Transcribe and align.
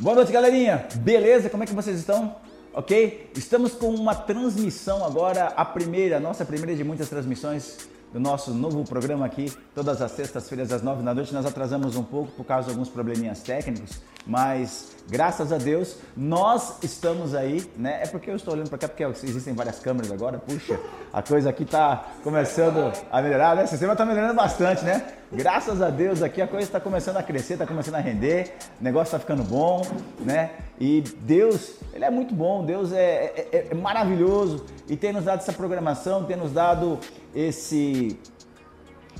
Boa 0.00 0.14
noite, 0.14 0.30
galerinha. 0.30 0.86
Beleza? 0.94 1.50
Como 1.50 1.64
é 1.64 1.66
que 1.66 1.74
vocês 1.74 1.98
estão? 1.98 2.36
Ok? 2.72 3.32
Estamos 3.34 3.72
com 3.72 3.88
uma 3.88 4.14
transmissão 4.14 5.04
agora, 5.04 5.46
a 5.56 5.64
primeira, 5.64 6.18
a 6.18 6.20
nossa 6.20 6.44
primeira 6.44 6.76
de 6.76 6.84
muitas 6.84 7.08
transmissões 7.08 7.78
do 8.12 8.20
nosso 8.20 8.54
novo 8.54 8.84
programa 8.84 9.26
aqui, 9.26 9.52
todas 9.74 10.00
as 10.00 10.12
sextas-feiras 10.12 10.70
às 10.70 10.82
nove 10.82 11.02
da 11.02 11.12
noite. 11.12 11.34
Nós 11.34 11.44
atrasamos 11.44 11.96
um 11.96 12.04
pouco 12.04 12.30
por 12.30 12.44
causa 12.44 12.66
de 12.66 12.70
alguns 12.70 12.88
probleminhas 12.88 13.42
técnicos, 13.42 14.00
mas 14.24 14.92
graças 15.10 15.52
a 15.52 15.58
Deus 15.58 15.96
nós 16.16 16.80
estamos 16.80 17.34
aí, 17.34 17.68
né? 17.76 18.04
É 18.04 18.06
porque 18.06 18.30
eu 18.30 18.36
estou 18.36 18.54
olhando 18.54 18.68
para 18.68 18.78
cá 18.78 18.88
porque 18.88 19.02
existem 19.02 19.52
várias 19.52 19.80
câmeras 19.80 20.12
agora. 20.12 20.38
Puxa, 20.38 20.78
a 21.12 21.22
coisa 21.22 21.50
aqui 21.50 21.64
está 21.64 22.06
começando 22.22 22.92
a 23.10 23.20
melhorar, 23.20 23.56
né? 23.56 23.64
O 23.64 23.66
sistema 23.66 23.94
está 23.94 24.06
melhorando 24.06 24.34
bastante, 24.34 24.84
né? 24.84 25.17
Graças 25.30 25.82
a 25.82 25.90
Deus 25.90 26.22
aqui 26.22 26.40
a 26.40 26.48
coisa 26.48 26.64
está 26.64 26.80
começando 26.80 27.18
a 27.18 27.22
crescer, 27.22 27.52
está 27.52 27.66
começando 27.66 27.96
a 27.96 28.00
render, 28.00 28.54
o 28.80 28.84
negócio 28.84 29.08
está 29.14 29.18
ficando 29.18 29.42
bom, 29.44 29.82
né? 30.20 30.52
E 30.80 31.02
Deus, 31.20 31.74
Ele 31.92 32.02
é 32.02 32.10
muito 32.10 32.34
bom, 32.34 32.64
Deus 32.64 32.92
é, 32.92 33.46
é, 33.52 33.68
é 33.70 33.74
maravilhoso 33.74 34.64
e 34.88 34.96
tem 34.96 35.12
nos 35.12 35.24
dado 35.24 35.40
essa 35.40 35.52
programação, 35.52 36.24
tem 36.24 36.34
nos 36.34 36.52
dado 36.52 36.98
esse 37.34 38.18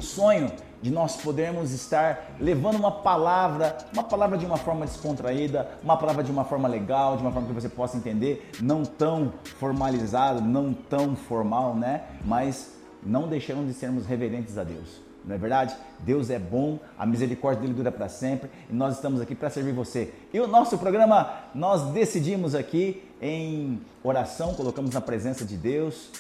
sonho 0.00 0.50
de 0.80 0.90
nós 0.90 1.16
podermos 1.16 1.72
estar 1.72 2.36
levando 2.40 2.76
uma 2.76 2.92
palavra, 2.92 3.76
uma 3.92 4.04
palavra 4.04 4.38
de 4.38 4.46
uma 4.46 4.56
forma 4.56 4.86
descontraída, 4.86 5.68
uma 5.82 5.98
palavra 5.98 6.24
de 6.24 6.30
uma 6.30 6.44
forma 6.44 6.66
legal, 6.68 7.18
de 7.18 7.22
uma 7.22 7.32
forma 7.32 7.48
que 7.48 7.54
você 7.54 7.68
possa 7.68 7.98
entender, 7.98 8.50
não 8.62 8.82
tão 8.82 9.34
formalizado, 9.58 10.40
não 10.40 10.72
tão 10.72 11.14
formal, 11.14 11.74
né? 11.74 12.04
Mas 12.24 12.78
não 13.02 13.28
deixando 13.28 13.66
de 13.66 13.74
sermos 13.74 14.06
reverentes 14.06 14.56
a 14.56 14.64
Deus. 14.64 15.07
Não 15.28 15.34
é 15.34 15.38
verdade? 15.38 15.76
Deus 16.00 16.30
é 16.30 16.38
bom, 16.38 16.80
a 16.98 17.06
misericórdia 17.06 17.60
dele 17.62 17.74
dura 17.74 17.92
para 17.92 18.08
sempre 18.08 18.50
e 18.68 18.74
nós 18.74 18.96
estamos 18.96 19.20
aqui 19.20 19.34
para 19.34 19.50
servir 19.50 19.72
você. 19.72 20.12
E 20.32 20.40
o 20.40 20.46
nosso 20.46 20.78
programa 20.78 21.30
nós 21.54 21.92
decidimos 21.92 22.54
aqui 22.54 23.02
em 23.20 23.80
oração, 24.02 24.54
colocamos 24.54 24.94
na 24.94 25.00
presença 25.00 25.44
de 25.44 25.56
Deus 25.56 26.10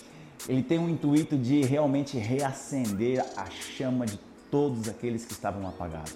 ele 0.46 0.62
tem 0.62 0.78
o 0.78 0.88
intuito 0.88 1.36
de 1.36 1.62
realmente 1.62 2.18
reacender 2.18 3.24
a 3.36 3.46
chama 3.50 4.04
de 4.04 4.18
todos 4.50 4.88
aqueles 4.88 5.24
que 5.24 5.32
estavam 5.32 5.66
apagados. 5.66 6.14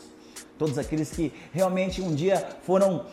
Todos 0.58 0.78
aqueles 0.78 1.10
que 1.10 1.32
realmente 1.52 2.00
um 2.00 2.14
dia 2.14 2.56
foram 2.62 3.06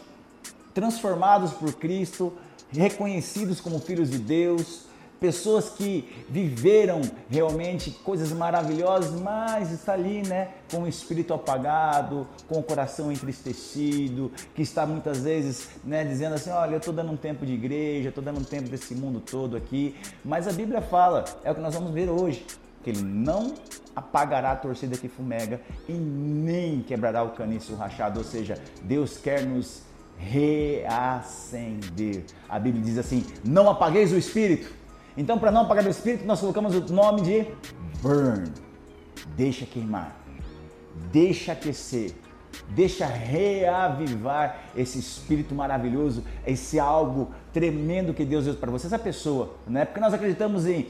transformados 0.74 1.52
por 1.54 1.74
Cristo, 1.74 2.34
reconhecidos 2.70 3.60
como 3.60 3.80
filhos 3.80 4.12
de 4.12 4.20
Deus, 4.20 4.86
pessoas 5.20 5.70
que 5.70 6.08
viveram 6.30 7.02
realmente 7.30 7.92
coisas 7.92 8.32
maravilhosas, 8.32 9.20
mas 9.20 9.72
está 9.72 9.94
ali, 9.94 10.26
né, 10.28 10.50
com 10.72 10.84
o 10.84 10.88
espírito 10.88 11.34
apagado, 11.34 12.28
com 12.48 12.60
o 12.60 12.64
coração 12.64 13.12
entristecido, 13.12 14.32
que 14.56 14.62
está 14.62 14.86
muitas 14.86 15.22
vezes, 15.22 15.70
né, 15.84 16.04
dizendo 16.04 16.36
assim, 16.36 16.52
olha, 16.52 16.74
eu 16.74 16.78
estou 16.78 16.94
dando 16.94 17.12
um 17.12 17.18
tempo 17.18 17.46
de 17.46 17.54
igreja, 17.54 18.10
estou 18.10 18.24
dando 18.24 18.40
um 18.40 18.44
tempo 18.44 18.70
desse 18.70 18.96
mundo 18.96 19.20
todo 19.20 19.58
aqui, 19.58 19.96
mas 20.24 20.48
a 20.48 20.52
Bíblia 20.52 20.82
fala, 20.82 21.26
é 21.44 21.52
o 21.52 21.56
que 21.56 21.62
nós 21.62 21.76
vamos 21.76 21.92
ver 21.92 22.10
hoje, 22.10 22.46
que 22.84 22.90
ele 22.90 23.02
não 23.02 23.54
apagará 23.96 24.52
a 24.52 24.56
torcida 24.56 24.98
que 24.98 25.10
fumega 25.10 25.60
e 25.88 25.94
nem 25.94 26.82
quebrará 26.82 27.24
o 27.24 27.32
caniço 27.32 27.76
rachado, 27.76 28.20
ou 28.20 28.26
seja, 28.26 28.58
Deus 28.82 29.18
quer 29.18 29.46
nos 29.46 29.84
reacender. 30.18 32.26
A 32.48 32.60
Bíblia 32.60 32.84
diz 32.84 32.98
assim: 32.98 33.26
não 33.44 33.70
apagueis 33.70 34.12
o 34.12 34.18
espírito, 34.18 34.74
então, 35.20 35.38
para 35.38 35.52
não 35.52 35.64
apagar 35.64 35.86
o 35.86 35.90
espírito, 35.90 36.26
nós 36.26 36.40
colocamos 36.40 36.74
o 36.74 36.94
nome 36.94 37.22
de 37.24 37.46
burn. 38.02 38.50
Deixa 39.36 39.66
queimar, 39.66 40.16
deixa 41.12 41.52
aquecer, 41.52 42.14
deixa 42.70 43.06
reavivar 43.06 44.70
esse 44.78 44.98
espírito 44.98 45.54
maravilhoso, 45.54 46.24
esse 46.48 46.80
algo 46.80 47.34
tremendo 47.52 48.14
que 48.14 48.24
Deus 48.24 48.46
deu 48.46 48.56
para 48.56 48.72
você, 48.72 48.88
essa 48.88 48.98
pessoa, 48.98 49.56
né? 49.68 49.84
Porque 49.84 50.00
nós 50.00 50.14
acreditamos 50.14 50.66
em 50.66 50.88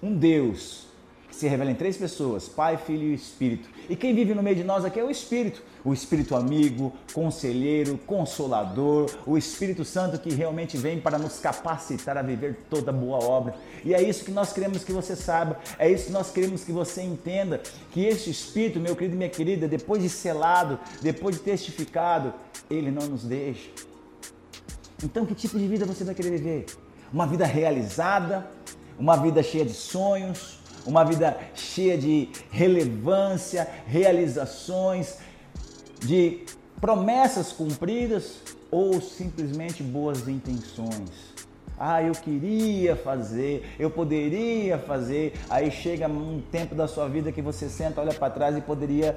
um 0.00 0.14
Deus 0.14 0.86
se 1.32 1.48
revela 1.48 1.70
em 1.70 1.74
três 1.74 1.96
pessoas: 1.96 2.48
Pai, 2.48 2.76
Filho 2.76 3.04
e 3.04 3.14
Espírito. 3.14 3.68
E 3.92 3.96
quem 3.96 4.14
vive 4.14 4.34
no 4.34 4.42
meio 4.42 4.56
de 4.56 4.64
nós 4.64 4.86
aqui 4.86 4.98
é 4.98 5.04
o 5.04 5.10
Espírito. 5.10 5.62
O 5.84 5.92
Espírito 5.92 6.34
amigo, 6.34 6.94
conselheiro, 7.12 7.98
consolador, 8.06 9.10
o 9.26 9.36
Espírito 9.36 9.84
Santo 9.84 10.18
que 10.18 10.32
realmente 10.32 10.78
vem 10.78 10.98
para 10.98 11.18
nos 11.18 11.38
capacitar 11.38 12.16
a 12.16 12.22
viver 12.22 12.60
toda 12.70 12.90
boa 12.90 13.22
obra. 13.22 13.54
E 13.84 13.92
é 13.92 14.00
isso 14.00 14.24
que 14.24 14.30
nós 14.30 14.50
queremos 14.50 14.82
que 14.82 14.92
você 14.92 15.14
saiba, 15.14 15.58
é 15.78 15.90
isso 15.90 16.06
que 16.06 16.12
nós 16.12 16.30
queremos 16.30 16.64
que 16.64 16.72
você 16.72 17.02
entenda, 17.02 17.60
que 17.90 18.06
este 18.06 18.30
Espírito, 18.30 18.80
meu 18.80 18.96
querido 18.96 19.14
e 19.14 19.18
minha 19.18 19.28
querida, 19.28 19.68
depois 19.68 20.02
de 20.02 20.08
selado, 20.08 20.80
depois 21.02 21.36
de 21.36 21.42
testificado, 21.42 22.32
ele 22.70 22.90
não 22.90 23.06
nos 23.06 23.24
deixa. 23.24 23.68
Então, 25.04 25.26
que 25.26 25.34
tipo 25.34 25.58
de 25.58 25.68
vida 25.68 25.84
você 25.84 26.02
vai 26.02 26.14
querer 26.14 26.30
viver? 26.30 26.64
Uma 27.12 27.26
vida 27.26 27.44
realizada, 27.44 28.50
uma 28.98 29.16
vida 29.16 29.42
cheia 29.42 29.66
de 29.66 29.74
sonhos, 29.74 30.61
uma 30.86 31.04
vida 31.04 31.36
cheia 31.54 31.96
de 31.96 32.28
relevância, 32.50 33.68
realizações, 33.86 35.18
de 36.00 36.44
promessas 36.80 37.52
cumpridas 37.52 38.40
ou 38.70 39.00
simplesmente 39.00 39.82
boas 39.82 40.26
intenções. 40.26 41.32
Ah, 41.78 42.02
eu 42.02 42.12
queria 42.12 42.94
fazer, 42.94 43.74
eu 43.78 43.90
poderia 43.90 44.78
fazer. 44.78 45.34
Aí 45.48 45.70
chega 45.70 46.06
um 46.06 46.40
tempo 46.50 46.74
da 46.74 46.86
sua 46.86 47.08
vida 47.08 47.32
que 47.32 47.42
você 47.42 47.68
senta, 47.68 48.00
olha 48.00 48.14
para 48.14 48.32
trás 48.32 48.56
e 48.56 48.60
poderia 48.60 49.16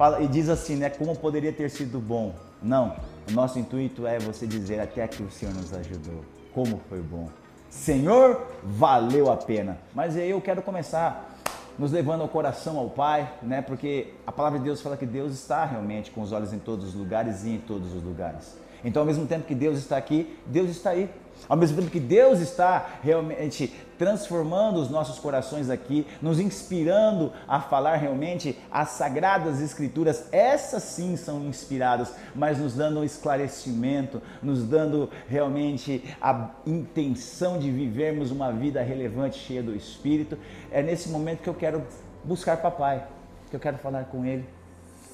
fala, 0.00 0.22
e 0.22 0.26
diz 0.26 0.48
assim, 0.48 0.76
né? 0.76 0.88
Como 0.88 1.14
poderia 1.14 1.52
ter 1.52 1.68
sido 1.68 2.00
bom? 2.00 2.34
Não. 2.62 2.96
O 3.28 3.32
nosso 3.32 3.58
intuito 3.58 4.06
é 4.06 4.18
você 4.18 4.46
dizer 4.46 4.80
até 4.80 5.06
que 5.06 5.22
o 5.22 5.30
Senhor 5.30 5.54
nos 5.54 5.74
ajudou. 5.74 6.24
Como 6.54 6.80
foi 6.88 7.00
bom. 7.00 7.28
Senhor, 7.70 8.48
valeu 8.64 9.30
a 9.30 9.36
pena. 9.36 9.78
Mas 9.94 10.16
aí 10.16 10.30
eu 10.30 10.40
quero 10.40 10.60
começar 10.60 11.30
nos 11.78 11.92
levando 11.92 12.20
ao 12.20 12.28
coração 12.28 12.76
ao 12.76 12.90
Pai, 12.90 13.32
né? 13.40 13.62
Porque 13.62 14.08
a 14.26 14.32
palavra 14.32 14.58
de 14.58 14.64
Deus 14.64 14.82
fala 14.82 14.96
que 14.96 15.06
Deus 15.06 15.32
está 15.32 15.64
realmente 15.64 16.10
com 16.10 16.20
os 16.20 16.32
olhos 16.32 16.52
em 16.52 16.58
todos 16.58 16.88
os 16.88 16.94
lugares 16.94 17.44
e 17.44 17.50
em 17.50 17.58
todos 17.58 17.94
os 17.94 18.02
lugares. 18.02 18.58
Então, 18.84 19.02
ao 19.02 19.06
mesmo 19.06 19.24
tempo 19.24 19.46
que 19.46 19.54
Deus 19.54 19.78
está 19.78 19.96
aqui, 19.96 20.36
Deus 20.46 20.68
está 20.68 20.90
aí. 20.90 21.08
Ao 21.48 21.56
mesmo 21.56 21.76
tempo 21.78 21.90
que 21.90 22.00
Deus 22.00 22.40
está 22.40 23.00
realmente 23.02 23.74
transformando 23.98 24.80
os 24.80 24.88
nossos 24.88 25.18
corações 25.18 25.68
aqui, 25.68 26.06
nos 26.22 26.38
inspirando 26.38 27.32
a 27.46 27.60
falar 27.60 27.96
realmente 27.96 28.58
as 28.70 28.90
sagradas 28.90 29.60
escrituras, 29.60 30.28
essas 30.32 30.82
sim 30.82 31.16
são 31.16 31.44
inspiradas, 31.44 32.14
mas 32.34 32.58
nos 32.58 32.74
dando 32.74 33.00
um 33.00 33.04
esclarecimento, 33.04 34.22
nos 34.42 34.62
dando 34.62 35.10
realmente 35.28 36.04
a 36.20 36.50
intenção 36.66 37.58
de 37.58 37.70
vivermos 37.70 38.30
uma 38.30 38.52
vida 38.52 38.80
relevante, 38.80 39.38
cheia 39.38 39.62
do 39.62 39.74
Espírito. 39.74 40.38
É 40.70 40.82
nesse 40.82 41.08
momento 41.08 41.42
que 41.42 41.48
eu 41.48 41.54
quero 41.54 41.84
buscar 42.24 42.58
papai, 42.58 43.06
que 43.50 43.56
eu 43.56 43.60
quero 43.60 43.78
falar 43.78 44.04
com 44.04 44.24
ele. 44.24 44.48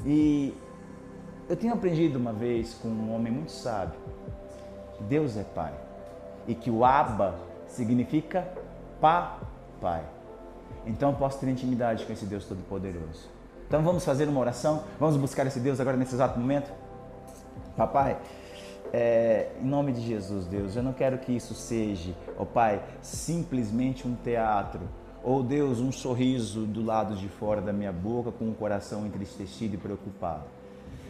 E 0.04 0.54
eu 1.48 1.56
tenho 1.56 1.72
aprendido 1.72 2.18
uma 2.18 2.32
vez 2.32 2.74
com 2.74 2.88
um 2.88 3.14
homem 3.14 3.32
muito 3.32 3.52
sábio, 3.52 3.98
Deus 5.08 5.36
é 5.36 5.42
Pai 5.42 5.85
e 6.46 6.54
que 6.54 6.70
o 6.70 6.84
Abba 6.84 7.34
significa 7.68 8.46
papai. 9.00 10.04
Então 10.86 11.10
eu 11.10 11.16
posso 11.16 11.38
ter 11.40 11.48
intimidade 11.48 12.04
com 12.04 12.12
esse 12.12 12.24
Deus 12.24 12.44
Todo-Poderoso. 12.44 13.28
Então 13.66 13.82
vamos 13.82 14.04
fazer 14.04 14.28
uma 14.28 14.40
oração, 14.40 14.84
vamos 14.98 15.16
buscar 15.16 15.46
esse 15.46 15.58
Deus 15.58 15.80
agora 15.80 15.96
nesse 15.96 16.14
exato 16.14 16.38
momento? 16.38 16.72
Papai, 17.76 18.16
é, 18.92 19.50
em 19.60 19.66
nome 19.66 19.92
de 19.92 20.00
Jesus, 20.00 20.46
Deus, 20.46 20.76
eu 20.76 20.82
não 20.82 20.92
quero 20.92 21.18
que 21.18 21.32
isso 21.32 21.54
seja, 21.54 22.14
ó 22.38 22.42
oh, 22.42 22.46
Pai, 22.46 22.82
simplesmente 23.02 24.06
um 24.06 24.14
teatro, 24.14 24.80
ou 25.22 25.42
Deus, 25.42 25.80
um 25.80 25.90
sorriso 25.90 26.64
do 26.64 26.84
lado 26.84 27.16
de 27.16 27.28
fora 27.28 27.60
da 27.60 27.72
minha 27.72 27.92
boca 27.92 28.30
com 28.30 28.48
o 28.48 28.54
coração 28.54 29.04
entristecido 29.04 29.74
e 29.74 29.78
preocupado. 29.78 30.44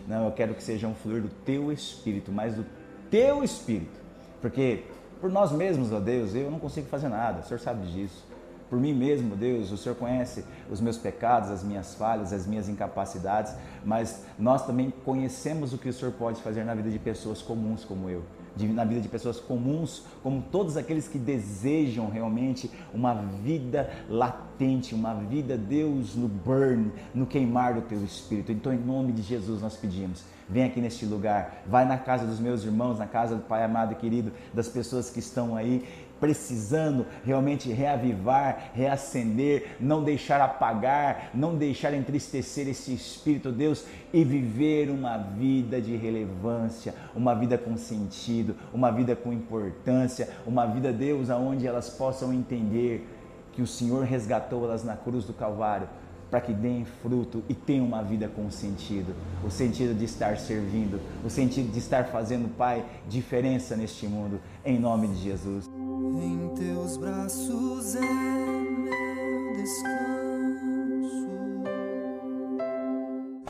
Não, 0.09 0.25
eu 0.25 0.33
quero 0.33 0.55
que 0.55 0.63
seja 0.63 0.89
um 0.89 0.95
fluir 0.95 1.21
do 1.21 1.29
teu 1.29 1.71
espírito, 1.71 2.33
mais 2.33 2.55
do 2.55 2.65
teu 3.11 3.45
espírito, 3.45 4.01
porque 4.41 4.85
por 5.21 5.31
nós 5.31 5.53
mesmos, 5.53 5.93
ó 5.93 6.01
Deus, 6.01 6.35
eu 6.35 6.51
não 6.51 6.59
consigo 6.59 6.87
fazer 6.89 7.09
nada, 7.09 7.41
o 7.41 7.43
Senhor 7.45 7.61
sabe 7.61 7.87
disso. 7.87 8.25
Por 8.69 8.81
mim 8.81 8.93
mesmo, 8.93 9.37
Deus, 9.37 9.71
o 9.71 9.77
Senhor 9.77 9.95
conhece 9.95 10.45
os 10.69 10.81
meus 10.81 10.99
pecados, 10.99 11.51
as 11.51 11.63
minhas 11.63 11.95
falhas, 11.95 12.33
as 12.33 12.47
minhas 12.47 12.69
incapacidades, 12.69 13.55
mas 13.85 14.25
nós 14.37 14.67
também 14.67 14.93
conhecemos 15.05 15.73
o 15.73 15.79
que 15.79 15.89
o 15.89 15.93
Senhor 15.93 16.13
pode 16.13 16.43
fazer 16.43 16.65
na 16.65 16.75
vida 16.75 16.91
de 16.91 16.99
pessoas 16.99 17.41
comuns 17.41 17.85
como 17.85 18.11
eu 18.11 18.25
na 18.65 18.85
vida 18.85 19.01
de 19.01 19.09
pessoas 19.09 19.39
comuns, 19.39 20.03
como 20.23 20.43
todos 20.51 20.77
aqueles 20.77 21.07
que 21.07 21.19
desejam 21.19 22.09
realmente 22.09 22.71
uma 22.95 23.15
vida 23.15 23.91
latente, 24.09 24.95
uma 24.95 25.15
vida, 25.15 25.57
Deus, 25.59 26.15
no 26.15 26.27
burn, 26.27 26.91
no 27.15 27.27
queimar 27.27 27.75
do 27.75 27.83
teu 27.83 28.03
espírito. 28.03 28.53
Então, 28.53 28.73
em 28.73 28.79
nome 28.79 29.13
de 29.13 29.23
Jesus, 29.23 29.61
nós 29.61 29.77
pedimos. 29.77 30.25
Vem 30.49 30.65
aqui 30.65 30.81
neste 30.81 31.05
lugar, 31.05 31.63
vai 31.67 31.85
na 31.85 31.99
casa 31.99 32.25
dos 32.25 32.39
meus 32.39 32.63
irmãos, 32.63 32.99
na 32.99 33.07
casa 33.07 33.35
do 33.35 33.43
Pai 33.43 33.65
amado 33.65 33.93
e 33.93 33.97
querido, 33.97 34.33
das 34.55 34.69
pessoas 34.69 35.11
que 35.11 35.19
estão 35.19 35.57
aí 35.57 35.85
precisando 36.21 37.05
realmente 37.25 37.71
reavivar, 37.71 38.71
reacender, 38.73 39.77
não 39.81 40.03
deixar 40.03 40.41
apagar, 40.41 41.31
não 41.35 41.57
deixar 41.57 41.93
entristecer 41.93 42.69
esse 42.69 42.95
Espírito, 42.95 43.53
Deus, 43.53 43.85
e 44.13 44.25
viver 44.25 44.89
uma 44.89 45.19
vida 45.19 45.81
de 45.81 45.97
relevância, 45.97 46.95
uma 47.15 47.35
vida 47.35 47.59
com 47.59 47.77
sentido, 47.77 48.55
uma 48.73 48.91
vida 48.91 49.15
com 49.15 49.33
importância, 49.33 50.29
uma 50.47 50.65
vida, 50.65 50.93
Deus, 50.93 51.29
aonde 51.29 51.67
elas 51.67 51.91
possam 51.91 52.33
entender 52.33 53.07
que 53.53 53.63
o 53.63 53.67
Senhor 53.67 54.05
resgatou 54.05 54.65
elas 54.65 54.85
na 54.85 54.97
cruz 54.97 55.25
do 55.25 55.33
Calvário 55.33 55.89
para 56.37 56.43
que 56.43 56.53
deem 56.53 56.85
fruto 56.85 57.43
e 57.49 57.55
tenham 57.55 57.87
uma 57.87 58.03
vida 58.03 58.29
com 58.29 58.51
sentido. 58.51 59.15
O 59.43 59.51
sentido 59.51 59.95
de 59.95 60.05
estar 60.05 60.37
servindo, 60.37 61.01
o 61.25 61.31
sentido 61.31 61.73
de 61.73 61.79
estar 61.79 62.09
fazendo, 62.09 62.47
Pai, 62.59 62.85
diferença 63.09 63.75
neste 63.75 64.07
mundo, 64.07 64.39
em 64.63 64.79
nome 64.79 65.09
de 65.09 65.23
Jesus. 65.23 65.67
Em 65.67 66.51
teus 66.55 66.99
braços 66.99 67.97
é 67.97 68.01
meu 68.01 69.57
descanso. 69.57 71.27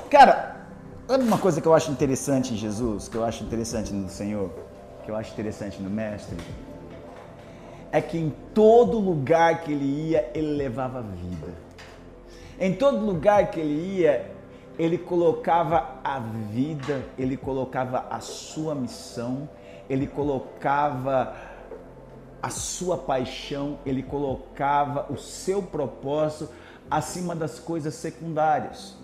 Cara, 0.08 0.68
sabe 1.08 1.24
uma 1.24 1.38
coisa 1.38 1.60
que 1.60 1.66
eu 1.66 1.74
acho 1.74 1.90
interessante 1.90 2.54
em 2.54 2.56
Jesus, 2.56 3.08
que 3.08 3.16
eu 3.16 3.24
acho 3.24 3.42
interessante 3.42 3.92
no 3.92 4.08
Senhor, 4.08 4.48
que 5.04 5.10
eu 5.10 5.16
acho 5.16 5.32
interessante 5.32 5.82
no 5.82 5.90
Mestre? 5.90 6.36
É 7.90 8.00
que 8.00 8.16
em 8.16 8.32
todo 8.54 9.00
lugar 9.00 9.64
que 9.64 9.72
ele 9.72 10.10
ia, 10.10 10.30
ele 10.32 10.52
levava 10.52 11.02
vida 11.02 11.65
em 12.58 12.74
todo 12.74 13.04
lugar 13.04 13.50
que 13.50 13.60
ele 13.60 13.98
ia, 13.98 14.30
ele 14.78 14.98
colocava 14.98 16.00
a 16.02 16.18
vida, 16.18 17.04
ele 17.18 17.36
colocava 17.36 18.06
a 18.10 18.20
sua 18.20 18.74
missão, 18.74 19.48
ele 19.88 20.06
colocava 20.06 21.34
a 22.42 22.50
sua 22.50 22.96
paixão, 22.96 23.78
ele 23.84 24.02
colocava 24.02 25.06
o 25.10 25.16
seu 25.16 25.62
propósito 25.62 26.48
acima 26.90 27.34
das 27.34 27.58
coisas 27.58 27.94
secundárias. 27.94 28.96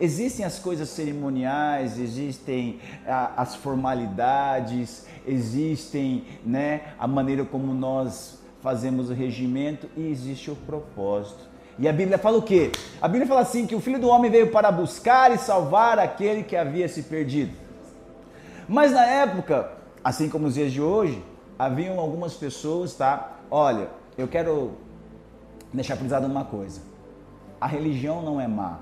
Existem 0.00 0.44
as 0.44 0.58
coisas 0.58 0.88
cerimoniais, 0.88 1.98
existem 1.98 2.80
as 3.06 3.54
formalidades, 3.54 5.06
existem 5.26 6.24
né, 6.44 6.94
a 6.98 7.06
maneira 7.06 7.44
como 7.44 7.72
nós 7.72 8.42
fazemos 8.60 9.08
o 9.08 9.14
regimento 9.14 9.88
e 9.96 10.08
existe 10.08 10.50
o 10.50 10.56
propósito. 10.56 11.53
E 11.78 11.88
a 11.88 11.92
Bíblia 11.92 12.18
fala 12.18 12.38
o 12.38 12.42
quê? 12.42 12.70
A 13.00 13.08
Bíblia 13.08 13.26
fala 13.26 13.40
assim: 13.40 13.66
que 13.66 13.74
o 13.74 13.80
filho 13.80 13.98
do 13.98 14.08
homem 14.08 14.30
veio 14.30 14.50
para 14.50 14.70
buscar 14.70 15.32
e 15.32 15.38
salvar 15.38 15.98
aquele 15.98 16.42
que 16.42 16.56
havia 16.56 16.88
se 16.88 17.02
perdido. 17.02 17.52
Mas 18.68 18.92
na 18.92 19.04
época, 19.04 19.72
assim 20.02 20.28
como 20.28 20.46
os 20.46 20.54
dias 20.54 20.72
de 20.72 20.80
hoje, 20.80 21.22
haviam 21.58 21.98
algumas 21.98 22.34
pessoas, 22.34 22.94
tá? 22.94 23.38
Olha, 23.50 23.88
eu 24.16 24.28
quero 24.28 24.72
deixar 25.72 25.96
frisado 25.96 26.26
uma 26.26 26.44
coisa: 26.44 26.80
a 27.60 27.66
religião 27.66 28.22
não 28.22 28.40
é 28.40 28.46
má. 28.46 28.78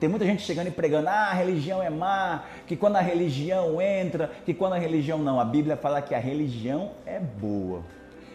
Tem 0.00 0.08
muita 0.08 0.26
gente 0.26 0.42
chegando 0.42 0.66
e 0.66 0.70
pregando, 0.72 1.08
ah, 1.08 1.30
a 1.30 1.32
religião 1.32 1.82
é 1.82 1.88
má, 1.88 2.42
que 2.66 2.76
quando 2.76 2.96
a 2.96 3.00
religião 3.00 3.80
entra, 3.80 4.30
que 4.44 4.52
quando 4.52 4.74
a 4.74 4.78
religião 4.78 5.18
não. 5.18 5.40
A 5.40 5.44
Bíblia 5.44 5.76
fala 5.76 6.02
que 6.02 6.14
a 6.14 6.18
religião 6.18 6.90
é 7.06 7.18
boa. 7.20 7.82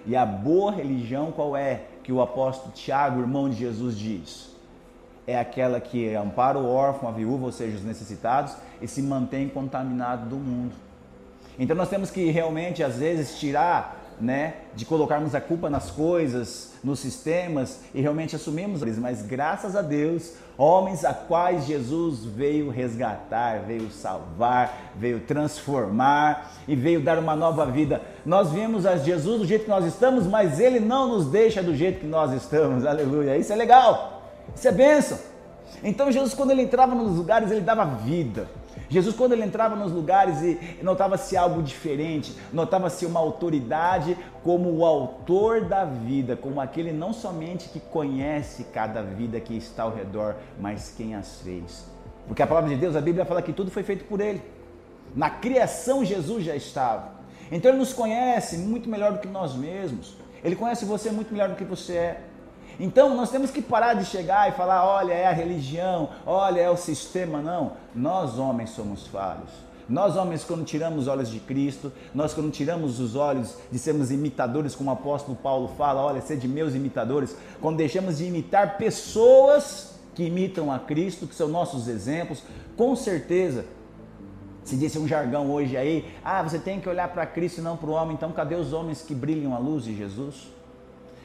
E 0.05 0.15
a 0.15 0.25
boa 0.25 0.71
religião 0.71 1.31
qual 1.31 1.55
é? 1.55 1.81
que 2.09 2.13
o 2.13 2.23
apóstolo 2.23 2.71
Tiago, 2.73 3.19
irmão 3.19 3.47
de 3.51 3.57
Jesus, 3.57 3.95
diz? 3.95 4.49
É 5.27 5.37
aquela 5.37 5.79
que 5.79 6.15
ampara 6.15 6.57
o 6.57 6.67
órfão, 6.67 7.07
a 7.07 7.11
viúva, 7.11 7.45
ou 7.45 7.51
seja, 7.51 7.77
os 7.77 7.83
necessitados, 7.83 8.55
e 8.81 8.87
se 8.87 8.99
mantém 9.03 9.47
contaminado 9.47 10.27
do 10.27 10.37
mundo. 10.37 10.73
Então 11.59 11.75
nós 11.75 11.87
temos 11.87 12.09
que 12.09 12.31
realmente, 12.31 12.81
às 12.81 12.95
vezes, 12.95 13.37
tirar 13.37 13.98
né, 14.19 14.55
de 14.75 14.85
colocarmos 14.85 15.33
a 15.33 15.41
culpa 15.41 15.69
nas 15.69 15.89
coisas, 15.89 16.73
nos 16.83 16.99
sistemas 16.99 17.79
e 17.93 18.01
realmente 18.01 18.35
assumimos 18.35 18.81
mas 18.97 19.21
graças 19.21 19.75
a 19.75 19.81
Deus, 19.81 20.33
homens 20.57 21.05
a 21.05 21.13
quais 21.13 21.65
Jesus 21.65 22.25
veio 22.25 22.69
resgatar, 22.69 23.61
veio 23.65 23.89
salvar, 23.89 24.93
veio 24.95 25.21
transformar 25.21 26.51
e 26.67 26.75
veio 26.75 27.01
dar 27.01 27.17
uma 27.17 27.35
nova 27.35 27.65
vida. 27.65 28.01
Nós 28.25 28.51
vimos 28.51 28.85
a 28.85 28.97
Jesus 28.97 29.39
do 29.39 29.45
jeito 29.45 29.65
que 29.65 29.69
nós 29.69 29.85
estamos, 29.85 30.27
mas 30.27 30.59
ele 30.59 30.79
não 30.79 31.07
nos 31.07 31.27
deixa 31.27 31.63
do 31.63 31.75
jeito 31.75 32.01
que 32.01 32.07
nós 32.07 32.31
estamos. 32.33 32.83
Aleluia. 32.85 33.37
Isso 33.37 33.53
é 33.53 33.55
legal. 33.55 34.23
Isso 34.55 34.67
é 34.67 34.71
bênção. 34.71 35.17
Então 35.83 36.11
Jesus 36.11 36.33
quando 36.33 36.51
ele 36.51 36.63
entrava 36.63 36.93
nos 36.93 37.17
lugares, 37.17 37.51
ele 37.51 37.61
dava 37.61 37.85
vida. 37.85 38.47
Jesus, 38.89 39.15
quando 39.15 39.33
ele 39.33 39.43
entrava 39.43 39.75
nos 39.75 39.91
lugares 39.91 40.41
e 40.41 40.79
notava-se 40.81 41.37
algo 41.37 41.61
diferente, 41.61 42.35
notava-se 42.51 43.05
uma 43.05 43.19
autoridade 43.19 44.17
como 44.43 44.69
o 44.71 44.83
autor 44.83 45.65
da 45.65 45.85
vida, 45.85 46.35
como 46.35 46.59
aquele 46.59 46.91
não 46.91 47.13
somente 47.13 47.69
que 47.69 47.79
conhece 47.79 48.63
cada 48.73 49.03
vida 49.03 49.39
que 49.39 49.55
está 49.55 49.83
ao 49.83 49.93
redor, 49.93 50.37
mas 50.59 50.93
quem 50.97 51.13
as 51.13 51.39
fez. 51.41 51.85
Porque 52.27 52.41
a 52.41 52.47
palavra 52.47 52.69
de 52.69 52.75
Deus, 52.75 52.95
a 52.95 53.01
Bíblia 53.01 53.25
fala 53.25 53.41
que 53.43 53.53
tudo 53.53 53.69
foi 53.69 53.83
feito 53.83 54.05
por 54.05 54.19
ele. 54.19 54.41
Na 55.15 55.29
criação, 55.29 56.03
Jesus 56.03 56.43
já 56.43 56.55
estava. 56.55 57.11
Então 57.51 57.71
ele 57.71 57.79
nos 57.79 57.93
conhece 57.93 58.57
muito 58.57 58.89
melhor 58.89 59.13
do 59.13 59.19
que 59.19 59.27
nós 59.27 59.55
mesmos. 59.55 60.15
Ele 60.43 60.55
conhece 60.55 60.85
você 60.85 61.11
muito 61.11 61.31
melhor 61.31 61.49
do 61.49 61.55
que 61.55 61.63
você 61.63 61.93
é. 61.93 62.21
Então 62.79 63.13
nós 63.15 63.29
temos 63.29 63.51
que 63.51 63.61
parar 63.61 63.93
de 63.95 64.05
chegar 64.05 64.49
e 64.49 64.53
falar: 64.53 64.85
olha, 64.85 65.13
é 65.13 65.27
a 65.27 65.31
religião, 65.31 66.09
olha, 66.25 66.61
é 66.61 66.69
o 66.69 66.77
sistema. 66.77 67.41
Não, 67.41 67.73
nós 67.93 68.39
homens 68.39 68.69
somos 68.69 69.05
falhos. 69.07 69.69
Nós 69.89 70.15
homens, 70.15 70.43
quando 70.43 70.63
tiramos 70.63 70.99
os 70.99 71.07
olhos 71.07 71.29
de 71.29 71.39
Cristo, 71.39 71.91
nós 72.13 72.31
quando 72.31 72.51
tiramos 72.51 72.99
os 72.99 73.15
olhos 73.15 73.55
de 73.71 73.79
sermos 73.79 74.11
imitadores, 74.11 74.75
como 74.75 74.91
o 74.91 74.93
apóstolo 74.93 75.35
Paulo 75.35 75.71
fala, 75.75 75.99
olha, 75.99 76.21
de 76.21 76.47
meus 76.47 76.75
imitadores, 76.75 77.35
quando 77.59 77.77
deixamos 77.77 78.19
de 78.19 78.25
imitar 78.25 78.77
pessoas 78.77 79.95
que 80.13 80.25
imitam 80.25 80.71
a 80.71 80.77
Cristo, 80.77 81.25
que 81.25 81.33
são 81.33 81.47
nossos 81.47 81.87
exemplos, 81.87 82.43
com 82.77 82.95
certeza 82.95 83.65
se 84.63 84.75
disse 84.75 84.99
um 84.99 85.07
jargão 85.07 85.49
hoje 85.51 85.75
aí, 85.75 86.05
ah, 86.23 86.43
você 86.43 86.59
tem 86.59 86.79
que 86.79 86.87
olhar 86.87 87.07
para 87.11 87.25
Cristo 87.25 87.57
e 87.57 87.61
não 87.61 87.75
para 87.75 87.89
o 87.89 87.93
homem, 87.93 88.13
então 88.13 88.31
cadê 88.31 88.53
os 88.53 88.71
homens 88.71 89.01
que 89.01 89.15
brilham 89.15 89.55
a 89.55 89.57
luz 89.57 89.85
de 89.85 89.95
Jesus? 89.95 90.47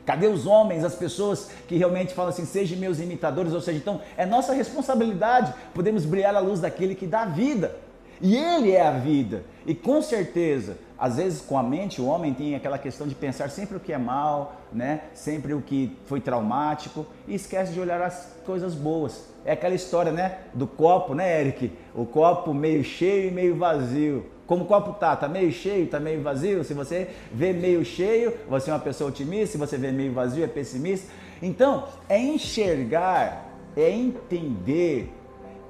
Cadê 0.04 0.26
os 0.26 0.46
homens, 0.46 0.84
as 0.84 0.94
pessoas 0.94 1.50
que 1.66 1.76
realmente 1.76 2.12
falam 2.12 2.30
assim, 2.30 2.44
sejam 2.44 2.78
meus 2.78 3.00
imitadores? 3.00 3.52
Ou 3.52 3.60
seja, 3.60 3.78
então 3.78 4.00
é 4.16 4.26
nossa 4.26 4.52
responsabilidade 4.52 5.52
podemos 5.74 6.04
brilhar 6.04 6.34
a 6.34 6.40
luz 6.40 6.60
daquele 6.60 6.94
que 6.94 7.06
dá 7.06 7.24
vida. 7.24 7.74
E 8.20 8.36
ele 8.36 8.72
é 8.72 8.86
a 8.86 8.92
vida. 8.92 9.44
E 9.66 9.74
com 9.74 10.00
certeza, 10.00 10.78
às 10.98 11.16
vezes 11.16 11.40
com 11.40 11.58
a 11.58 11.62
mente, 11.62 12.00
o 12.00 12.06
homem 12.06 12.32
tem 12.32 12.54
aquela 12.54 12.78
questão 12.78 13.06
de 13.06 13.14
pensar 13.14 13.50
sempre 13.50 13.76
o 13.76 13.80
que 13.80 13.92
é 13.92 13.98
mal, 13.98 14.60
né? 14.72 15.02
sempre 15.12 15.52
o 15.52 15.60
que 15.60 15.96
foi 16.06 16.20
traumático 16.20 17.06
e 17.26 17.34
esquece 17.34 17.72
de 17.72 17.80
olhar 17.80 18.00
as 18.00 18.34
coisas 18.46 18.74
boas. 18.74 19.24
É 19.44 19.52
aquela 19.52 19.74
história 19.74 20.12
né? 20.12 20.38
do 20.54 20.66
copo, 20.66 21.14
né, 21.14 21.40
Eric? 21.40 21.72
O 21.94 22.06
copo 22.06 22.54
meio 22.54 22.84
cheio 22.84 23.28
e 23.28 23.30
meio 23.30 23.56
vazio. 23.56 24.26
Como 24.46 24.64
o 24.64 24.66
copo 24.66 24.92
tá, 24.94 25.16
tá 25.16 25.26
meio 25.26 25.50
cheio, 25.50 25.86
tá 25.86 25.98
meio 25.98 26.22
vazio. 26.22 26.62
Se 26.64 26.74
você 26.74 27.10
vê 27.32 27.52
meio 27.52 27.84
cheio, 27.84 28.34
você 28.48 28.70
é 28.70 28.74
uma 28.74 28.80
pessoa 28.80 29.08
otimista. 29.08 29.52
Se 29.52 29.58
você 29.58 29.78
vê 29.78 29.90
meio 29.90 30.12
vazio, 30.12 30.44
é 30.44 30.46
pessimista. 30.46 31.10
Então, 31.40 31.88
é 32.08 32.18
enxergar, 32.18 33.48
é 33.76 33.90
entender 33.90 35.12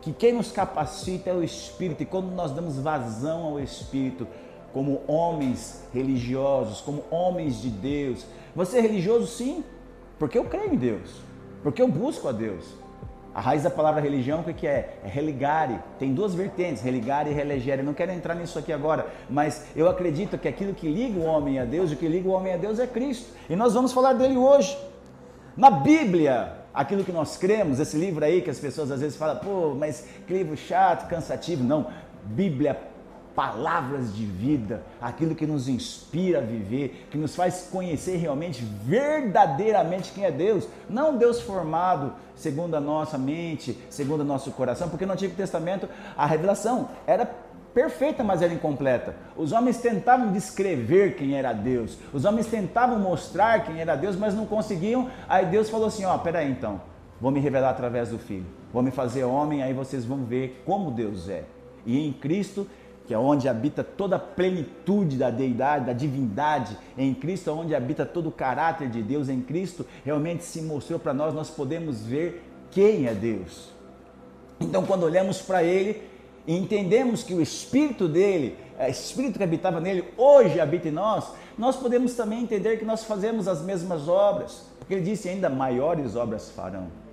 que 0.03 0.13
quem 0.13 0.33
nos 0.33 0.51
capacita 0.51 1.31
é 1.31 1.35
o 1.35 1.43
Espírito. 1.43 2.03
E 2.03 2.07
quando 2.07 2.31
nós 2.33 2.53
damos 2.53 2.79
vazão 2.79 3.45
ao 3.45 3.61
Espírito, 3.61 4.27
como 4.73 5.03
homens 5.07 5.85
religiosos, 5.95 6.81
como 6.81 7.05
homens 7.11 7.63
de 7.63 7.71
Deus, 7.71 8.27
você 8.57 8.79
é 8.79 8.81
religioso 8.81 9.29
sim, 9.29 9.65
porque 10.19 10.37
eu 10.37 10.45
creio 10.45 10.75
em 10.75 10.77
Deus, 10.77 11.11
porque 11.63 11.81
eu 11.81 11.89
busco 11.89 12.27
a 12.27 12.33
Deus. 12.33 12.65
A 13.35 13.41
raiz 13.41 13.65
da 13.65 13.71
palavra 13.71 14.01
religião, 14.01 14.41
o 14.41 14.55
que 14.55 14.67
é? 14.67 14.99
É 15.05 15.09
religare. 15.09 15.81
Tem 15.99 16.15
duas 16.15 16.35
vertentes, 16.35 16.83
religare 16.83 17.31
e 17.31 17.33
relegere. 17.33 17.83
não 17.83 17.93
quero 17.93 18.13
entrar 18.13 18.35
nisso 18.35 18.59
aqui 18.59 18.73
agora, 18.73 19.09
mas 19.29 19.67
eu 19.75 19.89
acredito 19.89 20.39
que 20.39 20.47
aquilo 20.47 20.73
que 20.73 20.87
liga 20.89 21.19
o 21.19 21.25
homem 21.25 21.59
a 21.59 21.65
Deus, 21.65 21.91
o 21.91 21.97
que 21.97 22.07
liga 22.07 22.29
o 22.29 22.33
homem 22.33 22.55
a 22.55 22.57
Deus 22.57 22.79
é 22.79 22.87
Cristo. 22.87 23.33
E 23.51 23.57
nós 23.57 23.75
vamos 23.75 23.93
falar 23.93 24.13
dele 24.13 24.37
hoje. 24.37 24.79
Na 25.57 25.69
Bíblia, 25.69 26.53
aquilo 26.73 27.03
que 27.03 27.11
nós 27.11 27.37
cremos, 27.37 27.81
esse 27.81 27.97
livro 27.97 28.25
aí 28.25 28.41
que 28.41 28.51
as 28.51 28.59
pessoas 28.59 28.93
às 28.93 29.01
vezes 29.01 29.17
falam, 29.17 29.37
pô, 29.37 29.75
mas 29.75 30.07
que 30.27 30.33
livro 30.33 30.57
chato, 30.57 31.09
cansativo. 31.09 31.65
Não, 31.65 31.89
Bíblia 32.25 32.94
palavras 33.35 34.15
de 34.15 34.25
vida, 34.25 34.83
aquilo 35.01 35.35
que 35.35 35.47
nos 35.47 35.69
inspira 35.69 36.39
a 36.39 36.43
viver, 36.43 37.09
que 37.11 37.19
nos 37.19 37.35
faz 37.35 37.69
conhecer 37.71 38.17
realmente, 38.17 38.65
verdadeiramente 38.85 40.13
quem 40.13 40.25
é 40.25 40.31
Deus. 40.31 40.69
Não 40.89 41.17
Deus 41.17 41.41
formado 41.41 42.13
segundo 42.37 42.77
a 42.77 42.81
nossa 42.81 43.19
mente, 43.19 43.79
segundo 43.91 44.21
o 44.21 44.25
nosso 44.25 44.51
coração, 44.53 44.89
porque 44.89 45.07
no 45.07 45.13
Antigo 45.13 45.35
Testamento 45.35 45.89
a 46.17 46.27
revelação 46.27 46.89
era 47.07 47.29
perfeita, 47.75 48.23
mas 48.23 48.41
era 48.41 48.55
incompleta. 48.55 49.17
Os 49.37 49.53
homens 49.53 49.79
tentavam 49.79 50.33
descrever 50.33 51.17
quem 51.17 51.37
era 51.37 51.53
Deus, 51.53 51.99
os 52.13 52.25
homens 52.25 52.47
tentavam 52.47 52.99
mostrar 52.99 53.65
quem 53.65 53.81
era 53.81 53.97
Deus, 53.97 54.17
mas 54.17 54.35
não 54.35 54.47
conseguiam. 54.47 55.11
Aí 55.29 55.45
Deus 55.47 55.69
falou 55.69 55.89
assim: 55.89 56.05
Ó, 56.05 56.15
oh, 56.15 56.19
peraí 56.21 56.51
então, 56.51 56.81
vou 57.21 57.31
me 57.31 57.41
revelar 57.41 57.71
através 57.71 58.11
do 58.11 58.19
Filho, 58.19 58.47
vou 58.73 58.83
me 58.83 58.93
fazer 58.93 59.25
homem, 59.25 59.63
aí 59.63 59.73
vocês 59.73 60.05
vão 60.05 60.25
ver 60.25 60.63
como 60.65 60.91
Deus 60.91 61.29
é. 61.29 61.45
E 61.85 62.07
em 62.07 62.13
Cristo 62.13 62.67
que 63.07 63.13
é 63.13 63.19
onde 63.19 63.49
habita 63.49 63.85
toda 63.85 64.17
a 64.17 64.19
plenitude 64.19 65.17
da 65.17 65.31
deidade, 65.31 65.87
da 65.87 65.93
divindade 65.93 66.77
em 66.97 67.13
Cristo, 67.13 67.51
onde 67.53 67.75
habita 67.75 68.07
todo 68.07 68.29
o 68.29 68.33
caráter 68.33 68.89
de 68.89 69.03
Deus 69.03 69.29
em 69.29 69.41
Cristo, 69.41 69.87
realmente 70.05 70.45
se 70.45 70.63
mostrou 70.63 70.99
para 70.99 71.13
nós, 71.13 71.35
nós 71.35 71.51
podemos 71.51 72.03
ver 72.03 72.43
quem 72.71 73.07
é 73.07 73.15
Deus. 73.15 73.69
Então, 74.59 74.87
quando 74.87 75.03
olhamos 75.03 75.43
para 75.43 75.63
Ele 75.63 76.03
e 76.47 76.57
entendemos 76.57 77.23
que 77.23 77.35
o 77.35 77.43
Espírito 77.43 78.09
dele, 78.09 78.57
o 78.79 78.91
Espírito 78.91 79.37
que 79.39 79.45
habitava 79.45 79.81
nele, 79.81 80.05
hoje 80.17 80.59
habita 80.59 80.89
em 80.89 80.93
nós, 80.93 81.31
nós 81.59 81.77
podemos 81.77 82.15
também 82.15 82.43
entender 82.43 82.79
que 82.79 82.85
nós 82.85 83.05
fazemos 83.05 83.47
as 83.47 83.63
mesmas 83.63 84.09
obras, 84.09 84.67
porque 84.79 84.95
Ele 84.95 85.03
disse 85.03 85.29
ainda 85.29 85.51
maiores 85.51 86.17
obras 86.17 86.51
farão 86.51 87.04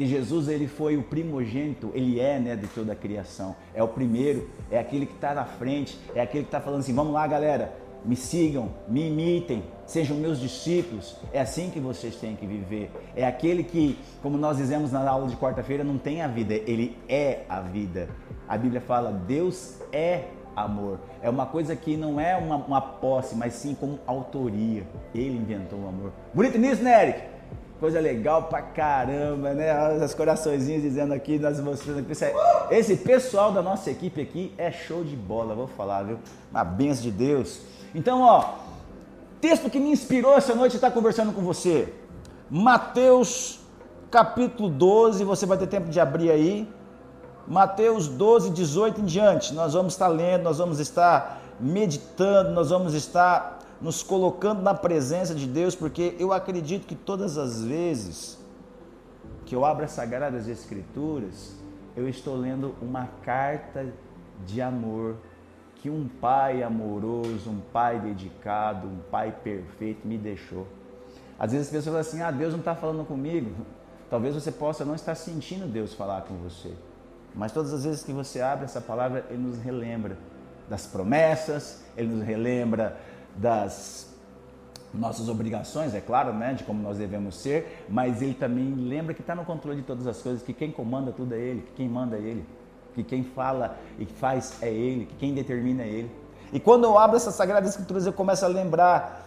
que 0.00 0.06
Jesus 0.06 0.48
ele 0.48 0.66
foi 0.66 0.96
o 0.96 1.02
primogênito, 1.02 1.90
ele 1.92 2.18
é 2.18 2.38
né, 2.38 2.56
de 2.56 2.66
toda 2.68 2.94
a 2.94 2.96
criação, 2.96 3.54
é 3.74 3.82
o 3.82 3.88
primeiro, 3.88 4.48
é 4.70 4.78
aquele 4.78 5.04
que 5.04 5.12
está 5.12 5.34
na 5.34 5.44
frente, 5.44 5.98
é 6.14 6.22
aquele 6.22 6.44
que 6.44 6.48
está 6.48 6.58
falando 6.58 6.80
assim: 6.80 6.94
vamos 6.94 7.12
lá, 7.12 7.26
galera, 7.26 7.74
me 8.02 8.16
sigam, 8.16 8.70
me 8.88 9.08
imitem, 9.08 9.62
sejam 9.84 10.16
meus 10.16 10.40
discípulos. 10.40 11.18
É 11.34 11.40
assim 11.42 11.68
que 11.68 11.78
vocês 11.78 12.16
têm 12.16 12.34
que 12.34 12.46
viver. 12.46 12.90
É 13.14 13.26
aquele 13.26 13.62
que, 13.62 13.98
como 14.22 14.38
nós 14.38 14.56
dizemos 14.56 14.90
na 14.90 15.06
aula 15.06 15.28
de 15.28 15.36
quarta-feira, 15.36 15.84
não 15.84 15.98
tem 15.98 16.22
a 16.22 16.28
vida, 16.28 16.54
ele 16.54 16.96
é 17.06 17.40
a 17.46 17.60
vida. 17.60 18.08
A 18.48 18.56
Bíblia 18.56 18.80
fala: 18.80 19.12
Deus 19.12 19.82
é 19.92 20.28
amor. 20.56 20.98
É 21.20 21.28
uma 21.28 21.44
coisa 21.44 21.76
que 21.76 21.94
não 21.98 22.18
é 22.18 22.34
uma, 22.38 22.56
uma 22.56 22.80
posse, 22.80 23.36
mas 23.36 23.52
sim 23.52 23.74
como 23.74 23.98
autoria. 24.06 24.82
Ele 25.14 25.36
inventou 25.36 25.80
o 25.80 25.88
amor. 25.88 26.10
Bonito 26.32 26.56
nisso, 26.56 26.82
né, 26.82 27.02
Eric? 27.02 27.29
Coisa 27.80 27.98
legal 27.98 28.42
pra 28.42 28.60
caramba, 28.60 29.54
né? 29.54 29.70
As 29.70 30.12
coraçõezinhos 30.12 30.82
dizendo 30.82 31.14
aqui, 31.14 31.38
nós 31.38 31.58
mostrando 31.60 32.00
aqui. 32.00 32.12
Esse 32.70 32.94
pessoal 32.94 33.52
da 33.52 33.62
nossa 33.62 33.90
equipe 33.90 34.20
aqui 34.20 34.52
é 34.58 34.70
show 34.70 35.02
de 35.02 35.16
bola, 35.16 35.54
vou 35.54 35.66
falar, 35.66 36.02
viu? 36.02 36.18
Uma 36.50 36.62
benção 36.62 37.02
de 37.04 37.10
Deus. 37.10 37.62
Então, 37.94 38.20
ó, 38.20 38.56
texto 39.40 39.70
que 39.70 39.80
me 39.80 39.90
inspirou 39.90 40.36
essa 40.36 40.54
noite 40.54 40.76
estar 40.76 40.90
conversando 40.90 41.32
com 41.32 41.40
você. 41.40 41.90
Mateus 42.50 43.60
capítulo 44.10 44.68
12, 44.68 45.24
você 45.24 45.46
vai 45.46 45.56
ter 45.56 45.66
tempo 45.66 45.88
de 45.88 45.98
abrir 45.98 46.30
aí. 46.30 46.68
Mateus 47.48 48.08
12, 48.08 48.50
18 48.50 49.00
em 49.00 49.04
diante. 49.06 49.54
Nós 49.54 49.72
vamos 49.72 49.94
estar 49.94 50.08
lendo, 50.08 50.42
nós 50.42 50.58
vamos 50.58 50.80
estar 50.80 51.40
meditando, 51.58 52.50
nós 52.50 52.68
vamos 52.68 52.92
estar 52.92 53.59
nos 53.80 54.02
colocando 54.02 54.62
na 54.62 54.74
presença 54.74 55.34
de 55.34 55.46
Deus, 55.46 55.74
porque 55.74 56.14
eu 56.18 56.32
acredito 56.32 56.86
que 56.86 56.94
todas 56.94 57.38
as 57.38 57.62
vezes 57.62 58.38
que 59.46 59.54
eu 59.54 59.64
abro 59.64 59.84
as 59.84 59.92
Sagradas 59.92 60.46
Escrituras, 60.46 61.56
eu 61.96 62.08
estou 62.08 62.36
lendo 62.36 62.74
uma 62.80 63.08
carta 63.22 63.92
de 64.46 64.60
amor 64.62 65.16
que 65.76 65.88
um 65.88 66.06
pai 66.06 66.62
amoroso, 66.62 67.50
um 67.50 67.60
pai 67.72 67.98
dedicado, 67.98 68.86
um 68.86 68.98
pai 69.10 69.34
perfeito 69.42 70.06
me 70.06 70.18
deixou. 70.18 70.66
Às 71.38 71.52
vezes 71.52 71.68
as 71.68 71.72
pessoas 71.72 71.84
falam 71.86 72.00
assim: 72.00 72.22
ah, 72.22 72.30
Deus 72.30 72.52
não 72.52 72.58
está 72.58 72.74
falando 72.74 73.04
comigo. 73.04 73.50
Talvez 74.10 74.34
você 74.34 74.52
possa 74.52 74.84
não 74.84 74.94
estar 74.94 75.14
sentindo 75.14 75.66
Deus 75.66 75.94
falar 75.94 76.22
com 76.22 76.34
você. 76.36 76.72
Mas 77.34 77.52
todas 77.52 77.72
as 77.72 77.84
vezes 77.84 78.02
que 78.02 78.12
você 78.12 78.40
abre 78.40 78.64
essa 78.64 78.80
palavra, 78.80 79.24
Ele 79.30 79.38
nos 79.38 79.58
relembra 79.58 80.18
das 80.68 80.86
promessas, 80.86 81.82
Ele 81.96 82.08
nos 82.08 82.24
relembra 82.24 82.96
das 83.36 84.10
nossas 84.92 85.28
obrigações, 85.28 85.94
é 85.94 86.00
claro, 86.00 86.32
né, 86.32 86.52
de 86.52 86.64
como 86.64 86.82
nós 86.82 86.98
devemos 86.98 87.36
ser, 87.36 87.84
mas 87.88 88.20
ele 88.20 88.34
também 88.34 88.74
lembra 88.74 89.14
que 89.14 89.20
está 89.20 89.34
no 89.34 89.44
controle 89.44 89.80
de 89.80 89.86
todas 89.86 90.06
as 90.06 90.20
coisas, 90.20 90.42
que 90.42 90.52
quem 90.52 90.70
comanda 90.70 91.12
tudo 91.12 91.34
é 91.34 91.38
ele, 91.38 91.62
que 91.62 91.72
quem 91.72 91.88
manda 91.88 92.16
é 92.16 92.20
ele, 92.20 92.44
que 92.94 93.04
quem 93.04 93.22
fala 93.22 93.76
e 93.98 94.04
faz 94.04 94.60
é 94.60 94.68
ele, 94.68 95.06
que 95.06 95.14
quem 95.14 95.32
determina 95.32 95.82
é 95.82 95.88
ele. 95.88 96.10
E 96.52 96.58
quando 96.58 96.84
eu 96.84 96.98
abro 96.98 97.16
essas 97.16 97.34
sagradas 97.34 97.70
escrituras, 97.70 98.06
eu 98.06 98.12
começo 98.12 98.44
a 98.44 98.48
lembrar 98.48 99.24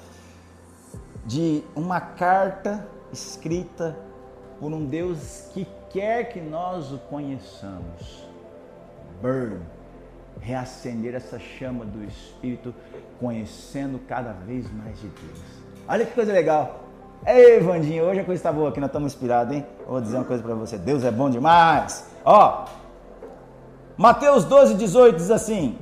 de 1.26 1.64
uma 1.74 2.02
carta 2.02 2.86
escrita 3.12 3.98
por 4.60 4.74
um 4.74 4.86
Deus 4.86 5.48
que 5.54 5.66
quer 5.90 6.26
que 6.26 6.42
nós 6.42 6.92
o 6.92 6.98
conheçamos. 6.98 8.28
Burn 9.22 9.62
reacender 10.40 11.16
essa 11.16 11.40
chama 11.40 11.86
do 11.86 12.04
Espírito, 12.04 12.74
conhecendo 13.20 14.00
cada 14.08 14.32
vez 14.32 14.72
mais 14.72 15.00
de 15.00 15.08
Deus. 15.08 15.40
Olha 15.88 16.06
que 16.06 16.14
coisa 16.14 16.32
legal. 16.32 16.84
Ei, 17.26 17.60
Vandinho, 17.60 18.04
hoje 18.04 18.20
a 18.20 18.24
coisa 18.26 18.40
está 18.40 18.52
boa 18.52 18.70
aqui, 18.70 18.80
nós 18.80 18.90
estamos 18.90 19.14
inspirados, 19.14 19.56
hein? 19.56 19.66
Vou 19.88 20.02
dizer 20.02 20.18
uma 20.18 20.26
coisa 20.26 20.44
para 20.44 20.56
você: 20.56 20.78
Deus 20.78 21.04
é 21.04 21.12
bom 21.12 21.30
demais. 21.30 22.06
Ó, 22.26 22.66
Mateus 23.98 24.44
12, 24.46 24.76
18 24.76 25.16
diz 25.16 25.32
assim: 25.32 25.78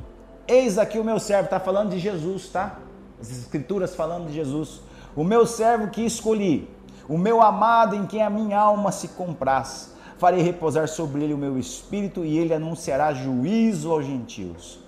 Eis 0.47 0.77
aqui 0.77 0.99
o 0.99 1.03
meu 1.03 1.19
servo, 1.19 1.45
está 1.45 1.59
falando 1.59 1.89
de 1.89 1.99
Jesus, 1.99 2.49
tá? 2.49 2.77
As 3.19 3.31
escrituras 3.31 3.95
falando 3.95 4.27
de 4.27 4.33
Jesus. 4.33 4.81
O 5.15 5.23
meu 5.23 5.45
servo 5.45 5.89
que 5.89 6.05
escolhi, 6.05 6.69
o 7.07 7.17
meu 7.17 7.41
amado 7.41 7.95
em 7.95 8.05
quem 8.05 8.21
a 8.21 8.29
minha 8.29 8.59
alma 8.59 8.91
se 8.91 9.09
compraz 9.09 9.91
farei 10.21 10.43
repousar 10.43 10.87
sobre 10.87 11.23
ele 11.23 11.33
o 11.33 11.37
meu 11.37 11.57
espírito 11.57 12.23
e 12.23 12.37
ele 12.37 12.53
anunciará 12.53 13.11
juízo 13.11 13.91
aos 13.91 14.05
gentios. 14.05 14.79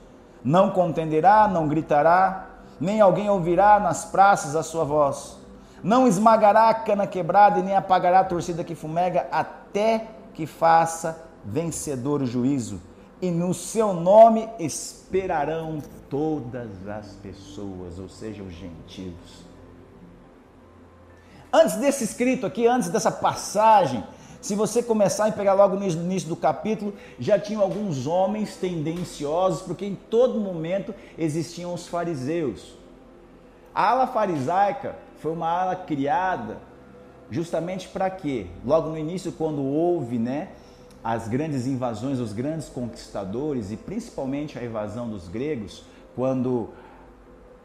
Não 0.43 0.69
contenderá, 0.69 1.47
não 1.47 1.67
gritará, 1.67 2.49
nem 2.79 3.01
alguém 3.01 3.31
ouvirá 3.31 3.79
nas 3.79 4.05
praças 4.05 4.55
a 4.55 4.61
sua 4.61 4.83
voz. 4.83 5.39
Não 5.81 6.07
esmagará 6.07 6.69
a 6.69 6.73
cana 6.75 7.07
quebrada 7.07 7.59
e 7.59 7.63
nem 7.63 7.75
apagará 7.75 8.19
a 8.19 8.23
torcida 8.23 8.63
que 8.63 8.75
fumega, 8.75 9.27
até 9.31 10.05
que 10.35 10.45
faça 10.45 11.19
vencedor 11.43 12.21
o 12.21 12.27
juízo. 12.27 12.79
E 13.19 13.31
no 13.31 13.55
seu 13.55 13.91
nome 13.91 14.47
esperarão 14.59 15.81
todas 16.11 16.69
as 16.87 17.07
pessoas, 17.13 17.97
ou 17.97 18.07
seja, 18.07 18.43
os 18.43 18.53
gentios. 18.53 19.47
Antes 21.51 21.75
desse 21.77 22.03
escrito 22.03 22.45
aqui, 22.45 22.67
antes 22.67 22.89
dessa 22.89 23.11
passagem, 23.11 24.03
se 24.43 24.55
você 24.55 24.83
começar 24.83 25.29
e 25.29 25.31
pegar 25.31 25.53
logo 25.53 25.77
no 25.77 25.87
início 25.87 26.27
do 26.27 26.35
capítulo, 26.35 26.93
já 27.17 27.39
tinham 27.39 27.61
alguns 27.61 28.05
homens 28.05 28.57
tendenciosos, 28.57 29.61
porque 29.61 29.85
em 29.85 29.95
todo 29.95 30.37
momento 30.37 30.93
existiam 31.17 31.73
os 31.73 31.87
fariseus. 31.87 32.73
A 33.73 33.91
ala 33.91 34.05
farisaica 34.05 34.97
foi 35.19 35.31
uma 35.31 35.47
ala 35.47 35.77
criada 35.77 36.57
justamente 37.31 37.87
para 37.87 38.09
quê? 38.09 38.47
Logo 38.65 38.89
no 38.89 38.97
início, 38.97 39.31
quando 39.31 39.63
houve, 39.63 40.19
né, 40.19 40.49
as 41.01 41.29
grandes 41.29 41.65
invasões, 41.65 42.19
os 42.19 42.33
grandes 42.33 42.67
conquistadores 42.67 43.71
e 43.71 43.77
principalmente 43.77 44.59
a 44.59 44.63
invasão 44.65 45.09
dos 45.09 45.29
gregos, 45.29 45.85
quando 46.17 46.69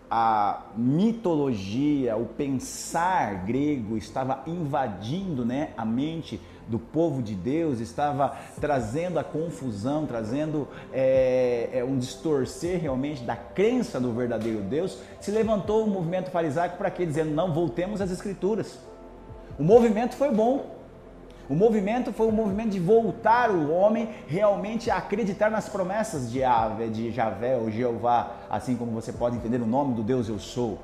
a 0.08 0.62
mitologia, 0.76 2.16
o 2.16 2.24
pensar 2.24 3.44
grego 3.44 3.96
estava 3.96 4.44
invadindo 4.46 5.44
né, 5.44 5.70
a 5.76 5.84
mente 5.84 6.40
do 6.68 6.78
povo 6.78 7.22
de 7.22 7.34
Deus, 7.34 7.80
estava 7.80 8.36
trazendo 8.60 9.18
a 9.18 9.24
confusão, 9.24 10.06
trazendo 10.06 10.68
é, 10.92 11.70
é, 11.72 11.84
um 11.84 11.98
distorcer 11.98 12.80
realmente 12.80 13.22
da 13.22 13.36
crença 13.36 13.98
do 13.98 14.12
verdadeiro 14.12 14.60
Deus, 14.60 14.98
se 15.20 15.30
levantou 15.30 15.84
o 15.84 15.90
movimento 15.90 16.30
farisaico 16.30 16.76
para 16.76 16.90
quê? 16.90 17.06
Dizendo, 17.06 17.30
não, 17.30 17.52
voltemos 17.52 18.00
às 18.00 18.10
escrituras. 18.10 18.78
O 19.58 19.62
movimento 19.64 20.14
foi 20.14 20.30
bom, 20.30 20.78
o 21.48 21.54
movimento 21.54 22.12
foi 22.12 22.26
um 22.26 22.32
movimento 22.32 22.70
de 22.70 22.78
voltar 22.78 23.50
o 23.50 23.72
homem 23.72 24.10
realmente 24.26 24.90
a 24.90 24.98
acreditar 24.98 25.50
nas 25.50 25.66
promessas 25.66 26.30
de 26.30 26.44
Ave, 26.44 26.88
de 26.88 27.10
Javé 27.10 27.56
ou 27.56 27.70
Jeová, 27.70 28.32
assim 28.50 28.76
como 28.76 28.92
você 28.92 29.12
pode 29.12 29.36
entender 29.36 29.60
o 29.62 29.66
nome 29.66 29.94
do 29.94 30.02
Deus 30.02 30.28
eu 30.28 30.38
sou. 30.38 30.78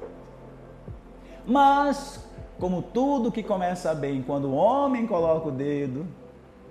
Mas, 1.47 2.24
como 2.59 2.83
tudo 2.83 3.33
que 3.33 3.43
começa 3.43 3.95
bem, 3.95 4.23
quando 4.23 4.47
o 4.47 4.55
homem 4.55 5.07
coloca 5.07 5.49
o 5.49 5.53
dedo 5.53 6.07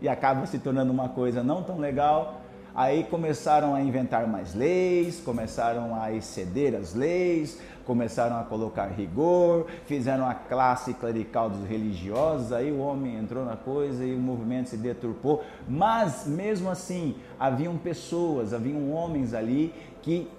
e 0.01 0.07
acaba 0.07 0.45
se 0.45 0.59
tornando 0.59 0.91
uma 0.91 1.09
coisa 1.09 1.43
não 1.43 1.63
tão 1.63 1.77
legal, 1.77 2.41
aí 2.75 3.03
começaram 3.03 3.75
a 3.75 3.81
inventar 3.81 4.27
mais 4.27 4.55
leis, 4.55 5.21
começaram 5.21 5.95
a 6.01 6.11
exceder 6.11 6.75
as 6.75 6.93
leis, 6.93 7.59
começaram 7.85 8.39
a 8.39 8.43
colocar 8.43 8.87
rigor, 8.87 9.67
fizeram 9.85 10.27
a 10.27 10.33
classe 10.33 10.93
clerical 10.93 11.49
dos 11.49 11.67
religiosos, 11.67 12.51
aí 12.51 12.71
o 12.71 12.79
homem 12.79 13.17
entrou 13.17 13.45
na 13.45 13.55
coisa 13.55 14.03
e 14.03 14.15
o 14.15 14.19
movimento 14.19 14.69
se 14.69 14.77
deturpou, 14.77 15.43
mas 15.67 16.25
mesmo 16.25 16.69
assim 16.69 17.15
haviam 17.39 17.77
pessoas, 17.77 18.53
haviam 18.53 18.91
homens 18.91 19.33
ali 19.33 19.73
que 20.01 20.29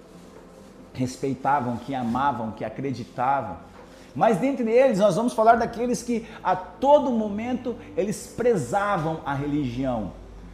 respeitavam, 0.93 1.77
que 1.77 1.93
amavam, 1.93 2.51
que 2.51 2.65
acreditavam. 2.65 3.57
Mas 4.15 4.37
dentre 4.37 4.71
eles 4.71 4.99
nós 4.99 5.15
vamos 5.15 5.33
falar 5.33 5.55
daqueles 5.55 6.01
que 6.01 6.25
a 6.43 6.55
todo 6.55 7.11
momento 7.11 7.75
eles 7.97 8.33
prezavam 8.35 9.19
a 9.25 9.33
religião, 9.33 10.13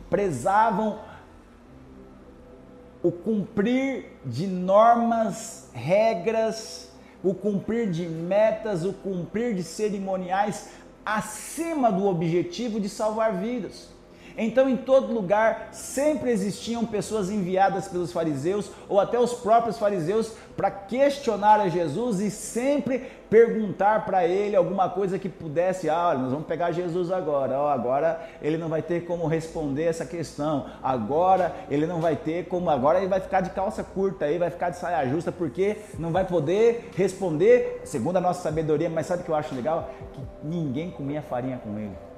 prezavam 0.10 1.00
o 3.04 3.12
cumprir 3.12 4.18
de 4.26 4.48
normas, 4.48 5.70
regras, 5.74 6.92
o 7.24 7.34
cumprir 7.34 7.90
de 7.90 8.08
metas, 8.08 8.84
o 8.84 8.94
cumprir 8.94 9.54
de 9.56 9.64
cerimoniais 9.64 10.70
acima 11.06 11.92
do 11.92 12.06
objetivo 12.08 12.80
de 12.80 12.90
salvar 12.90 13.34
vidas. 13.38 13.90
Então, 14.38 14.70
em 14.70 14.78
todo 14.78 15.14
lugar, 15.14 15.70
sempre 15.72 16.32
existiam 16.32 16.86
pessoas 16.86 17.30
enviadas 17.30 17.88
pelos 17.88 18.12
fariseus 18.12 18.72
ou 18.88 19.00
até 19.00 19.20
os 19.20 19.34
próprios 19.34 19.78
fariseus 19.78 20.34
para 20.56 20.70
questionar 20.70 21.60
a 21.60 21.70
Jesus 21.70 22.20
e 22.20 22.30
sempre 22.30 23.10
perguntar 23.32 24.06
para 24.06 24.28
ele 24.28 24.58
alguma 24.58 24.90
coisa 24.90 25.18
que 25.18 25.30
pudesse, 25.30 25.90
ah, 25.90 26.10
olha, 26.10 26.20
nós 26.20 26.32
vamos 26.32 26.46
pegar 26.46 26.74
Jesus 26.74 27.10
agora, 27.12 27.58
ó, 27.58 27.70
agora 27.70 28.22
ele 28.42 28.58
não 28.58 28.68
vai 28.68 28.82
ter 28.82 29.06
como 29.06 29.26
responder 29.26 29.86
essa 29.86 30.06
questão, 30.06 30.66
agora 30.84 31.56
ele 31.70 31.88
não 31.88 32.02
vai 32.02 32.18
ter 32.18 32.48
como, 32.48 32.70
agora 32.70 33.00
ele 33.00 33.08
vai 33.08 33.22
ficar 33.22 33.40
de 33.40 33.50
calça 33.52 33.84
curta 33.86 34.26
aí, 34.26 34.38
vai 34.38 34.50
ficar 34.50 34.70
de 34.70 34.78
saia 34.78 35.10
justa, 35.10 35.32
porque 35.32 35.78
não 35.98 36.12
vai 36.12 36.26
poder 36.26 36.92
responder, 36.94 37.82
segundo 37.86 38.18
a 38.18 38.22
nossa 38.22 38.42
sabedoria, 38.42 38.90
mas 38.90 39.06
sabe 39.06 39.22
o 39.22 39.26
que 39.26 39.32
eu 39.32 39.36
acho 39.36 39.56
legal? 39.56 39.90
Que 40.12 40.22
ninguém 40.44 40.92
comia 40.92 41.22
farinha 41.22 41.58
com 41.64 41.80
ele. 41.80 42.11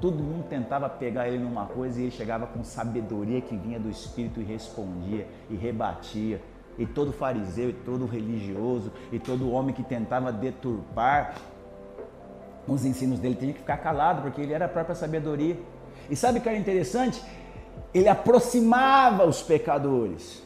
Todo 0.00 0.22
mundo 0.22 0.48
tentava 0.48 0.88
pegar 0.88 1.28
ele 1.28 1.38
numa 1.38 1.66
coisa 1.66 2.00
e 2.00 2.04
ele 2.04 2.10
chegava 2.10 2.46
com 2.46 2.64
sabedoria 2.64 3.40
que 3.40 3.56
vinha 3.56 3.78
do 3.78 3.90
Espírito 3.90 4.40
e 4.40 4.44
respondia 4.44 5.28
e 5.50 5.56
rebatia. 5.56 6.40
E 6.78 6.86
todo 6.86 7.12
fariseu, 7.12 7.68
e 7.68 7.72
todo 7.74 8.06
religioso, 8.06 8.90
e 9.12 9.18
todo 9.18 9.50
homem 9.52 9.74
que 9.74 9.82
tentava 9.82 10.32
deturpar 10.32 11.34
os 12.66 12.84
ensinos 12.84 13.18
dele 13.18 13.34
tinha 13.34 13.52
que 13.52 13.58
ficar 13.58 13.78
calado, 13.78 14.22
porque 14.22 14.40
ele 14.40 14.52
era 14.52 14.64
a 14.64 14.68
própria 14.68 14.94
sabedoria. 14.94 15.58
E 16.08 16.16
sabe 16.16 16.38
o 16.38 16.42
que 16.42 16.48
era 16.48 16.56
interessante? 16.56 17.22
Ele 17.92 18.08
aproximava 18.08 19.26
os 19.26 19.42
pecadores. 19.42 20.42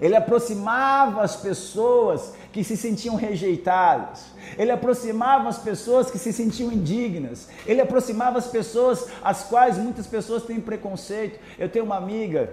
Ele 0.00 0.16
aproximava 0.16 1.22
as 1.22 1.36
pessoas 1.36 2.34
que 2.56 2.64
se 2.64 2.74
sentiam 2.74 3.16
rejeitadas. 3.16 4.28
Ele 4.56 4.70
aproximava 4.70 5.46
as 5.46 5.58
pessoas 5.58 6.10
que 6.10 6.18
se 6.18 6.32
sentiam 6.32 6.72
indignas. 6.72 7.50
Ele 7.66 7.82
aproximava 7.82 8.38
as 8.38 8.46
pessoas 8.46 9.08
as 9.22 9.42
quais 9.42 9.76
muitas 9.76 10.06
pessoas 10.06 10.42
têm 10.42 10.58
preconceito. 10.58 11.38
Eu 11.58 11.68
tenho 11.68 11.84
uma 11.84 11.98
amiga, 11.98 12.50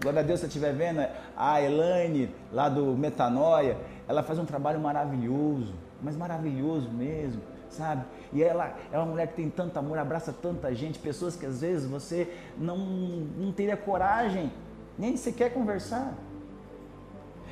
glória 0.00 0.20
a 0.20 0.22
Deus 0.22 0.40
se 0.40 0.46
estiver 0.46 0.72
vendo, 0.72 1.06
a 1.36 1.60
Elaine, 1.60 2.34
lá 2.50 2.70
do 2.70 2.96
Metanoia. 2.96 3.76
Ela 4.08 4.22
faz 4.22 4.38
um 4.38 4.46
trabalho 4.46 4.80
maravilhoso, 4.80 5.74
mas 6.02 6.16
maravilhoso 6.16 6.88
mesmo, 6.88 7.42
sabe? 7.68 8.02
E 8.32 8.42
ela 8.42 8.74
é 8.90 8.96
uma 8.96 9.04
mulher 9.04 9.26
que 9.26 9.34
tem 9.34 9.50
tanto 9.50 9.78
amor, 9.78 9.98
abraça 9.98 10.32
tanta 10.32 10.74
gente, 10.74 10.98
pessoas 10.98 11.36
que 11.36 11.44
às 11.44 11.60
vezes 11.60 11.86
você 11.86 12.32
não, 12.56 12.78
não 12.78 13.52
teria 13.52 13.76
coragem 13.76 14.50
nem 14.98 15.18
sequer 15.18 15.52
conversar. 15.52 16.14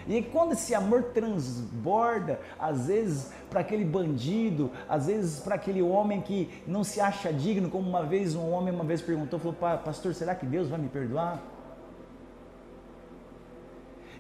E 0.07 0.23
quando 0.23 0.53
esse 0.53 0.75
amor 0.75 1.05
transborda, 1.15 2.41
às 2.59 2.87
vezes 2.87 3.31
para 3.49 3.61
aquele 3.61 3.85
bandido, 3.85 4.71
às 4.89 5.07
vezes 5.07 5.41
para 5.41 5.55
aquele 5.55 5.83
homem 5.83 6.21
que 6.21 6.49
não 6.67 6.83
se 6.83 7.01
acha 7.01 7.33
digno, 7.33 7.71
como 7.71 7.89
uma 7.89 8.03
vez 8.03 8.35
um 8.35 8.51
homem 8.51 8.75
uma 8.75 8.85
vez 8.85 9.01
perguntou, 9.03 9.39
falou, 9.39 9.55
pastor, 9.79 10.15
será 10.15 10.35
que 10.35 10.47
Deus 10.47 10.69
vai 10.69 10.79
me 10.79 10.89
perdoar? 10.89 11.43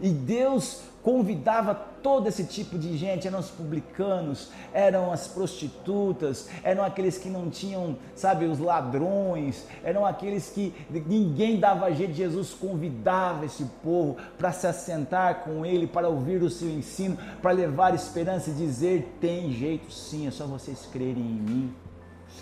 E 0.01 0.11
Deus 0.11 0.83
convidava 1.03 1.92
todo 2.03 2.29
esse 2.29 2.45
tipo 2.45 2.79
de 2.79 2.97
gente, 2.97 3.27
eram 3.27 3.39
os 3.39 3.51
publicanos, 3.51 4.51
eram 4.73 5.13
as 5.13 5.29
prostitutas, 5.29 6.49
eram 6.63 6.85
aqueles 6.85 7.17
que 7.17 7.29
não 7.29 7.49
tinham, 7.49 7.97
sabe, 8.15 8.45
os 8.45 8.59
ladrões, 8.59 9.67
eram 9.85 10.05
aqueles 10.05 10.51
que 10.51 10.75
ninguém 10.91 11.61
dava 11.61 11.93
jeito. 11.93 12.13
Jesus 12.13 12.53
convidava 12.53 13.47
esse 13.47 13.65
povo 13.83 14.17
para 14.37 14.53
se 14.53 14.67
assentar 14.67 15.45
com 15.45 15.65
ele, 15.65 15.87
para 15.87 16.09
ouvir 16.09 16.43
o 16.43 16.51
seu 16.51 16.69
ensino, 16.69 17.17
para 17.41 17.53
levar 17.53 17.95
esperança 17.95 18.51
e 18.51 18.55
dizer: 18.55 19.17
tem 19.21 19.53
jeito 19.53 19.93
sim, 19.93 20.27
é 20.27 20.31
só 20.31 20.47
vocês 20.47 20.87
crerem 20.93 21.23
em 21.23 21.41
mim. 21.41 21.75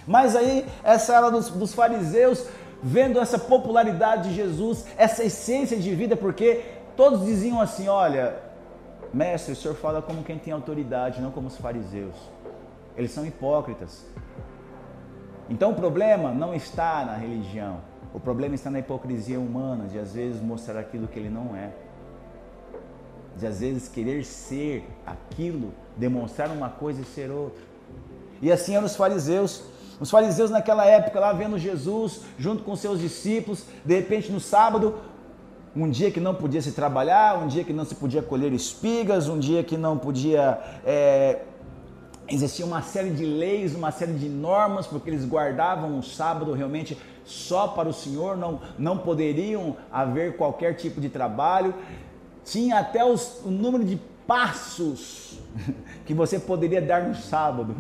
Mas 0.07 0.35
aí, 0.35 0.67
essa 0.83 1.15
era 1.15 1.31
dos, 1.31 1.51
dos 1.51 1.75
fariseus, 1.75 2.47
vendo 2.83 3.19
essa 3.19 3.39
popularidade 3.39 4.31
de 4.31 4.35
Jesus, 4.35 4.85
essa 4.97 5.25
essência 5.25 5.77
de 5.77 5.95
vida, 5.95 6.17
porque 6.17 6.63
todos 6.97 7.25
diziam 7.25 7.61
assim: 7.61 7.89
olha, 7.89 8.50
Mestre, 9.13 9.53
o 9.53 9.57
senhor 9.57 9.75
fala 9.75 10.01
como 10.01 10.23
quem 10.23 10.39
tem 10.39 10.53
autoridade, 10.53 11.21
não 11.21 11.31
como 11.31 11.49
os 11.49 11.57
fariseus. 11.57 12.15
Eles 12.97 13.11
são 13.11 13.27
hipócritas. 13.27 14.07
Então 15.49 15.73
o 15.73 15.75
problema 15.75 16.33
não 16.33 16.55
está 16.55 17.05
na 17.05 17.17
religião. 17.17 17.79
O 18.15 18.21
problema 18.21 18.55
está 18.55 18.71
na 18.71 18.79
hipocrisia 18.79 19.39
humana, 19.39 19.87
de 19.87 19.99
às 19.99 20.15
vezes 20.15 20.41
mostrar 20.41 20.79
aquilo 20.79 21.09
que 21.09 21.19
ele 21.19 21.29
não 21.29 21.57
é. 21.57 21.71
De 23.37 23.47
às 23.47 23.61
vezes 23.61 23.89
querer 23.89 24.25
ser 24.25 24.85
aquilo, 25.07 25.73
demonstrar 25.97 26.49
uma 26.51 26.69
coisa 26.69 27.01
e 27.01 27.05
ser 27.05 27.31
outra. 27.31 27.63
E 28.41 28.51
assim 28.51 28.77
eram 28.77 28.87
os 28.87 28.97
fariseus. 28.97 29.65
Os 30.01 30.11
fariseus 30.11 30.51
naquela 30.51 30.87
época 30.87 31.21
lá 31.21 31.33
vendo 31.33 31.59
Jesus 31.59 32.23
junto 32.39 32.63
com 32.63 32.75
seus 32.75 33.01
discípulos, 33.01 33.67
de 33.85 33.95
repente 33.95 34.33
no 34.33 34.41
sábado, 34.41 34.99
um 35.75 35.89
dia 35.89 36.11
que 36.11 36.21
não 36.21 36.35
podia 36.35 36.61
se 36.61 36.73
trabalhar, 36.73 37.39
um 37.39 37.47
dia 37.47 37.63
que 37.63 37.73
não 37.73 37.85
se 37.85 37.95
podia 37.95 38.23
colher 38.23 38.53
espigas, 38.53 39.29
um 39.29 39.39
dia 39.39 39.63
que 39.63 39.77
não 39.77 39.97
podia. 39.97 40.59
É, 40.85 41.43
existia 42.29 42.65
uma 42.65 42.83
série 42.83 43.11
de 43.11 43.25
leis, 43.25 43.75
uma 43.75 43.91
série 43.91 44.13
de 44.13 44.29
normas, 44.29 44.87
porque 44.87 45.11
eles 45.11 45.25
guardavam 45.25 45.99
o 45.99 46.03
sábado 46.03 46.53
realmente 46.53 46.97
só 47.25 47.69
para 47.69 47.89
o 47.89 47.93
Senhor, 47.93 48.37
não, 48.37 48.61
não 48.79 48.99
poderiam 48.99 49.77
haver 49.93 50.37
qualquer 50.37 50.75
tipo 50.75 51.01
de 51.01 51.09
trabalho. 51.09 51.75
Tinha 52.45 52.79
até 52.79 53.05
os, 53.05 53.41
o 53.45 53.51
número 53.51 53.85
de 53.85 54.01
passos 54.27 55.39
que 56.07 56.15
você 56.15 56.39
poderia 56.39 56.81
dar 56.81 57.03
no 57.03 57.15
sábado. 57.15 57.77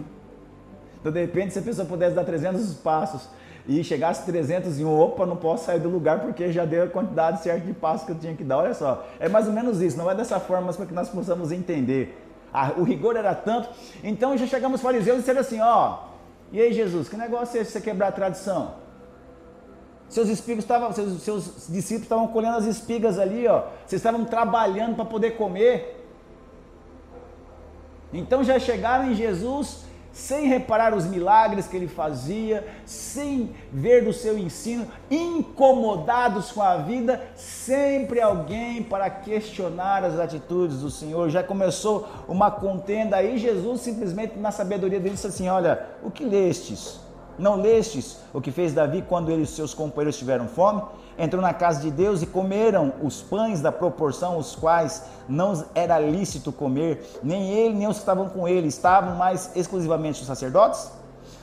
Então, 1.00 1.10
de 1.10 1.20
repente, 1.20 1.52
se 1.52 1.58
a 1.58 1.62
pessoa 1.62 1.86
pudesse 1.86 2.14
dar 2.14 2.24
300 2.24 2.74
passos, 2.74 3.28
e 3.70 3.84
chegasse 3.84 4.26
300 4.26 4.80
e 4.80 4.84
opa, 4.84 5.24
não 5.24 5.36
posso 5.36 5.66
sair 5.66 5.78
do 5.78 5.88
lugar 5.88 6.18
porque 6.18 6.50
já 6.50 6.64
deu 6.64 6.82
a 6.82 6.88
quantidade 6.88 7.40
certa 7.40 7.64
de 7.64 7.72
passos 7.72 8.04
que 8.04 8.10
eu 8.10 8.18
tinha 8.18 8.34
que 8.34 8.42
dar. 8.42 8.58
Olha 8.58 8.74
só, 8.74 9.06
é 9.20 9.28
mais 9.28 9.46
ou 9.46 9.52
menos 9.52 9.80
isso, 9.80 9.96
não 9.96 10.10
é 10.10 10.14
dessa 10.14 10.40
forma, 10.40 10.66
mas 10.66 10.76
para 10.76 10.86
que 10.86 10.92
nós 10.92 11.08
possamos 11.08 11.52
entender. 11.52 12.20
Ah, 12.52 12.72
o 12.76 12.82
rigor 12.82 13.14
era 13.14 13.32
tanto, 13.32 13.68
então 14.02 14.36
já 14.36 14.44
chegamos 14.44 14.80
fariseus 14.80 15.18
e 15.18 15.20
disseram 15.20 15.40
assim, 15.40 15.60
ó, 15.60 15.98
e 16.50 16.60
aí 16.60 16.72
Jesus, 16.72 17.08
que 17.08 17.16
negócio 17.16 17.56
é 17.58 17.62
esse 17.62 17.70
você 17.70 17.80
quebrar 17.80 18.08
a 18.08 18.12
tradição? 18.12 18.74
Seus 20.08 20.28
espigas 20.28 20.64
estavam, 20.64 20.92
seus, 20.92 21.22
seus 21.22 21.44
discípulos 21.68 22.06
estavam 22.06 22.26
colhendo 22.26 22.56
as 22.56 22.64
espigas 22.64 23.20
ali, 23.20 23.46
ó. 23.46 23.66
Vocês 23.86 24.00
estavam 24.00 24.24
trabalhando 24.24 24.96
para 24.96 25.04
poder 25.04 25.36
comer. 25.36 26.04
Então 28.12 28.42
já 28.42 28.58
chegaram 28.58 29.12
em 29.12 29.14
Jesus 29.14 29.84
sem 30.12 30.46
reparar 30.46 30.94
os 30.94 31.06
milagres 31.06 31.66
que 31.66 31.76
ele 31.76 31.88
fazia, 31.88 32.66
sem 32.84 33.50
ver 33.72 34.04
do 34.04 34.12
seu 34.12 34.38
ensino, 34.38 34.86
incomodados 35.10 36.52
com 36.52 36.62
a 36.62 36.76
vida, 36.78 37.20
sempre 37.36 38.20
alguém 38.20 38.82
para 38.82 39.08
questionar 39.08 40.04
as 40.04 40.18
atitudes 40.18 40.80
do 40.80 40.90
Senhor. 40.90 41.28
Já 41.30 41.42
começou 41.42 42.08
uma 42.28 42.50
contenda 42.50 43.16
aí, 43.16 43.38
Jesus 43.38 43.80
simplesmente 43.80 44.38
na 44.38 44.50
sabedoria 44.50 44.98
dele 44.98 45.14
disse 45.14 45.26
assim: 45.26 45.48
Olha, 45.48 45.86
o 46.02 46.10
que 46.10 46.24
lestes? 46.24 47.00
Não 47.38 47.56
lestes 47.56 48.18
o 48.34 48.40
que 48.40 48.50
fez 48.50 48.74
Davi 48.74 49.02
quando 49.08 49.30
ele 49.30 49.42
e 49.42 49.46
seus 49.46 49.72
companheiros 49.72 50.18
tiveram 50.18 50.46
fome? 50.46 50.82
Entrou 51.18 51.42
na 51.42 51.52
casa 51.52 51.80
de 51.80 51.90
Deus 51.90 52.22
e 52.22 52.26
comeram 52.26 52.92
os 53.02 53.22
pães 53.22 53.60
da 53.60 53.70
proporção 53.70 54.38
os 54.38 54.54
quais 54.54 55.04
não 55.28 55.64
era 55.74 55.98
lícito 55.98 56.50
comer, 56.50 57.18
nem 57.22 57.50
ele 57.50 57.74
nem 57.74 57.86
os 57.86 57.96
que 57.96 58.02
estavam 58.02 58.28
com 58.28 58.48
ele, 58.48 58.68
estavam 58.68 59.16
mais 59.16 59.54
exclusivamente 59.54 60.20
os 60.20 60.26
sacerdotes? 60.26 60.90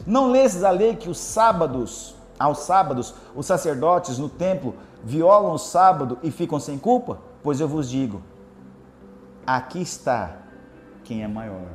Não 0.06 0.32
lestes 0.32 0.64
a 0.64 0.70
lei 0.70 0.96
que 0.96 1.10
os 1.10 1.18
sábados, 1.18 2.16
aos 2.40 2.60
sábados, 2.60 3.14
os 3.36 3.46
sacerdotes 3.46 4.18
no 4.18 4.30
templo 4.30 4.76
violam 5.04 5.54
o 5.54 5.58
sábado 5.58 6.18
e 6.24 6.32
ficam 6.32 6.60
sem 6.60 6.78
culpa? 6.78 7.20
Pois 7.44 7.60
eu 7.60 7.68
vos 7.68 7.90
digo: 7.90 8.22
aqui 9.46 9.82
está 9.82 10.38
quem 11.04 11.24
é 11.24 11.28
maior 11.28 11.68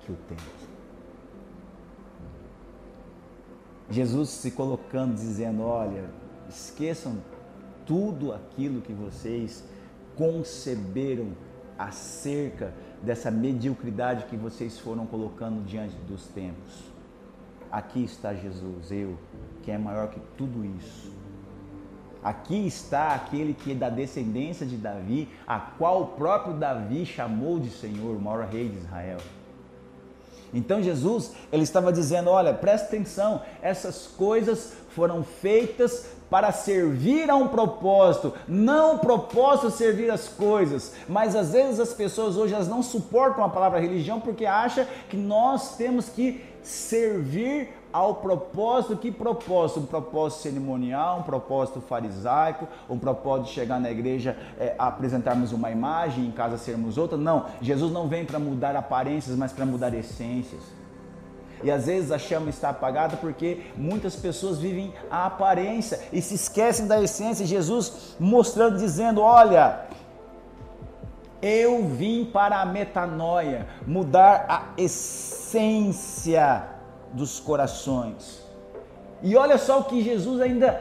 que 0.00 0.12
o 0.12 0.16
templo. 0.28 0.58
Jesus 3.90 4.28
se 4.28 4.50
colocando, 4.50 5.14
dizendo: 5.14 5.62
Olha, 5.62 6.04
esqueçam 6.48 7.18
tudo 7.86 8.32
aquilo 8.32 8.80
que 8.80 8.92
vocês 8.92 9.64
conceberam 10.16 11.28
acerca 11.78 12.74
dessa 13.02 13.30
mediocridade 13.30 14.24
que 14.24 14.36
vocês 14.36 14.78
foram 14.78 15.06
colocando 15.06 15.64
diante 15.64 15.94
dos 16.08 16.26
tempos. 16.26 16.84
Aqui 17.70 18.02
está 18.02 18.34
Jesus, 18.34 18.90
eu, 18.90 19.16
que 19.62 19.70
é 19.70 19.78
maior 19.78 20.08
que 20.08 20.20
tudo 20.36 20.64
isso. 20.64 21.12
Aqui 22.22 22.66
está 22.66 23.14
aquele 23.14 23.54
que 23.54 23.72
é 23.72 23.74
da 23.74 23.88
descendência 23.88 24.66
de 24.66 24.76
Davi, 24.76 25.28
a 25.46 25.60
qual 25.60 26.02
o 26.02 26.06
próprio 26.08 26.54
Davi 26.54 27.06
chamou 27.06 27.60
de 27.60 27.70
Senhor, 27.70 28.16
o 28.16 28.20
maior 28.20 28.46
rei 28.46 28.68
de 28.68 28.78
Israel. 28.78 29.18
Então 30.52 30.82
Jesus, 30.82 31.32
ele 31.52 31.62
estava 31.62 31.92
dizendo, 31.92 32.30
olha, 32.30 32.52
presta 32.54 32.88
atenção, 32.88 33.42
essas 33.62 34.06
coisas 34.06 34.74
foram 34.90 35.22
feitas 35.22 36.17
para 36.30 36.52
servir 36.52 37.30
a 37.30 37.36
um 37.36 37.48
propósito, 37.48 38.32
não 38.46 38.98
propósito 38.98 39.70
servir 39.70 40.10
as 40.10 40.28
coisas, 40.28 40.94
mas 41.08 41.34
às 41.34 41.52
vezes 41.52 41.80
as 41.80 41.92
pessoas 41.92 42.36
hoje 42.36 42.54
elas 42.54 42.68
não 42.68 42.82
suportam 42.82 43.44
a 43.44 43.48
palavra 43.48 43.80
religião 43.80 44.20
porque 44.20 44.44
acham 44.44 44.86
que 45.08 45.16
nós 45.16 45.76
temos 45.76 46.08
que 46.08 46.44
servir 46.62 47.70
ao 47.92 48.16
propósito, 48.16 48.96
que 48.96 49.10
propósito? 49.10 49.80
Um 49.80 49.86
propósito 49.86 50.42
cerimonial, 50.42 51.20
um 51.20 51.22
propósito 51.22 51.80
farisaico, 51.80 52.68
um 52.88 52.98
propósito 52.98 53.46
de 53.46 53.54
chegar 53.54 53.80
na 53.80 53.90
igreja, 53.90 54.36
é, 54.58 54.74
apresentarmos 54.78 55.52
uma 55.52 55.70
imagem, 55.70 56.26
em 56.26 56.30
casa 56.30 56.58
sermos 56.58 56.98
outra. 56.98 57.16
Não, 57.16 57.46
Jesus 57.62 57.90
não 57.92 58.06
vem 58.06 58.24
para 58.24 58.38
mudar 58.38 58.76
aparências, 58.76 59.36
mas 59.36 59.52
para 59.52 59.64
mudar 59.64 59.94
essências. 59.94 60.77
E 61.62 61.70
às 61.70 61.86
vezes 61.86 62.12
a 62.12 62.18
chama 62.18 62.50
está 62.50 62.70
apagada 62.70 63.16
porque 63.16 63.62
muitas 63.76 64.14
pessoas 64.14 64.58
vivem 64.58 64.94
a 65.10 65.26
aparência 65.26 66.00
e 66.12 66.22
se 66.22 66.34
esquecem 66.34 66.86
da 66.86 67.02
essência. 67.02 67.46
Jesus 67.46 68.14
mostrando, 68.18 68.78
dizendo: 68.78 69.20
Olha, 69.20 69.86
eu 71.42 71.86
vim 71.86 72.24
para 72.24 72.60
a 72.60 72.66
metanoia, 72.66 73.66
mudar 73.86 74.46
a 74.48 74.80
essência 74.80 76.64
dos 77.12 77.40
corações. 77.40 78.42
E 79.22 79.36
olha 79.36 79.58
só 79.58 79.80
o 79.80 79.84
que 79.84 80.02
Jesus 80.02 80.40
ainda 80.40 80.80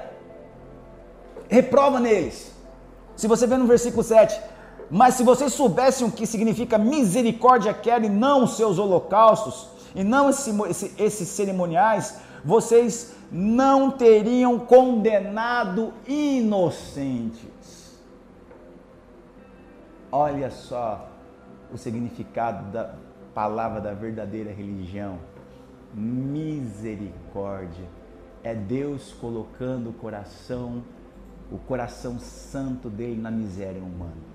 reprova 1.50 2.00
neles. 2.00 2.52
Se 3.16 3.28
você 3.28 3.48
vê 3.48 3.58
no 3.58 3.66
versículo 3.66 4.04
7, 4.04 4.40
mas 4.90 5.16
se 5.16 5.24
vocês 5.24 5.54
soubessem 5.54 6.08
o 6.08 6.12
que 6.12 6.26
significa 6.26 6.78
misericórdia 6.78 7.74
quer 7.74 8.04
e 8.04 8.10
não 8.10 8.44
os 8.44 8.56
seus 8.56 8.78
holocaustos, 8.78 9.68
e 9.98 10.04
não 10.04 10.30
esse, 10.30 10.52
esse, 10.70 10.94
esses 10.96 11.28
cerimoniais, 11.28 12.20
vocês 12.46 13.16
não 13.32 13.90
teriam 13.90 14.60
condenado 14.60 15.92
inocentes. 16.08 18.00
Olha 20.12 20.52
só 20.52 21.10
o 21.74 21.80
significado 21.80 22.72
da 22.72 22.94
palavra 23.34 23.82
da 23.82 23.92
verdadeira 23.96 24.52
religião. 24.52 25.18
Misericórdia. 25.96 27.86
É 28.44 28.54
Deus 28.54 29.12
colocando 29.14 29.90
o 29.90 29.94
coração, 29.94 30.84
o 31.52 31.58
coração 31.58 32.20
santo 32.20 32.88
dele 32.88 33.20
na 33.20 33.32
miséria 33.32 33.82
humana. 33.82 34.27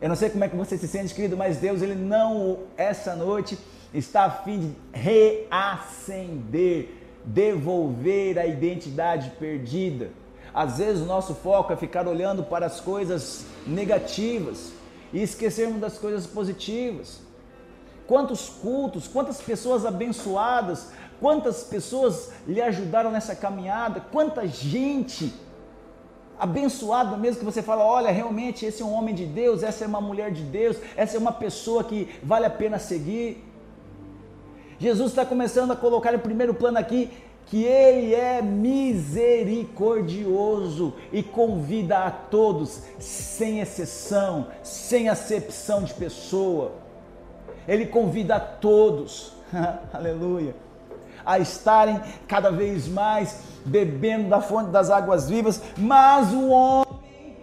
Eu 0.00 0.08
não 0.08 0.16
sei 0.16 0.30
como 0.30 0.44
é 0.44 0.48
que 0.48 0.56
você 0.56 0.78
se 0.78 0.86
sente, 0.86 1.12
querido, 1.12 1.36
mas 1.36 1.56
Deus, 1.56 1.82
ele 1.82 1.96
não, 1.96 2.60
essa 2.76 3.16
noite, 3.16 3.58
está 3.92 4.26
a 4.26 4.30
fim 4.30 4.60
de 4.60 4.72
reacender, 4.92 6.90
devolver 7.24 8.38
a 8.38 8.46
identidade 8.46 9.30
perdida. 9.40 10.10
Às 10.54 10.78
vezes 10.78 11.02
o 11.02 11.06
nosso 11.06 11.34
foco 11.34 11.72
é 11.72 11.76
ficar 11.76 12.06
olhando 12.06 12.44
para 12.44 12.66
as 12.66 12.80
coisas 12.80 13.44
negativas 13.66 14.72
e 15.12 15.20
esquecermos 15.22 15.80
das 15.80 15.98
coisas 15.98 16.26
positivas. 16.26 17.20
Quantos 18.06 18.48
cultos, 18.48 19.08
quantas 19.08 19.40
pessoas 19.40 19.84
abençoadas, 19.84 20.92
quantas 21.20 21.64
pessoas 21.64 22.30
lhe 22.46 22.62
ajudaram 22.62 23.10
nessa 23.10 23.34
caminhada, 23.34 24.00
quanta 24.12 24.46
gente 24.46 25.34
abençoado 26.38 27.16
mesmo 27.16 27.40
que 27.40 27.44
você 27.44 27.62
fala, 27.62 27.84
olha, 27.84 28.10
realmente 28.10 28.64
esse 28.64 28.82
é 28.82 28.84
um 28.84 28.92
homem 28.92 29.14
de 29.14 29.26
Deus, 29.26 29.62
essa 29.62 29.84
é 29.84 29.88
uma 29.88 30.00
mulher 30.00 30.30
de 30.30 30.42
Deus, 30.42 30.76
essa 30.96 31.16
é 31.16 31.20
uma 31.20 31.32
pessoa 31.32 31.84
que 31.84 32.08
vale 32.22 32.46
a 32.46 32.50
pena 32.50 32.78
seguir. 32.78 33.44
Jesus 34.78 35.10
está 35.10 35.26
começando 35.26 35.72
a 35.72 35.76
colocar 35.76 36.14
em 36.14 36.18
primeiro 36.18 36.54
plano 36.54 36.78
aqui 36.78 37.10
que 37.46 37.64
ele 37.64 38.14
é 38.14 38.40
misericordioso 38.42 40.94
e 41.12 41.22
convida 41.22 41.98
a 41.98 42.10
todos, 42.10 42.82
sem 42.98 43.60
exceção, 43.60 44.48
sem 44.62 45.08
acepção 45.08 45.82
de 45.82 45.94
pessoa. 45.94 46.72
Ele 47.66 47.86
convida 47.86 48.36
a 48.36 48.40
todos, 48.40 49.32
aleluia, 49.92 50.54
a 51.24 51.38
estarem 51.38 52.00
cada 52.26 52.50
vez 52.50 52.88
mais 52.88 53.40
bebendo 53.64 54.28
da 54.28 54.40
fonte 54.40 54.70
das 54.70 54.90
águas 54.90 55.28
vivas, 55.28 55.62
mas 55.76 56.32
o 56.32 56.48
homem, 56.48 57.36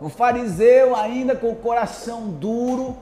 o 0.00 0.08
fariseu, 0.08 0.96
ainda 0.96 1.36
com 1.36 1.50
o 1.50 1.56
coração 1.56 2.28
duro, 2.30 2.96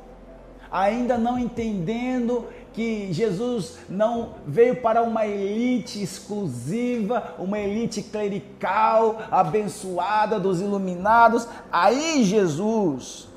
ainda 0.71 1.17
não 1.17 1.39
entendendo 1.39 2.47
que 2.73 3.13
Jesus 3.13 3.79
não 3.89 4.35
veio 4.47 4.77
para 4.77 5.03
uma 5.03 5.27
elite 5.27 6.03
exclusiva, 6.03 7.35
uma 7.39 7.59
elite 7.59 8.03
clerical, 8.03 9.21
abençoada 9.31 10.39
dos 10.39 10.61
iluminados. 10.61 11.49
Aí 11.73 12.23
Jesus 12.23 13.29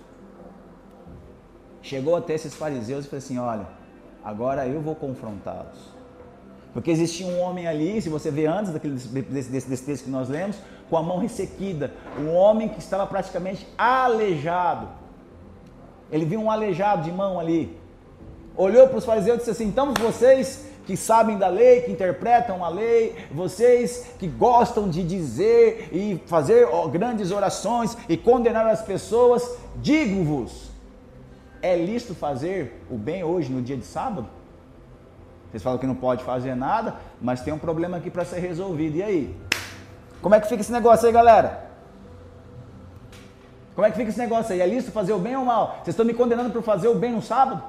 chegou 1.82 2.16
até 2.16 2.34
esses 2.36 2.54
fariseus 2.54 3.06
e 3.06 3.08
falou 3.08 3.18
assim: 3.18 3.40
Olha, 3.40 3.68
agora 4.24 4.68
eu 4.68 4.82
vou 4.82 4.96
confrontá-los. 4.96 6.02
Porque 6.74 6.90
existia 6.90 7.28
um 7.28 7.40
homem 7.40 7.68
ali, 7.68 8.02
se 8.02 8.10
você 8.10 8.32
vê 8.32 8.46
antes 8.46 8.72
daquele, 8.72 8.94
desse, 8.96 9.52
desse, 9.52 9.70
desse 9.70 9.84
texto 9.84 10.06
que 10.06 10.10
nós 10.10 10.30
lemos, 10.30 10.58
com 10.90 10.98
a 10.98 11.04
mão 11.04 11.20
ressequida. 11.20 11.92
Um 12.20 12.34
homem 12.34 12.70
que 12.70 12.80
estava 12.80 13.06
praticamente 13.06 13.68
aleijado. 13.78 14.88
Ele 16.12 16.26
viu 16.26 16.40
um 16.40 16.52
aleijado 16.52 17.04
de 17.04 17.12
mão 17.12 17.40
ali. 17.40 17.78
Olhou 18.56 18.88
para 18.88 18.98
os 18.98 19.06
fariseus 19.06 19.38
e 19.38 19.40
disse 19.40 19.52
assim: 19.52 19.68
então 19.68 19.94
vocês 19.94 20.66
que 20.86 20.98
sabem 20.98 21.38
da 21.38 21.48
lei, 21.48 21.82
que 21.82 21.92
interpretam 21.92 22.66
a 22.66 22.70
lei, 22.70 23.16
vocês 23.32 24.08
que 24.20 24.28
gostam 24.28 24.90
de 24.90 25.04
dizer 25.04 25.90
e 25.92 26.22
fazer 26.26 26.68
grandes 26.92 27.32
orações 27.32 27.98
e 28.10 28.18
condenar 28.18 28.68
as 28.68 28.82
pessoas, 28.82 29.58
digo-vos: 29.78 30.71
é 31.62 31.76
lícito 31.76 32.16
fazer 32.16 32.84
o 32.90 32.98
bem 32.98 33.24
hoje 33.24 33.52
no 33.52 33.62
dia 33.62 33.78
de 33.78 33.86
sábado? 33.86 34.28
Vocês 35.50 35.62
falam 35.62 35.78
que 35.78 35.86
não 35.86 35.96
pode 35.96 36.24
fazer 36.24 36.56
nada, 36.56 36.96
mas 37.22 37.42
tem 37.42 37.54
um 37.54 37.60
problema 37.60 37.98
aqui 37.98 38.10
para 38.10 38.24
ser 38.24 38.40
resolvido. 38.40 38.98
E 38.98 39.04
aí? 39.04 39.38
Como 40.22 40.34
é 40.34 40.40
que 40.40 40.48
fica 40.48 40.62
esse 40.62 40.72
negócio 40.72 41.08
aí, 41.08 41.14
galera? 41.14 41.70
Como 43.76 43.86
é 43.86 43.92
que 43.92 43.98
fica 43.98 44.10
esse 44.10 44.20
negócio 44.20 44.54
aí? 44.54 44.62
É 44.62 44.66
lícito 44.66 44.92
fazer 44.92 45.14
o 45.14 45.20
bem 45.20 45.36
ou 45.36 45.44
mal? 45.44 45.76
Vocês 45.76 45.90
estão 45.90 46.06
me 46.06 46.14
condenando 46.14 46.52
por 46.52 46.64
fazer 46.64 46.88
o 46.88 46.96
bem 46.96 47.12
no 47.12 47.22
sábado? 47.22 47.62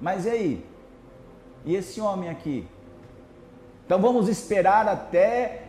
Mas 0.00 0.24
e 0.26 0.30
aí? 0.30 0.66
E 1.64 1.74
esse 1.74 2.00
homem 2.00 2.28
aqui? 2.28 2.66
Então 3.84 4.00
vamos 4.00 4.28
esperar 4.28 4.86
até 4.86 5.64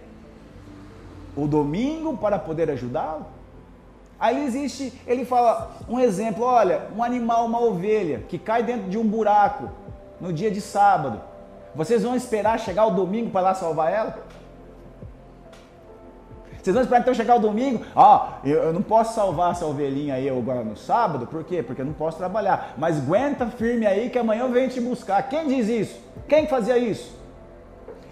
o 1.36 1.48
domingo 1.48 2.17
para 2.17 2.38
poder 2.38 2.69
ajudá-lo? 2.69 3.26
Aí 4.19 4.45
existe, 4.45 4.93
ele 5.08 5.23
fala 5.23 5.71
um 5.88 5.99
exemplo, 5.99 6.43
olha, 6.43 6.88
um 6.95 7.01
animal, 7.01 7.45
uma 7.45 7.62
ovelha 7.62 8.23
que 8.27 8.38
cai 8.38 8.62
dentro 8.63 8.89
de 8.89 8.97
um 8.97 9.08
buraco 9.08 9.69
no 10.19 10.34
dia 10.34 10.51
de 10.51 10.60
sábado. 10.60 11.21
Vocês 11.73 12.03
vão 12.03 12.15
esperar 12.15 12.60
chegar 12.60 12.86
o 12.86 12.91
domingo 12.91 13.29
para 13.29 13.41
lá 13.41 13.55
salvar 13.55 13.93
ela? 13.93 14.17
Vocês 16.62 16.73
vão 16.73 16.84
esperar 16.84 17.01
então 17.01 17.13
chegar 17.13 17.36
o 17.36 17.39
domingo? 17.39 17.86
Ó, 17.95 18.27
oh, 18.27 18.47
eu, 18.47 18.63
eu, 18.63 18.73
não 18.73 18.82
posso 18.82 19.15
salvar 19.15 19.53
essa 19.53 19.65
ovelhinha 19.65 20.15
aí 20.15 20.27
agora 20.29 20.63
no 20.63 20.75
sábado, 20.75 21.25
por 21.25 21.45
quê? 21.45 21.63
Porque 21.63 21.82
eu 21.82 21.86
não 21.86 21.93
posso 21.93 22.17
trabalhar. 22.17 22.73
Mas 22.77 22.97
aguenta 22.97 23.47
firme 23.47 23.88
aí 23.88 24.10
que 24.10 24.19
amanhã 24.19 24.41
eu 24.43 24.51
venho 24.51 24.69
te 24.69 24.82
buscar. 24.82 25.23
Quem 25.29 25.47
diz 25.47 25.69
isso? 25.69 25.99
Quem 26.27 26.47
fazia 26.47 26.77
isso? 26.77 27.17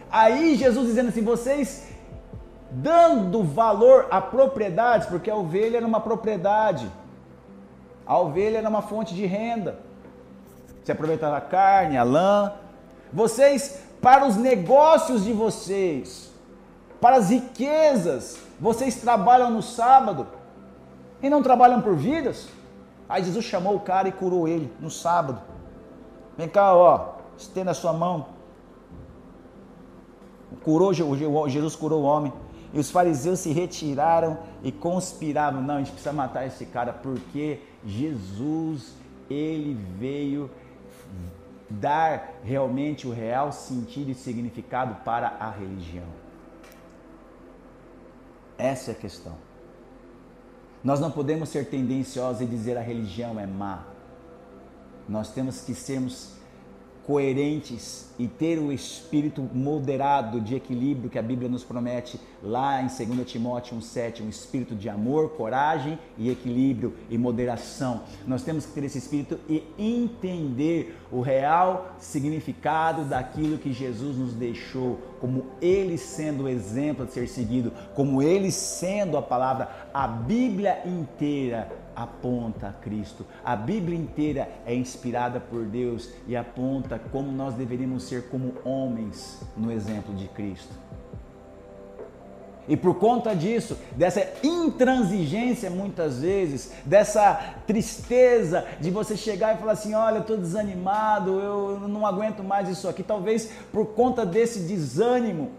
Aí 0.10 0.56
Jesus 0.56 0.88
dizendo 0.88 1.10
assim: 1.10 1.24
vocês 1.24 1.87
dando 2.82 3.44
valor 3.44 4.08
a 4.12 4.22
propriedades, 4.22 5.08
porque 5.08 5.30
a 5.30 5.36
ovelha 5.36 5.78
era 5.78 5.88
uma 5.88 6.00
propriedade, 6.00 6.92
a 8.06 8.18
ovelha 8.20 8.60
era 8.60 8.70
uma 8.70 8.82
fonte 8.82 9.16
de 9.16 9.26
renda. 9.26 9.80
Você 10.84 10.92
aproveitava 10.92 11.38
a 11.38 11.42
carne, 11.42 11.98
a 11.98 12.04
lã, 12.04 12.54
vocês, 13.12 13.84
para 14.02 14.26
os 14.26 14.36
negócios 14.36 15.24
de 15.24 15.34
vocês, 15.34 16.32
para 17.02 17.18
as 17.18 17.30
riquezas, 17.30 18.40
vocês 18.60 18.96
trabalham 18.96 19.50
no 19.50 19.62
sábado 19.62 20.28
e 21.22 21.30
não 21.30 21.42
trabalham 21.42 21.82
por 21.82 21.96
vidas? 21.96 22.48
Aí 23.10 23.24
Jesus 23.24 23.46
chamou 23.46 23.76
o 23.76 23.80
cara 23.80 24.08
e 24.08 24.12
curou 24.12 24.48
ele 24.48 24.72
no 24.80 24.90
sábado. 24.90 25.42
Vem 26.38 26.48
cá, 26.48 26.76
ó, 26.76 27.16
estenda 27.38 27.72
a 27.72 27.74
sua 27.74 27.94
mão. 27.94 28.28
Curou, 30.64 30.94
Jesus 30.94 31.76
curou 31.76 32.04
o 32.04 32.06
homem. 32.06 32.32
E 32.74 32.80
os 32.80 32.92
fariseus 32.92 33.40
se 33.40 33.52
retiraram 33.52 34.38
e 34.64 34.72
conspiravam. 34.72 35.62
Não, 35.62 35.76
a 35.76 35.78
gente 35.80 35.92
precisa 35.92 36.14
matar 36.14 36.46
esse 36.46 36.66
cara 36.66 36.92
porque 36.94 37.62
Jesus, 37.86 38.94
ele 39.30 39.74
veio 39.98 40.50
dar 41.70 42.40
realmente 42.44 43.08
o 43.08 43.12
real 43.12 43.52
sentido 43.52 44.12
e 44.12 44.16
significado 44.16 44.96
para 45.04 45.28
a 45.40 45.50
religião. 45.50 46.06
Essa 48.58 48.92
é 48.92 48.94
a 48.94 48.98
questão. 48.98 49.36
Nós 50.84 51.00
não 51.00 51.12
podemos 51.12 51.50
ser 51.50 51.70
tendenciosos 51.70 52.42
e 52.42 52.46
dizer 52.46 52.78
a 52.78 52.82
religião 52.82 53.40
é 53.40 53.46
má. 53.46 53.84
Nós 55.08 55.32
temos 55.32 55.62
que 55.62 55.74
sermos 55.74 56.37
coerentes 57.08 58.10
e 58.20 58.28
ter 58.28 58.60
o 58.60 58.70
espírito 58.70 59.42
moderado 59.54 60.42
de 60.42 60.56
equilíbrio 60.56 61.10
que 61.10 61.18
a 61.18 61.22
Bíblia 61.22 61.48
nos 61.48 61.64
promete 61.64 62.20
lá 62.44 62.82
em 62.82 62.88
2 62.88 63.26
Timóteo 63.26 63.78
1,7, 63.78 64.22
um 64.22 64.28
espírito 64.28 64.76
de 64.76 64.90
amor, 64.90 65.30
coragem 65.30 65.98
e 66.18 66.30
equilíbrio 66.30 66.94
e 67.10 67.18
moderação. 67.18 68.02
Nós 68.28 68.44
temos 68.44 68.66
que 68.66 68.74
ter 68.74 68.84
esse 68.84 68.98
espírito 68.98 69.40
e 69.48 69.64
entender 69.78 70.98
o 71.10 71.22
real 71.22 71.96
significado 71.98 73.06
daquilo 73.06 73.58
que 73.58 73.72
Jesus 73.72 74.18
nos 74.18 74.34
deixou, 74.34 75.00
como 75.22 75.46
ele 75.62 75.98
sendo 75.98 76.44
o 76.44 76.50
exemplo 76.50 77.06
a 77.06 77.08
ser 77.08 77.30
seguido, 77.30 77.72
como 77.96 78.22
ele 78.22 78.52
sendo 78.52 79.16
a 79.16 79.22
palavra, 79.22 79.88
a 79.94 80.06
Bíblia 80.10 80.82
inteira 80.86 81.87
aponta 81.98 82.68
a 82.68 82.72
Cristo. 82.74 83.26
A 83.44 83.56
Bíblia 83.56 83.98
inteira 83.98 84.48
é 84.68 84.76
inspirada 84.76 85.40
por 85.40 85.66
Deus 85.66 86.12
e 86.28 86.36
aponta 86.36 87.02
como 87.12 87.32
nós 87.32 87.56
deveríamos 87.56 88.04
ser 88.04 88.30
como 88.30 88.54
homens 88.64 89.42
no 89.58 89.72
exemplo 89.72 90.14
de 90.14 90.28
Cristo. 90.28 90.74
E 92.68 92.76
por 92.76 92.96
conta 92.96 93.34
disso, 93.34 93.78
dessa 93.96 94.28
intransigência 94.44 95.70
muitas 95.70 96.20
vezes, 96.20 96.74
dessa 96.86 97.56
tristeza 97.66 98.66
de 98.80 98.92
você 98.92 99.16
chegar 99.16 99.56
e 99.56 99.58
falar 99.58 99.72
assim: 99.72 99.96
olha, 99.96 100.18
eu 100.18 100.22
estou 100.22 100.38
desanimado, 100.38 101.40
eu 101.40 101.80
não 101.88 102.06
aguento 102.06 102.44
mais 102.44 102.68
isso 102.70 102.88
aqui. 102.88 103.02
Talvez 103.02 103.50
por 103.72 103.88
conta 103.88 104.26
desse 104.26 104.60
desânimo, 104.60 105.52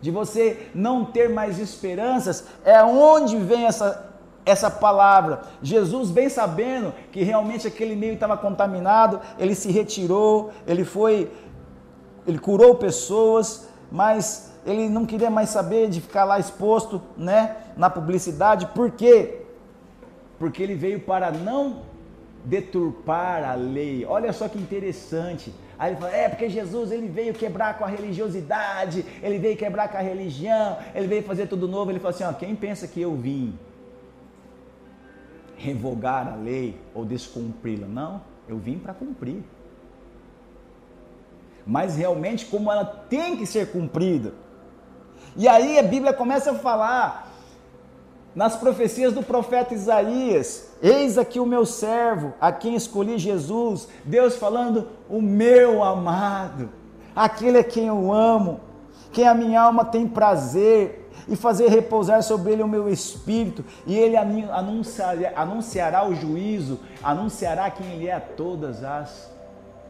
de 0.00 0.10
você 0.10 0.68
não 0.74 1.04
ter 1.04 1.30
mais 1.30 1.60
esperanças, 1.60 2.44
é 2.64 2.82
onde 2.82 3.36
vem 3.36 3.66
essa 3.66 4.11
essa 4.44 4.70
palavra. 4.70 5.42
Jesus, 5.62 6.10
bem 6.10 6.28
sabendo 6.28 6.92
que 7.10 7.22
realmente 7.22 7.66
aquele 7.66 7.94
meio 7.96 8.14
estava 8.14 8.36
contaminado, 8.36 9.20
ele 9.38 9.54
se 9.54 9.70
retirou, 9.70 10.50
ele 10.66 10.84
foi, 10.84 11.30
ele 12.26 12.38
curou 12.38 12.74
pessoas, 12.74 13.68
mas 13.90 14.52
ele 14.66 14.88
não 14.88 15.06
queria 15.06 15.30
mais 15.30 15.48
saber 15.48 15.88
de 15.88 16.00
ficar 16.00 16.24
lá 16.24 16.38
exposto, 16.38 17.00
né, 17.16 17.56
na 17.76 17.88
publicidade. 17.88 18.66
Por 18.66 18.90
quê? 18.90 19.42
Porque 20.38 20.62
ele 20.62 20.74
veio 20.74 21.00
para 21.00 21.30
não 21.30 21.82
deturpar 22.44 23.48
a 23.48 23.54
lei. 23.54 24.04
Olha 24.04 24.32
só 24.32 24.48
que 24.48 24.58
interessante. 24.58 25.54
Aí 25.78 25.92
ele 25.92 26.00
fala, 26.00 26.12
é 26.12 26.28
porque 26.28 26.48
Jesus 26.48 26.90
ele 26.90 27.08
veio 27.08 27.32
quebrar 27.34 27.78
com 27.78 27.84
a 27.84 27.88
religiosidade, 27.88 29.04
ele 29.22 29.38
veio 29.38 29.56
quebrar 29.56 29.88
com 29.88 29.96
a 29.96 30.00
religião, 30.00 30.78
ele 30.94 31.06
veio 31.06 31.22
fazer 31.22 31.46
tudo 31.46 31.68
novo. 31.68 31.90
Ele 31.90 31.98
falou 32.00 32.14
assim, 32.14 32.24
ó, 32.24 32.32
quem 32.32 32.54
pensa 32.54 32.86
que 32.88 33.00
eu 33.00 33.14
vim 33.14 33.56
revogar 35.62 36.26
a 36.26 36.34
lei 36.34 36.76
ou 36.92 37.04
descumpri-la. 37.04 37.86
Não, 37.86 38.20
eu 38.48 38.58
vim 38.58 38.78
para 38.78 38.92
cumprir. 38.92 39.42
Mas 41.64 41.96
realmente 41.96 42.46
como 42.46 42.70
ela 42.70 42.84
tem 42.84 43.36
que 43.36 43.46
ser 43.46 43.70
cumprida. 43.70 44.34
E 45.36 45.46
aí 45.46 45.78
a 45.78 45.82
Bíblia 45.82 46.12
começa 46.12 46.50
a 46.50 46.54
falar 46.54 47.32
nas 48.34 48.56
profecias 48.56 49.12
do 49.12 49.22
profeta 49.22 49.72
Isaías: 49.72 50.72
Eis 50.82 51.16
aqui 51.16 51.38
o 51.38 51.46
meu 51.46 51.64
servo, 51.64 52.34
a 52.40 52.50
quem 52.50 52.74
escolhi 52.74 53.16
Jesus. 53.16 53.88
Deus 54.04 54.36
falando, 54.36 54.88
o 55.08 55.22
meu 55.22 55.84
amado, 55.84 56.70
aquele 57.14 57.58
a 57.58 57.64
quem 57.64 57.86
eu 57.86 58.12
amo, 58.12 58.60
quem 59.12 59.28
a 59.28 59.34
minha 59.34 59.62
alma 59.62 59.84
tem 59.84 60.08
prazer 60.08 61.01
e 61.28 61.36
fazer 61.36 61.68
repousar 61.68 62.22
sobre 62.22 62.52
ele 62.52 62.62
o 62.62 62.68
meu 62.68 62.88
espírito, 62.88 63.64
e 63.86 63.96
ele 63.96 64.16
anunciará, 64.16 65.32
anunciará 65.36 66.08
o 66.08 66.14
juízo, 66.14 66.80
anunciará 67.02 67.70
quem 67.70 67.86
ele 67.92 68.08
é 68.08 68.14
a 68.14 68.20
todas 68.20 68.82
as 68.82 69.30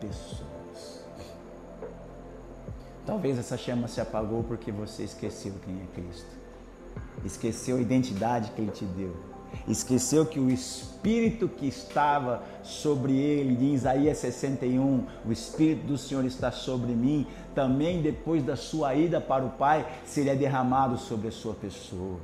pessoas. 0.00 1.02
Talvez 3.04 3.38
essa 3.38 3.56
chama 3.56 3.88
se 3.88 4.00
apagou 4.00 4.44
porque 4.44 4.70
você 4.70 5.02
esqueceu 5.02 5.52
quem 5.64 5.74
é 5.74 6.00
Cristo, 6.00 6.30
esqueceu 7.24 7.76
a 7.76 7.80
identidade 7.80 8.50
que 8.52 8.60
ele 8.60 8.70
te 8.70 8.84
deu 8.84 9.31
Esqueceu 9.66 10.26
que 10.26 10.40
o 10.40 10.50
Espírito 10.50 11.48
que 11.48 11.66
estava 11.66 12.42
sobre 12.62 13.16
ele, 13.16 13.64
em 13.64 13.74
Isaías 13.74 14.18
61, 14.18 15.04
o 15.24 15.32
Espírito 15.32 15.86
do 15.86 15.98
Senhor 15.98 16.24
está 16.24 16.50
sobre 16.50 16.92
mim, 16.92 17.26
também 17.54 18.02
depois 18.02 18.42
da 18.42 18.56
sua 18.56 18.94
ida 18.94 19.20
para 19.20 19.44
o 19.44 19.50
Pai, 19.50 19.86
seria 20.04 20.34
derramado 20.34 20.98
sobre 20.98 21.28
a 21.28 21.32
sua 21.32 21.54
pessoa. 21.54 22.18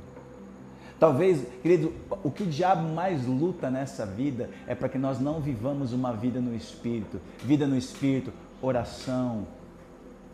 Talvez, 0.99 1.45
querido, 1.61 1.93
o 2.23 2.29
que 2.29 2.43
o 2.43 2.47
diabo 2.47 2.89
mais 2.89 3.25
luta 3.25 3.71
nessa 3.71 4.05
vida 4.05 4.49
é 4.67 4.75
para 4.75 4.89
que 4.89 4.97
nós 4.97 5.17
não 5.17 5.39
vivamos 5.39 5.93
uma 5.93 6.11
vida 6.11 6.41
no 6.41 6.53
Espírito. 6.53 7.21
Vida 7.39 7.65
no 7.65 7.77
Espírito, 7.77 8.33
oração, 8.61 9.47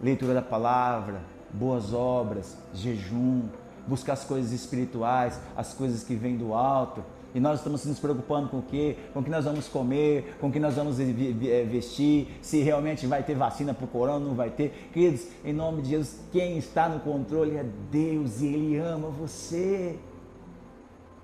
leitura 0.01 0.33
da 0.33 0.41
palavra, 0.41 1.21
boas 1.53 1.93
obras, 1.93 2.57
jejum, 2.73 3.43
buscar 3.87 4.13
as 4.13 4.23
coisas 4.23 4.51
espirituais, 4.51 5.39
as 5.55 5.73
coisas 5.73 6.03
que 6.03 6.15
vêm 6.15 6.37
do 6.37 6.53
alto. 6.53 7.03
E 7.33 7.39
nós 7.39 7.59
estamos 7.59 7.83
nos 7.85 7.99
preocupando 7.99 8.47
com 8.47 8.59
o 8.59 8.61
quê? 8.61 8.95
Com 9.13 9.19
o 9.19 9.23
que 9.23 9.29
nós 9.29 9.43
vamos 9.43 9.67
comer, 9.67 10.37
com 10.39 10.47
o 10.47 10.51
que 10.51 10.59
nós 10.59 10.75
vamos 10.75 10.97
eh, 11.01 11.67
vestir, 11.69 12.29
se 12.41 12.61
realmente 12.61 13.05
vai 13.05 13.23
ter 13.23 13.35
vacina 13.35 13.73
para 13.73 13.83
o 13.83 13.87
corona, 13.89 14.25
não 14.25 14.35
vai 14.35 14.49
ter. 14.49 14.89
Queridos, 14.93 15.27
em 15.43 15.51
nome 15.51 15.81
de 15.81 15.89
Jesus, 15.89 16.17
quem 16.31 16.57
está 16.57 16.87
no 16.87 17.01
controle 17.01 17.57
é 17.57 17.65
Deus 17.91 18.39
e 18.39 18.47
Ele 18.47 18.77
ama 18.77 19.09
você. 19.09 19.99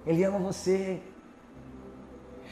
Ele 0.06 0.22
ama 0.26 0.38
você. 0.38 1.00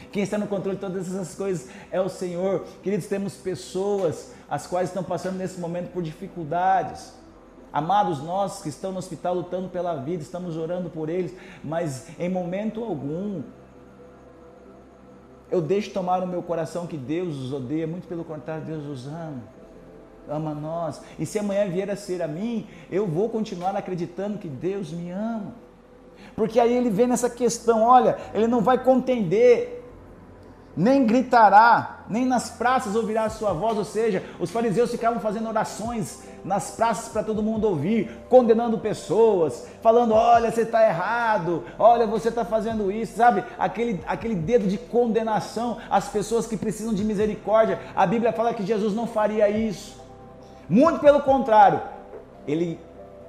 Quem 0.09 0.23
está 0.23 0.37
no 0.37 0.47
controle 0.47 0.77
de 0.77 0.81
todas 0.81 1.07
essas 1.07 1.35
coisas 1.35 1.69
é 1.91 1.99
o 1.99 2.07
Senhor. 2.07 2.65
Queridos, 2.81 3.07
temos 3.07 3.35
pessoas 3.35 4.31
as 4.49 4.65
quais 4.65 4.89
estão 4.89 5.03
passando 5.03 5.37
nesse 5.37 5.59
momento 5.59 5.91
por 5.91 6.01
dificuldades. 6.01 7.13
Amados 7.71 8.21
nossos 8.23 8.63
que 8.63 8.69
estão 8.69 8.91
no 8.91 8.97
hospital 8.97 9.36
lutando 9.36 9.69
pela 9.69 9.95
vida, 9.95 10.23
estamos 10.23 10.58
orando 10.58 10.89
por 10.89 11.08
eles, 11.08 11.36
mas 11.63 12.10
em 12.19 12.29
momento 12.29 12.84
algum 12.84 13.43
eu 15.51 15.62
deixo 15.62 15.91
tomar 15.91 16.21
no 16.21 16.27
meu 16.27 16.43
coração 16.43 16.86
que 16.86 16.97
Deus 16.97 17.36
os 17.36 17.53
odeia, 17.53 17.88
muito 17.88 18.08
pelo 18.08 18.23
contrário, 18.23 18.65
Deus 18.65 18.86
os 18.86 19.08
ama, 19.08 19.43
ama 20.27 20.53
nós. 20.53 21.01
E 21.17 21.25
se 21.25 21.39
amanhã 21.39 21.67
vier 21.67 21.89
a 21.89 21.95
ser 21.95 22.21
a 22.21 22.27
mim, 22.27 22.67
eu 22.91 23.08
vou 23.08 23.29
continuar 23.29 23.75
acreditando 23.75 24.38
que 24.38 24.47
Deus 24.47 24.91
me 24.91 25.10
ama. 25.12 25.53
Porque 26.36 26.60
aí 26.60 26.73
ele 26.73 26.89
vem 26.89 27.08
nessa 27.08 27.29
questão, 27.29 27.84
olha, 27.84 28.17
ele 28.34 28.47
não 28.47 28.62
vai 28.62 28.84
contender 28.84 29.79
nem 30.75 31.05
gritará, 31.05 31.98
nem 32.09 32.25
nas 32.25 32.49
praças 32.49 32.95
ouvirá 32.95 33.25
a 33.25 33.29
sua 33.29 33.53
voz, 33.53 33.77
ou 33.77 33.85
seja, 33.85 34.23
os 34.39 34.49
fariseus 34.49 34.89
ficavam 34.89 35.19
fazendo 35.19 35.47
orações 35.47 36.23
nas 36.43 36.71
praças 36.71 37.09
para 37.09 37.23
todo 37.23 37.43
mundo 37.43 37.67
ouvir, 37.67 38.09
condenando 38.27 38.79
pessoas, 38.79 39.67
falando: 39.81 40.13
olha, 40.13 40.51
você 40.51 40.63
está 40.63 40.83
errado, 40.87 41.63
olha, 41.77 42.07
você 42.07 42.29
está 42.29 42.43
fazendo 42.43 42.91
isso, 42.91 43.15
sabe? 43.15 43.43
Aquele, 43.57 44.01
aquele 44.07 44.35
dedo 44.35 44.67
de 44.67 44.77
condenação 44.77 45.77
às 45.89 46.07
pessoas 46.07 46.47
que 46.47 46.57
precisam 46.57 46.93
de 46.93 47.03
misericórdia. 47.03 47.79
A 47.95 48.07
Bíblia 48.07 48.33
fala 48.33 48.53
que 48.53 48.65
Jesus 48.65 48.95
não 48.95 49.05
faria 49.05 49.47
isso. 49.49 49.99
Muito 50.67 50.99
pelo 50.99 51.21
contrário, 51.21 51.81
ele 52.47 52.79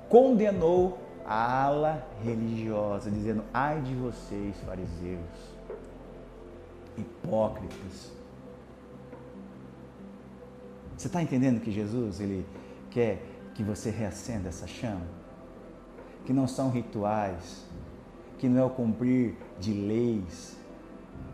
condenou 0.09 0.99
a 1.27 1.65
ala 1.65 2.07
religiosa, 2.25 3.11
dizendo: 3.11 3.45
ai 3.53 3.81
de 3.81 3.95
vocês, 3.95 4.57
fariseus, 4.65 5.21
hipócritas. 6.97 8.20
Você 11.01 11.07
está 11.07 11.23
entendendo 11.23 11.63
que 11.63 11.71
Jesus, 11.71 12.21
ele 12.21 12.45
quer 12.91 13.23
que 13.55 13.63
você 13.63 13.89
reacenda 13.89 14.51
essa 14.51 14.67
chama, 14.67 15.01
que 16.27 16.33
não 16.35 16.47
são 16.47 16.69
rituais, 16.69 17.65
que 18.37 18.47
não 18.47 18.61
é 18.61 18.65
o 18.67 18.69
cumprir 18.69 19.35
de 19.59 19.73
leis, 19.73 20.59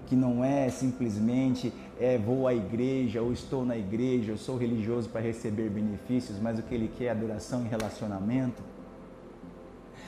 que 0.07 0.15
não 0.15 0.45
é 0.45 0.71
simplesmente 0.71 1.73
é, 1.99 2.17
vou 2.17 2.47
à 2.47 2.55
igreja 2.55 3.21
ou 3.21 3.33
estou 3.33 3.67
na 3.67 3.77
igreja, 3.77 4.31
eu 4.31 4.39
sou 4.39 4.57
religioso 4.57 5.09
para 5.09 5.21
receber 5.21 5.69
benefícios, 5.69 6.39
mas 6.39 6.61
o 6.61 6.63
que 6.63 6.73
ele 6.73 6.89
quer 6.97 7.07
é 7.07 7.11
adoração 7.11 7.65
e 7.65 7.69
relacionamento. 7.69 8.63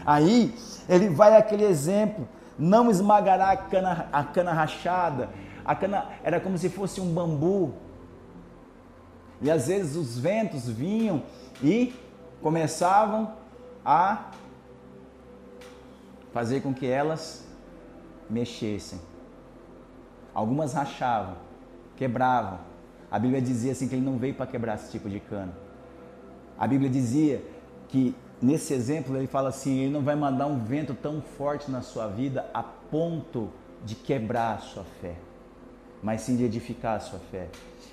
Aí 0.07 0.55
ele 0.89 1.09
vai 1.09 1.37
aquele 1.37 1.65
exemplo, 1.65 2.29
não 2.57 2.93
esmagará 2.93 3.51
a 3.51 3.57
cana, 3.57 4.09
a 4.13 4.23
cana 4.23 4.53
rachada. 4.53 5.31
A 5.65 5.75
cana 5.75 6.07
era 6.23 6.39
como 6.39 6.57
se 6.57 6.69
fosse 6.69 7.01
um 7.01 7.13
bambu. 7.13 7.88
E 9.41 9.51
às 9.51 9.69
vezes 9.69 9.97
os 9.97 10.19
ventos 10.19 10.69
vinham 10.69 11.23
e 11.63 11.95
começavam 12.43 13.33
a 13.85 14.31
fazer 16.33 16.61
com 16.61 16.75
que 16.75 16.87
elas 16.87 17.45
mexessem. 18.29 19.01
Algumas 20.35 20.73
rachavam, 20.73 21.37
quebravam. 21.97 22.59
A 23.11 23.19
Bíblia 23.19 23.41
dizia 23.41 23.73
assim 23.73 23.89
que 23.89 23.95
ele 23.95 24.05
não 24.05 24.19
veio 24.19 24.35
para 24.35 24.47
quebrar 24.47 24.75
esse 24.75 24.91
tipo 24.91 25.09
de 25.09 25.19
cana. 25.19 25.53
A 26.59 26.67
Bíblia 26.67 26.91
dizia 26.91 27.43
que 27.89 28.15
nesse 28.41 28.75
exemplo 28.75 29.17
ele 29.17 29.27
fala 29.27 29.49
assim, 29.49 29.79
ele 29.79 29.93
não 29.93 30.03
vai 30.03 30.15
mandar 30.15 30.47
um 30.47 30.59
vento 30.63 30.95
tão 30.95 31.21
forte 31.21 31.71
na 31.71 31.81
sua 31.81 32.07
vida 32.07 32.49
a 32.53 32.63
ponto 32.63 33.49
de 33.85 33.95
quebrar 33.95 34.57
a 34.57 34.59
sua 34.59 34.85
fé. 35.01 35.15
mas 36.03 36.21
sim 36.23 36.37
de 36.37 36.45
edificar 36.45 36.97
a 36.97 37.01
sua 37.01 37.19
fé. 37.19 37.49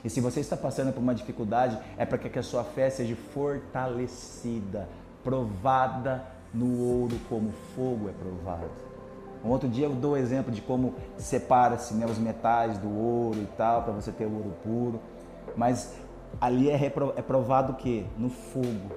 E 0.06 0.10
se 0.10 0.22
você 0.22 0.40
está 0.40 0.56
passando 0.56 0.94
por 0.94 1.02
uma 1.02 1.16
dificuldade, 1.16 1.80
é 1.98 2.06
para 2.06 2.20
que 2.20 2.38
a 2.38 2.44
sua 2.44 2.64
fé 2.64 2.92
seja 2.92 3.16
fortalecida, 3.34 4.88
provada 5.24 6.24
no 6.54 6.80
ouro 6.80 7.20
como 7.28 7.52
fogo 7.76 8.08
é 8.08 8.12
provado. 8.14 8.70
Um 9.44 9.50
outro 9.50 9.68
dia 9.68 9.88
eu 9.88 9.94
dou 9.96 10.12
o 10.12 10.18
exemplo 10.18 10.52
de 10.52 10.62
como 10.62 10.94
separa-se 11.18 11.96
né, 11.96 12.06
os 12.06 12.20
metais 12.20 12.78
do 12.78 12.88
ouro 12.88 13.40
e 13.40 13.48
tal, 13.58 13.82
para 13.82 13.94
você 13.94 14.12
ter 14.12 14.26
o 14.26 14.32
ouro 14.32 14.54
puro. 14.64 15.02
Mas 15.58 15.96
ali 16.40 16.70
é, 16.70 16.76
é 17.16 17.22
provado 17.24 17.74
o 17.74 17.76
quê? 17.76 18.06
No 18.16 18.30
fogo. 18.30 18.96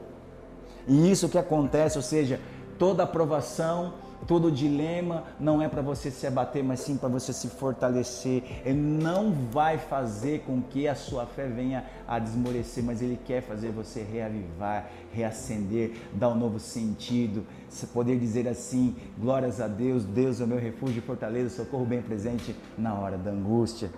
E 0.87 1.11
isso 1.11 1.27
que 1.31 1.39
acontece, 1.39 1.97
ou 1.97 2.03
seja, 2.03 2.39
toda 2.79 3.03
aprovação 3.03 3.95
Todo 4.27 4.51
dilema 4.51 5.25
não 5.39 5.63
é 5.63 5.69
para 5.69 5.81
você 5.81 6.11
se 6.11 6.27
abater, 6.27 6.63
mas 6.63 6.81
sim 6.81 6.97
para 6.97 7.09
você 7.09 7.33
se 7.33 7.49
fortalecer. 7.49 8.43
Ele 8.65 8.79
não 8.79 9.33
vai 9.33 9.79
fazer 9.79 10.41
com 10.41 10.61
que 10.61 10.89
a 10.89 10.95
sua 10.95 11.25
fé 11.25 11.47
venha 11.47 11.85
a 12.07 12.19
desmorecer, 12.19 12.83
mas 12.83 13.01
ele 13.01 13.19
quer 13.25 13.43
fazer 13.43 13.71
você 13.71 14.03
reavivar, 14.03 14.91
reacender, 15.13 15.93
dar 16.13 16.31
um 16.31 16.35
novo 16.35 16.59
sentido. 16.59 17.47
Você 17.69 17.87
poder 17.87 18.19
dizer 18.19 18.49
assim: 18.49 18.97
glórias 19.19 19.61
a 19.61 19.69
Deus, 19.69 20.05
Deus 20.05 20.41
é 20.41 20.45
o 20.45 20.49
meu 20.49 20.59
refúgio 20.59 20.99
e 20.99 21.03
fortaleza, 21.03 21.51
socorro 21.51 21.87
bem 21.87 22.03
presente 22.03 22.55
na 22.77 22.95
hora 22.95 23.17
da 23.17 23.31
angústia. 23.31 23.91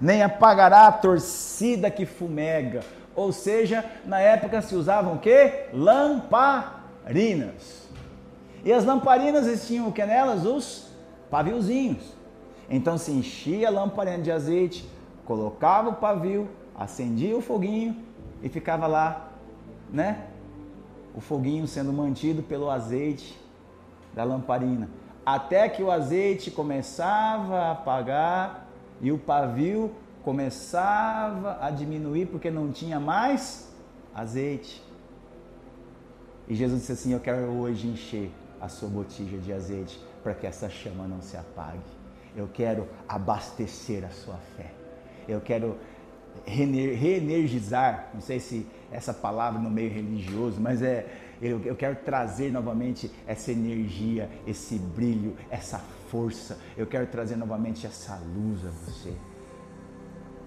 Nem 0.00 0.22
apagará 0.22 0.86
a 0.86 0.92
torcida 0.92 1.90
que 1.90 2.06
fumega. 2.06 2.80
Ou 3.14 3.32
seja, 3.32 3.84
na 4.04 4.20
época 4.20 4.60
se 4.60 4.76
usavam 4.76 5.14
o 5.14 5.18
quê? 5.18 5.68
Lamparinas. 5.72 7.85
E 8.66 8.72
as 8.72 8.84
lamparinas 8.84 9.64
tinham 9.64 9.86
o 9.86 9.92
que 9.92 10.04
nelas? 10.04 10.44
Os 10.44 10.88
paviozinhos. 11.30 12.02
Então 12.68 12.98
se 12.98 13.12
enchia 13.12 13.68
a 13.68 13.70
lamparina 13.70 14.18
de 14.18 14.32
azeite, 14.32 14.90
colocava 15.24 15.90
o 15.90 15.94
pavio, 15.94 16.48
acendia 16.76 17.36
o 17.36 17.40
foguinho 17.40 17.96
e 18.42 18.48
ficava 18.48 18.88
lá, 18.88 19.30
né? 19.88 20.26
O 21.14 21.20
foguinho 21.20 21.64
sendo 21.68 21.92
mantido 21.92 22.42
pelo 22.42 22.68
azeite 22.68 23.38
da 24.12 24.24
lamparina. 24.24 24.90
Até 25.24 25.68
que 25.68 25.80
o 25.80 25.88
azeite 25.88 26.50
começava 26.50 27.56
a 27.56 27.70
apagar 27.70 28.66
e 29.00 29.12
o 29.12 29.18
pavio 29.18 29.92
começava 30.24 31.56
a 31.60 31.70
diminuir 31.70 32.26
porque 32.26 32.50
não 32.50 32.72
tinha 32.72 32.98
mais 32.98 33.72
azeite. 34.12 34.82
E 36.48 36.54
Jesus 36.56 36.80
disse 36.80 36.92
assim: 36.92 37.12
Eu 37.12 37.20
quero 37.20 37.46
hoje 37.60 37.86
encher 37.86 38.32
a 38.66 38.68
sua 38.68 38.88
botija 38.88 39.38
de 39.38 39.52
azeite 39.52 39.98
para 40.22 40.34
que 40.34 40.46
essa 40.46 40.68
chama 40.68 41.06
não 41.06 41.22
se 41.22 41.36
apague. 41.36 41.80
Eu 42.36 42.48
quero 42.52 42.86
abastecer 43.08 44.04
a 44.04 44.10
sua 44.10 44.36
fé. 44.56 44.70
Eu 45.26 45.40
quero 45.40 45.76
reenergizar, 46.44 48.10
não 48.12 48.20
sei 48.20 48.38
se 48.38 48.66
essa 48.92 49.14
palavra 49.14 49.58
no 49.60 49.70
meio 49.70 49.90
religioso, 49.90 50.60
mas 50.60 50.82
é 50.82 51.06
eu, 51.40 51.76
quero 51.76 51.96
trazer 51.96 52.50
novamente 52.50 53.10
essa 53.26 53.52
energia, 53.52 54.30
esse 54.46 54.78
brilho, 54.78 55.36
essa 55.50 55.78
força. 56.10 56.58
Eu 56.76 56.86
quero 56.86 57.06
trazer 57.06 57.36
novamente 57.36 57.86
essa 57.86 58.18
luz 58.34 58.64
a 58.64 58.70
você. 58.70 59.12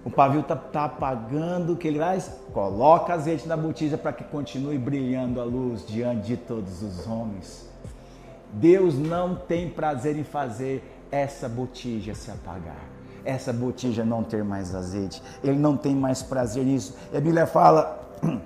O 0.04 0.10
pavio 0.10 0.40
está 0.40 0.56
tá 0.56 0.84
apagando, 0.86 1.74
o 1.74 1.76
que 1.76 1.86
ele 1.86 1.98
faz? 1.98 2.28
Coloca 2.52 3.12
azeite 3.12 3.46
na 3.46 3.56
botija 3.56 3.96
para 3.96 4.12
que 4.12 4.24
continue 4.24 4.78
brilhando 4.78 5.40
a 5.40 5.44
luz 5.44 5.86
diante 5.86 6.26
de 6.26 6.36
todos 6.36 6.82
os 6.82 7.06
homens. 7.06 7.69
Deus 8.52 8.98
não 8.98 9.34
tem 9.34 9.68
prazer 9.68 10.16
em 10.16 10.24
fazer 10.24 10.82
essa 11.10 11.48
botija 11.48 12.14
se 12.14 12.30
apagar, 12.30 12.88
essa 13.24 13.52
botija 13.52 14.04
não 14.04 14.22
ter 14.22 14.44
mais 14.44 14.74
azeite. 14.74 15.22
Ele 15.42 15.58
não 15.58 15.76
tem 15.76 15.94
mais 15.94 16.22
prazer 16.22 16.64
nisso. 16.64 16.96
E 17.12 17.16
a 17.16 17.20
Bíblia 17.20 17.46
fala: 17.46 18.08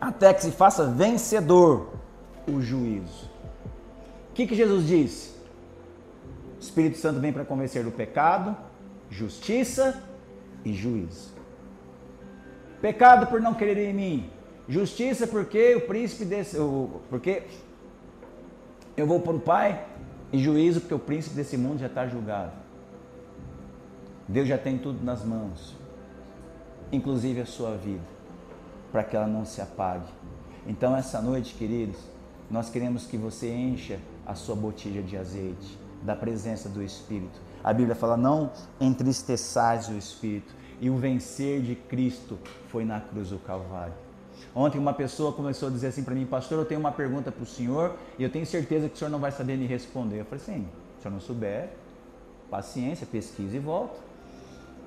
até 0.00 0.32
que 0.32 0.42
se 0.42 0.50
faça 0.50 0.86
vencedor 0.86 1.88
o 2.46 2.60
juízo. 2.60 3.30
O 4.30 4.34
que, 4.34 4.46
que 4.46 4.54
Jesus 4.54 4.86
disse? 4.86 5.36
O 6.56 6.60
Espírito 6.60 6.98
Santo 6.98 7.20
vem 7.20 7.32
para 7.32 7.44
convencer 7.44 7.84
do 7.84 7.90
pecado, 7.90 8.56
justiça 9.10 10.02
e 10.64 10.72
juízo. 10.72 11.36
Pecado 12.80 13.26
por 13.26 13.40
não 13.40 13.54
querer 13.54 13.90
em 13.90 13.92
mim, 13.92 14.30
justiça 14.68 15.26
porque 15.26 15.74
o 15.74 15.80
príncipe 15.80 16.24
desse, 16.24 16.56
porque 17.10 17.42
eu 19.00 19.06
vou 19.06 19.20
para 19.20 19.32
o 19.34 19.40
Pai 19.40 19.86
e 20.32 20.38
juízo, 20.38 20.80
porque 20.80 20.94
o 20.94 20.98
príncipe 20.98 21.36
desse 21.36 21.56
mundo 21.56 21.78
já 21.78 21.86
está 21.86 22.06
julgado. 22.06 22.52
Deus 24.26 24.48
já 24.48 24.58
tem 24.58 24.76
tudo 24.76 25.04
nas 25.04 25.24
mãos, 25.24 25.76
inclusive 26.92 27.40
a 27.40 27.46
sua 27.46 27.76
vida, 27.76 28.04
para 28.90 29.04
que 29.04 29.16
ela 29.16 29.26
não 29.26 29.44
se 29.44 29.60
apague. 29.60 30.12
Então, 30.66 30.96
essa 30.96 31.22
noite, 31.22 31.54
queridos, 31.54 31.96
nós 32.50 32.68
queremos 32.68 33.06
que 33.06 33.16
você 33.16 33.48
encha 33.50 33.98
a 34.26 34.34
sua 34.34 34.54
botija 34.54 35.00
de 35.00 35.16
azeite, 35.16 35.78
da 36.02 36.14
presença 36.14 36.68
do 36.68 36.82
Espírito. 36.82 37.40
A 37.62 37.72
Bíblia 37.72 37.94
fala: 37.94 38.16
não 38.16 38.50
entristeçais 38.80 39.88
o 39.88 39.96
Espírito. 39.96 40.54
E 40.80 40.90
o 40.90 40.96
vencer 40.96 41.60
de 41.60 41.74
Cristo 41.74 42.38
foi 42.68 42.84
na 42.84 43.00
cruz 43.00 43.30
do 43.30 43.38
Calvário. 43.38 43.94
Ontem 44.54 44.78
uma 44.78 44.92
pessoa 44.92 45.32
começou 45.32 45.68
a 45.68 45.70
dizer 45.70 45.88
assim 45.88 46.02
para 46.02 46.14
mim, 46.14 46.26
pastor, 46.26 46.58
eu 46.58 46.64
tenho 46.64 46.80
uma 46.80 46.92
pergunta 46.92 47.30
para 47.30 47.42
o 47.42 47.46
senhor 47.46 47.96
e 48.18 48.22
eu 48.22 48.30
tenho 48.30 48.46
certeza 48.46 48.88
que 48.88 48.94
o 48.94 48.98
senhor 48.98 49.10
não 49.10 49.18
vai 49.18 49.30
saber 49.30 49.56
me 49.56 49.66
responder. 49.66 50.20
Eu 50.20 50.24
falei 50.24 50.42
assim, 50.42 50.68
se 51.00 51.06
eu 51.06 51.12
não 51.12 51.20
souber, 51.20 51.70
paciência, 52.50 53.06
pesquisa 53.06 53.56
e 53.56 53.58
volta. 53.58 53.98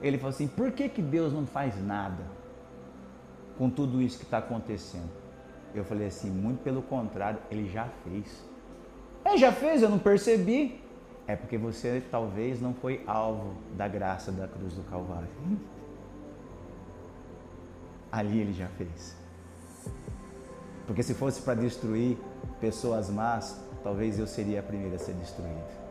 Ele 0.01 0.17
falou 0.17 0.31
assim, 0.31 0.47
por 0.47 0.71
que, 0.71 0.89
que 0.89 1.01
Deus 1.01 1.31
não 1.31 1.45
faz 1.45 1.81
nada 1.83 2.23
com 3.57 3.69
tudo 3.69 4.01
isso 4.01 4.17
que 4.17 4.23
está 4.23 4.39
acontecendo? 4.39 5.09
Eu 5.73 5.85
falei 5.85 6.07
assim, 6.07 6.29
muito 6.29 6.61
pelo 6.63 6.81
contrário, 6.81 7.39
ele 7.49 7.69
já 7.69 7.87
fez. 8.03 8.43
Ele 9.25 9.37
já 9.37 9.51
fez, 9.51 9.81
eu 9.81 9.89
não 9.89 9.99
percebi. 9.99 10.81
É 11.27 11.35
porque 11.35 11.57
você 11.57 12.03
talvez 12.11 12.59
não 12.59 12.73
foi 12.73 13.03
alvo 13.05 13.53
da 13.77 13.87
graça 13.87 14.31
da 14.31 14.47
cruz 14.47 14.73
do 14.73 14.83
Calvário. 14.83 15.29
Ali 18.11 18.39
ele 18.39 18.53
já 18.53 18.67
fez. 18.67 19.20
Porque 20.87 21.03
se 21.03 21.13
fosse 21.13 21.41
para 21.41 21.53
destruir 21.53 22.17
pessoas 22.59 23.09
más, 23.09 23.59
talvez 23.83 24.19
eu 24.19 24.27
seria 24.27 24.59
a 24.59 24.63
primeira 24.63 24.95
a 24.95 24.99
ser 24.99 25.13
destruída. 25.13 25.81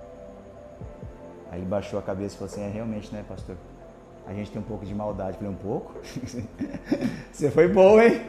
Aí 1.50 1.60
ele 1.60 1.66
baixou 1.66 1.98
a 1.98 2.02
cabeça 2.02 2.34
e 2.34 2.38
falou 2.38 2.52
assim: 2.52 2.62
é 2.62 2.68
realmente, 2.68 3.12
né, 3.12 3.24
pastor? 3.28 3.56
A 4.26 4.32
gente 4.32 4.50
tem 4.50 4.60
um 4.60 4.64
pouco 4.64 4.84
de 4.84 4.94
maldade. 4.94 5.32
Eu 5.32 5.38
falei: 5.38 5.52
um 5.52 5.56
pouco? 5.56 5.94
Você 7.32 7.50
foi 7.50 7.68
bom, 7.68 8.00
hein? 8.00 8.22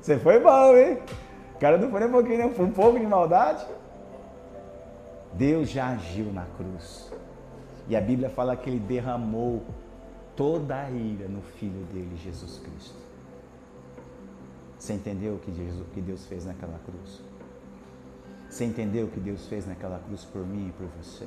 Você 0.00 0.18
foi 0.18 0.38
bom, 0.38 0.76
hein? 0.76 0.98
O 1.54 1.58
cara 1.58 1.76
não 1.76 1.90
foi 1.90 2.00
nem 2.00 2.08
um 2.08 2.12
pouquinho, 2.12 2.38
não. 2.38 2.54
Foi 2.54 2.66
um 2.66 2.70
pouco 2.70 2.98
de 2.98 3.06
maldade. 3.06 3.66
Deus 5.32 5.68
já 5.68 5.88
agiu 5.88 6.32
na 6.32 6.44
cruz. 6.56 7.12
E 7.88 7.96
a 7.96 8.00
Bíblia 8.00 8.30
fala 8.30 8.56
que 8.56 8.70
ele 8.70 8.78
derramou 8.78 9.62
toda 10.36 10.76
a 10.76 10.90
ira 10.90 11.26
no 11.26 11.42
Filho 11.42 11.84
dele, 11.92 12.16
Jesus 12.22 12.58
Cristo. 12.58 13.07
Você 14.78 14.92
entendeu 14.92 15.34
o 15.34 15.38
que, 15.38 15.52
Jesus, 15.52 15.86
que 15.92 16.00
Deus 16.00 16.24
fez 16.26 16.46
naquela 16.46 16.78
cruz? 16.84 17.20
Você 18.48 18.64
entendeu 18.64 19.06
o 19.06 19.10
que 19.10 19.20
Deus 19.20 19.46
fez 19.46 19.66
naquela 19.66 19.98
cruz 19.98 20.24
por 20.24 20.46
mim 20.46 20.68
e 20.68 20.72
por 20.72 20.86
você? 21.02 21.26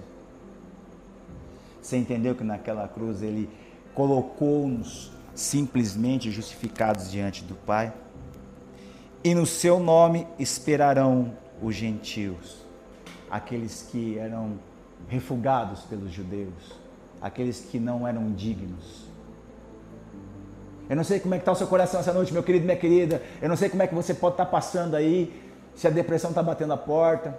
Você 1.82 1.98
entendeu 1.98 2.34
que 2.34 2.44
naquela 2.44 2.88
cruz 2.88 3.22
Ele 3.22 3.50
colocou-nos 3.94 5.12
simplesmente 5.36 6.32
justificados 6.32 7.12
diante 7.12 7.44
do 7.44 7.56
Pai? 7.56 7.94
E 9.24 9.36
no 9.36 9.46
seu 9.46 9.80
nome 9.80 10.26
esperarão 10.40 11.38
os 11.62 11.76
gentios, 11.76 12.66
aqueles 13.30 13.88
que 13.92 14.18
eram 14.18 14.58
refugados 15.08 15.82
pelos 15.82 16.12
judeus, 16.12 16.80
aqueles 17.22 17.60
que 17.70 17.80
não 17.80 18.08
eram 18.08 18.32
dignos 18.32 19.11
eu 20.92 20.98
não 20.98 21.06
sei 21.06 21.22
como 21.22 21.34
é 21.34 21.38
que 21.38 21.44
está 21.44 21.54
o 21.54 21.56
seu 21.56 21.68
coração 21.68 22.02
essa 22.02 22.12
noite, 22.12 22.34
meu 22.34 22.44
querido, 22.44 22.66
minha 22.66 22.76
querida. 22.76 23.24
Eu 23.42 23.48
não 23.48 23.56
sei 23.56 23.70
como 23.70 23.82
é 23.82 23.88
que 23.88 23.96
você 23.96 24.14
pode 24.14 24.34
estar 24.34 24.44
tá 24.44 24.52
passando 24.52 24.94
aí, 24.94 25.34
se 25.74 25.88
a 25.88 25.90
depressão 25.90 26.32
está 26.32 26.44
batendo 26.44 26.74
a 26.74 26.78
porta, 26.78 27.34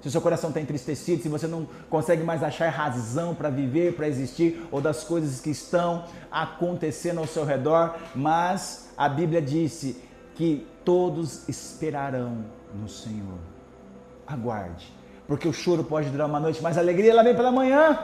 se 0.00 0.08
o 0.08 0.10
seu 0.10 0.22
coração 0.22 0.48
está 0.48 0.58
entristecido, 0.58 1.22
se 1.22 1.28
você 1.28 1.46
não 1.46 1.68
consegue 1.90 2.22
mais 2.22 2.42
achar 2.42 2.70
razão 2.70 3.34
para 3.34 3.50
viver, 3.50 3.94
para 3.94 4.08
existir, 4.08 4.66
ou 4.72 4.80
das 4.80 5.04
coisas 5.04 5.38
que 5.38 5.50
estão 5.50 6.04
acontecendo 6.30 7.18
ao 7.18 7.26
seu 7.26 7.44
redor, 7.44 7.94
mas 8.14 8.90
a 8.96 9.06
Bíblia 9.06 9.42
disse 9.42 10.02
que 10.34 10.66
todos 10.82 11.46
esperarão 11.46 12.46
no 12.74 12.88
Senhor. 12.88 13.38
Aguarde, 14.26 14.90
porque 15.28 15.46
o 15.46 15.52
choro 15.52 15.84
pode 15.84 16.08
durar 16.08 16.26
uma 16.26 16.40
noite, 16.40 16.62
mas 16.62 16.78
a 16.78 16.80
alegria 16.80 17.10
ela 17.10 17.22
vem 17.22 17.34
pela 17.34 17.52
manhã. 17.52 17.98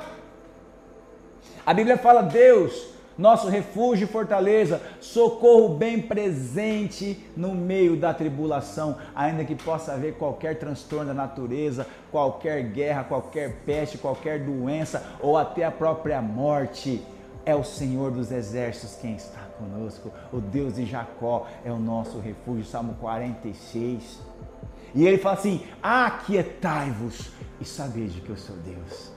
A 1.65 1.73
Bíblia 1.73 1.97
fala: 1.97 2.21
Deus 2.21 3.00
nosso 3.21 3.49
refúgio 3.49 4.05
e 4.05 4.09
fortaleza, 4.09 4.81
socorro 4.99 5.77
bem 5.77 6.01
presente 6.01 7.23
no 7.37 7.55
meio 7.55 7.97
da 7.97 8.15
tribulação, 8.15 8.97
ainda 9.15 9.45
que 9.45 9.55
possa 9.55 9.93
haver 9.93 10.15
qualquer 10.15 10.59
transtorno 10.59 11.07
da 11.07 11.15
natureza, 11.15 11.87
qualquer 12.11 12.63
guerra, 12.63 13.05
qualquer 13.05 13.57
peste, 13.67 13.99
qualquer 13.99 14.41
doença 14.41 15.05
ou 15.21 15.37
até 15.37 15.65
a 15.65 15.71
própria 15.71 16.23
morte. 16.23 17.03
É 17.45 17.55
o 17.55 17.65
Senhor 17.65 18.11
dos 18.11 18.31
exércitos 18.31 18.97
quem 19.01 19.15
está 19.15 19.41
conosco. 19.59 20.11
O 20.33 20.41
Deus 20.41 20.77
de 20.77 20.85
Jacó 20.85 21.47
é 21.65 21.73
o 21.73 21.79
nosso 21.79 22.19
refúgio. 22.19 22.65
Salmo 22.65 22.95
46. 23.01 24.21
E 24.95 25.07
ele 25.07 25.19
fala 25.19 25.37
assim: 25.37 25.63
Aquietai-vos 25.83 27.31
e 27.61 27.65
sabede 27.65 28.21
que 28.21 28.31
eu 28.31 28.37
sou 28.37 28.57
Deus. 28.57 29.11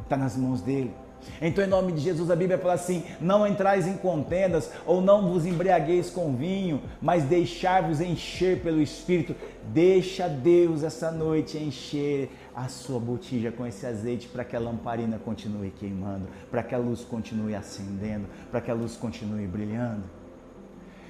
Está 0.00 0.16
nas 0.16 0.36
mãos 0.36 0.60
dele. 0.60 0.92
Então, 1.40 1.64
em 1.64 1.68
nome 1.68 1.92
de 1.92 2.00
Jesus, 2.00 2.30
a 2.30 2.36
Bíblia 2.36 2.58
fala 2.58 2.74
assim: 2.74 3.04
Não 3.20 3.46
entrais 3.46 3.86
em 3.86 3.96
contendas, 3.96 4.70
ou 4.86 5.00
não 5.00 5.28
vos 5.30 5.46
embriagueis 5.46 6.10
com 6.10 6.34
vinho, 6.34 6.82
mas 7.00 7.24
deixai-vos 7.24 8.00
encher 8.00 8.60
pelo 8.60 8.80
Espírito. 8.80 9.34
Deixa 9.68 10.28
Deus 10.28 10.82
essa 10.82 11.10
noite 11.10 11.58
encher 11.58 12.30
a 12.54 12.68
sua 12.68 12.98
botija 13.00 13.50
com 13.50 13.66
esse 13.66 13.86
azeite 13.86 14.28
para 14.28 14.44
que 14.44 14.56
a 14.56 14.60
lamparina 14.60 15.18
continue 15.18 15.70
queimando, 15.70 16.28
para 16.50 16.62
que 16.62 16.74
a 16.74 16.78
luz 16.78 17.02
continue 17.02 17.54
acendendo, 17.54 18.26
para 18.50 18.60
que 18.60 18.70
a 18.70 18.74
luz 18.74 18.96
continue 18.96 19.46
brilhando. 19.46 20.04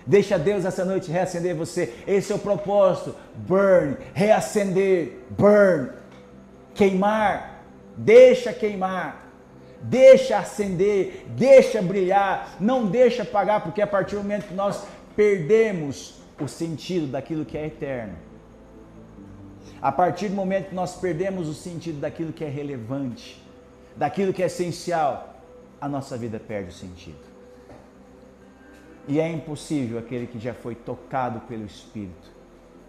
Deixa 0.06 0.38
Deus 0.38 0.64
essa 0.64 0.84
noite 0.84 1.10
reacender 1.10 1.54
você. 1.54 1.94
Esse 2.06 2.32
é 2.32 2.34
o 2.34 2.38
propósito. 2.38 3.14
Burn, 3.36 3.96
reacender, 4.12 5.20
burn, 5.30 5.90
queimar. 6.74 7.62
Deixa 7.96 8.52
queimar. 8.52 9.21
Deixa 9.82 10.38
acender, 10.38 11.26
deixa 11.30 11.82
brilhar, 11.82 12.56
não 12.60 12.86
deixa 12.86 13.22
apagar, 13.22 13.62
porque 13.62 13.82
a 13.82 13.86
partir 13.86 14.14
do 14.14 14.22
momento 14.22 14.46
que 14.46 14.54
nós 14.54 14.86
perdemos 15.16 16.20
o 16.40 16.46
sentido 16.46 17.08
daquilo 17.08 17.44
que 17.44 17.58
é 17.58 17.66
eterno, 17.66 18.14
a 19.80 19.90
partir 19.90 20.28
do 20.28 20.36
momento 20.36 20.68
que 20.68 20.74
nós 20.74 20.94
perdemos 20.94 21.48
o 21.48 21.54
sentido 21.54 22.00
daquilo 22.00 22.32
que 22.32 22.44
é 22.44 22.48
relevante, 22.48 23.42
daquilo 23.96 24.32
que 24.32 24.42
é 24.42 24.46
essencial, 24.46 25.36
a 25.80 25.88
nossa 25.88 26.16
vida 26.16 26.38
perde 26.38 26.70
o 26.70 26.72
sentido. 26.72 27.32
E 29.08 29.18
é 29.18 29.28
impossível 29.28 29.98
aquele 29.98 30.28
que 30.28 30.38
já 30.38 30.54
foi 30.54 30.76
tocado 30.76 31.40
pelo 31.40 31.66
Espírito, 31.66 32.30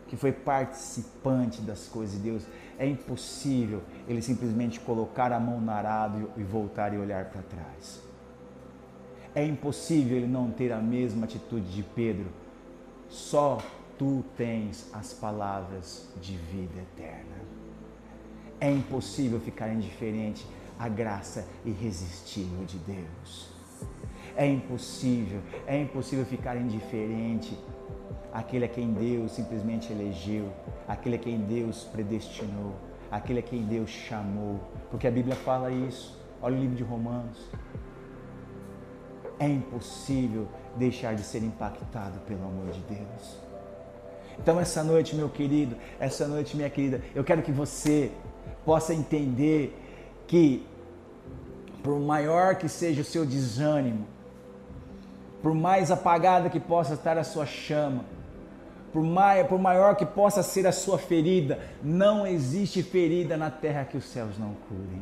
que 0.07 0.15
foi 0.15 0.31
participante 0.31 1.59
das 1.61 1.87
coisas 1.87 2.15
de 2.15 2.29
Deus, 2.29 2.43
é 2.77 2.87
impossível 2.87 3.81
ele 4.07 4.21
simplesmente 4.21 4.79
colocar 4.79 5.31
a 5.31 5.39
mão 5.39 5.59
no 5.59 5.71
arado 5.71 6.31
e 6.35 6.43
voltar 6.43 6.93
e 6.93 6.97
olhar 6.97 7.25
para 7.25 7.41
trás. 7.41 8.01
É 9.35 9.45
impossível 9.45 10.17
ele 10.17 10.27
não 10.27 10.51
ter 10.51 10.71
a 10.71 10.79
mesma 10.79 11.25
atitude 11.25 11.71
de 11.71 11.83
Pedro. 11.83 12.27
Só 13.09 13.57
tu 13.97 14.23
tens 14.37 14.89
as 14.93 15.13
palavras 15.13 16.07
de 16.21 16.35
vida 16.35 16.81
eterna. 16.81 17.35
É 18.59 18.71
impossível 18.71 19.39
ficar 19.39 19.69
indiferente 19.69 20.45
à 20.77 20.87
graça 20.87 21.47
irresistível 21.65 22.63
de 22.65 22.77
Deus. 22.79 23.51
É 24.35 24.47
impossível, 24.47 25.41
é 25.67 25.81
impossível 25.81 26.25
ficar 26.25 26.57
indiferente 26.57 27.57
àquele 28.33 28.65
a 28.65 28.67
quem 28.67 28.91
Deus 28.91 29.31
simplesmente 29.33 29.93
elegeu, 29.93 30.51
aquele 30.87 31.15
a 31.15 31.19
quem 31.19 31.37
Deus 31.37 31.83
predestinou, 31.83 32.73
aquele 33.11 33.39
a 33.39 33.43
quem 33.43 33.63
Deus 33.63 33.91
chamou, 33.91 34.59
porque 34.89 35.07
a 35.07 35.11
Bíblia 35.11 35.35
fala 35.35 35.71
isso. 35.71 36.19
Olha 36.41 36.57
o 36.57 36.59
livro 36.59 36.75
de 36.75 36.83
Romanos. 36.83 37.47
É 39.39 39.47
impossível 39.47 40.47
deixar 40.75 41.15
de 41.15 41.23
ser 41.23 41.43
impactado 41.43 42.19
pelo 42.21 42.43
amor 42.43 42.71
de 42.71 42.79
Deus. 42.81 43.37
Então, 44.39 44.59
essa 44.59 44.83
noite, 44.83 45.15
meu 45.15 45.29
querido, 45.29 45.75
essa 45.99 46.27
noite, 46.27 46.57
minha 46.57 46.69
querida, 46.69 47.01
eu 47.13 47.23
quero 47.23 47.43
que 47.43 47.51
você 47.51 48.11
possa 48.65 48.93
entender 48.93 49.79
que, 50.25 50.65
por 51.83 51.99
maior 51.99 52.55
que 52.55 52.67
seja 52.67 53.01
o 53.01 53.05
seu 53.05 53.25
desânimo, 53.25 54.07
por 55.41 55.53
mais 55.53 55.91
apagada 55.91 56.49
que 56.49 56.59
possa 56.59 56.95
estar 56.95 57.17
a 57.17 57.23
sua 57.23 57.45
chama, 57.45 58.03
por, 58.93 59.03
maior, 59.03 59.47
por 59.47 59.59
maior 59.59 59.95
que 59.95 60.05
possa 60.05 60.43
ser 60.43 60.67
a 60.67 60.71
sua 60.71 60.99
ferida, 60.99 61.59
não 61.83 62.27
existe 62.27 62.83
ferida 62.83 63.35
na 63.35 63.49
terra 63.49 63.83
que 63.83 63.97
os 63.97 64.05
céus 64.05 64.37
não 64.37 64.53
curem. 64.69 65.01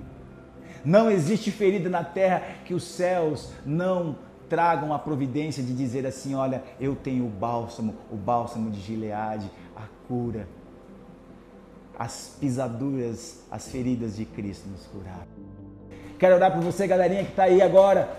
Não 0.84 1.12
existe 1.12 1.52
ferida 1.52 1.90
na 1.90 2.04
terra 2.04 2.42
que 2.66 2.74
os 2.74 2.84
céus 2.84 3.52
não 3.66 4.16
tragam 4.50 4.94
a 4.94 4.98
providência 4.98 5.62
de 5.62 5.74
dizer 5.74 6.08
assim: 6.08 6.34
olha, 6.34 6.64
eu 6.80 6.96
tenho 6.96 7.26
o 7.26 7.30
bálsamo, 7.30 7.94
o 8.10 8.16
bálsamo 8.16 8.72
de 8.72 8.80
Gileade, 8.80 9.52
a 9.76 9.84
cura. 10.08 10.48
As 12.00 12.36
pisaduras, 12.40 13.46
as 13.52 13.68
feridas 13.68 14.16
de 14.16 14.26
Cristo 14.26 14.68
nos 14.70 14.88
curaram. 14.88 15.28
Quero 16.18 16.36
orar 16.36 16.52
por 16.52 16.62
você, 16.62 16.88
galerinha 16.88 17.26
que 17.26 17.32
está 17.32 17.44
aí 17.44 17.62
agora, 17.62 18.10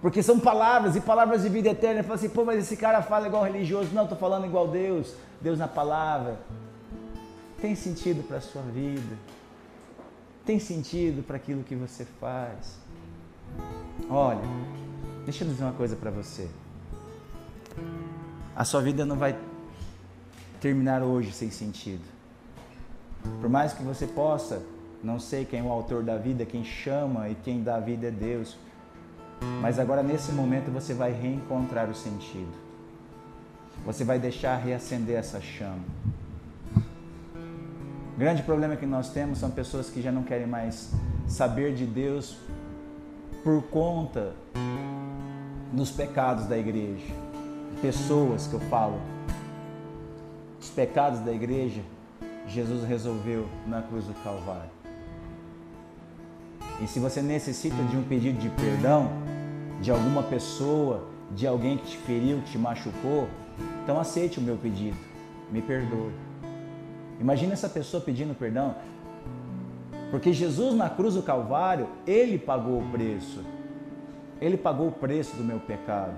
porque 0.00 0.22
são 0.22 0.38
palavras 0.38 0.94
e 0.96 1.00
palavras 1.00 1.42
de 1.42 1.48
vida 1.48 1.70
eterna. 1.70 2.02
Fala 2.02 2.14
assim, 2.14 2.28
pô, 2.28 2.44
mas 2.44 2.60
esse 2.60 2.76
cara 2.76 3.02
fala 3.02 3.26
igual 3.26 3.44
religioso. 3.44 3.90
Não, 3.92 4.02
estou 4.02 4.18
falando 4.18 4.46
igual 4.46 4.68
Deus. 4.68 5.14
Deus 5.40 5.58
na 5.58 5.68
palavra. 5.68 6.38
Tem 7.60 7.74
sentido 7.74 8.22
para 8.26 8.36
a 8.38 8.40
sua 8.40 8.62
vida. 8.62 9.16
Tem 10.44 10.58
sentido 10.58 11.24
para 11.26 11.36
aquilo 11.36 11.64
que 11.64 11.74
você 11.74 12.04
faz. 12.20 12.78
Olha, 14.08 14.40
deixa 15.24 15.44
eu 15.44 15.48
dizer 15.48 15.64
uma 15.64 15.72
coisa 15.72 15.96
para 15.96 16.10
você. 16.10 16.48
A 18.54 18.64
sua 18.64 18.80
vida 18.80 19.04
não 19.04 19.16
vai 19.16 19.36
terminar 20.60 21.02
hoje 21.02 21.32
sem 21.32 21.50
sentido. 21.50 22.04
Por 23.40 23.48
mais 23.50 23.72
que 23.72 23.82
você 23.82 24.06
possa, 24.06 24.62
não 25.02 25.18
sei 25.18 25.44
quem 25.44 25.60
é 25.60 25.62
o 25.62 25.70
autor 25.70 26.02
da 26.02 26.16
vida, 26.16 26.44
quem 26.44 26.64
chama 26.64 27.28
e 27.28 27.34
quem 27.34 27.62
dá 27.62 27.76
a 27.76 27.80
vida 27.80 28.08
é 28.08 28.10
Deus. 28.10 28.56
Mas 29.60 29.78
agora 29.78 30.02
nesse 30.02 30.32
momento 30.32 30.70
você 30.70 30.94
vai 30.94 31.12
reencontrar 31.12 31.88
o 31.90 31.94
sentido. 31.94 32.52
Você 33.84 34.04
vai 34.04 34.18
deixar 34.18 34.56
reacender 34.56 35.16
essa 35.16 35.40
chama. 35.40 35.84
O 38.14 38.18
grande 38.18 38.42
problema 38.42 38.76
que 38.76 38.86
nós 38.86 39.10
temos 39.10 39.38
são 39.38 39.50
pessoas 39.50 39.90
que 39.90 40.00
já 40.00 40.10
não 40.10 40.22
querem 40.22 40.46
mais 40.46 40.92
saber 41.28 41.74
de 41.74 41.84
Deus 41.84 42.38
por 43.44 43.62
conta 43.64 44.32
dos 45.72 45.90
pecados 45.90 46.46
da 46.46 46.56
igreja. 46.56 47.12
Pessoas 47.82 48.46
que 48.46 48.54
eu 48.54 48.60
falo. 48.60 48.98
Os 50.58 50.70
pecados 50.70 51.20
da 51.20 51.32
igreja, 51.32 51.82
Jesus 52.48 52.84
resolveu 52.84 53.46
na 53.66 53.82
cruz 53.82 54.06
do 54.06 54.14
Calvário. 54.24 54.70
E 56.80 56.86
se 56.86 56.98
você 56.98 57.22
necessita 57.22 57.76
de 57.84 57.96
um 57.96 58.02
pedido 58.02 58.38
de 58.38 58.48
perdão 58.50 59.25
de 59.80 59.90
alguma 59.90 60.22
pessoa, 60.22 61.04
de 61.32 61.46
alguém 61.46 61.78
que 61.78 61.86
te 61.86 61.98
feriu, 61.98 62.38
que 62.38 62.52
te 62.52 62.58
machucou, 62.58 63.28
então 63.82 63.98
aceite 63.98 64.38
o 64.38 64.42
meu 64.42 64.56
pedido, 64.56 64.96
me 65.50 65.60
perdoe. 65.62 66.12
Imagina 67.20 67.52
essa 67.52 67.68
pessoa 67.68 68.02
pedindo 68.02 68.34
perdão, 68.34 68.74
porque 70.10 70.32
Jesus 70.32 70.74
na 70.74 70.88
cruz 70.88 71.14
do 71.14 71.22
Calvário, 71.22 71.88
ele 72.06 72.38
pagou 72.38 72.80
o 72.80 72.90
preço. 72.90 73.42
Ele 74.40 74.56
pagou 74.56 74.88
o 74.88 74.92
preço 74.92 75.34
do 75.36 75.42
meu 75.42 75.58
pecado. 75.58 76.14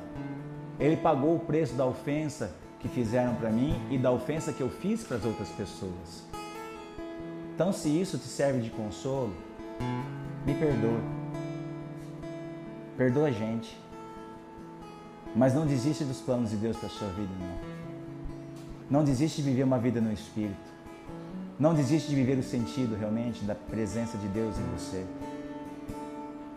Ele 0.79 0.97
pagou 0.97 1.37
o 1.37 1.41
preço 1.41 1.75
da 1.75 1.87
ofensa 1.87 2.55
que 2.81 2.89
fizeram 2.89 3.35
para 3.35 3.51
mim 3.51 3.81
e 3.91 3.99
da 3.99 4.11
ofensa 4.11 4.53
que 4.53 4.61
eu 4.61 4.69
fiz 4.69 5.05
para 5.05 5.17
as 5.17 5.25
outras 5.25 5.49
pessoas. 5.51 6.27
Então, 7.55 7.73
se 7.73 7.89
isso 7.89 8.19
te 8.19 8.25
serve 8.25 8.61
de 8.61 8.71
consolo, 8.71 9.33
me 10.47 10.55
perdoe. 10.55 11.18
Perdoa 12.99 13.29
a 13.29 13.31
gente. 13.31 13.79
Mas 15.35 15.55
não 15.55 15.65
desiste 15.65 16.03
dos 16.03 16.21
planos 16.21 16.51
de 16.51 16.57
Deus 16.57 16.77
para 16.77 16.89
a 16.89 16.91
sua 16.91 17.09
vida, 17.11 17.33
não. 17.39 17.79
Não 18.91 19.05
desiste 19.05 19.41
de 19.41 19.49
viver 19.49 19.63
uma 19.63 19.79
vida 19.79 20.01
no 20.01 20.13
Espírito. 20.13 20.69
Não 21.61 21.75
desiste 21.75 22.09
de 22.09 22.17
viver 22.17 22.37
o 22.39 22.43
sentido 22.43 22.97
realmente 22.97 23.45
da 23.45 23.55
presença 23.55 24.19
de 24.19 24.27
Deus 24.29 24.57
em 24.59 24.65
você. 24.77 25.07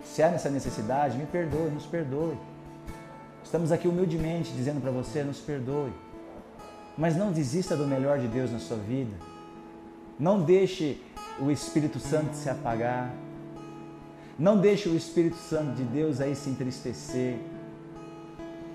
Se 0.04 0.24
há 0.24 0.32
nessa 0.32 0.50
necessidade, 0.50 1.18
me 1.18 1.28
perdoe, 1.28 1.70
nos 1.70 1.86
perdoe. 1.86 2.36
Estamos 3.44 3.72
aqui 3.72 3.88
humildemente 3.88 4.52
dizendo 4.52 4.82
para 4.82 4.92
você, 4.92 5.24
nos 5.24 5.40
perdoe. 5.40 5.92
Mas 6.98 7.16
não 7.16 7.32
desista 7.32 7.76
do 7.76 7.86
melhor 7.86 8.18
de 8.18 8.28
Deus 8.28 8.52
na 8.52 8.60
sua 8.60 8.78
vida. 8.78 9.16
Não 10.18 10.42
deixe 10.42 11.02
o 11.40 11.52
Espírito 11.52 12.00
Santo 12.00 12.34
se 12.36 12.50
apagar. 12.50 13.14
Não 14.42 14.58
deixe 14.58 14.90
o 14.90 14.98
Espírito 14.98 15.36
Santo 15.36 15.76
de 15.76 15.84
Deus 15.84 16.20
aí 16.20 16.34
se 16.34 16.50
entristecer. 16.50 17.36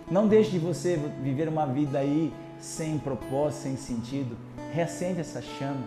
Não 0.09 0.29
deixe 0.29 0.53
de 0.53 0.61
você 0.61 0.97
viver 1.21 1.49
uma 1.49 1.67
vida 1.67 1.99
aí 1.99 2.33
sem 2.61 2.97
propósito, 2.99 3.63
sem 3.63 3.77
sentido. 3.77 4.37
Reacende 4.73 5.19
essa 5.19 5.43
chama, 5.43 5.83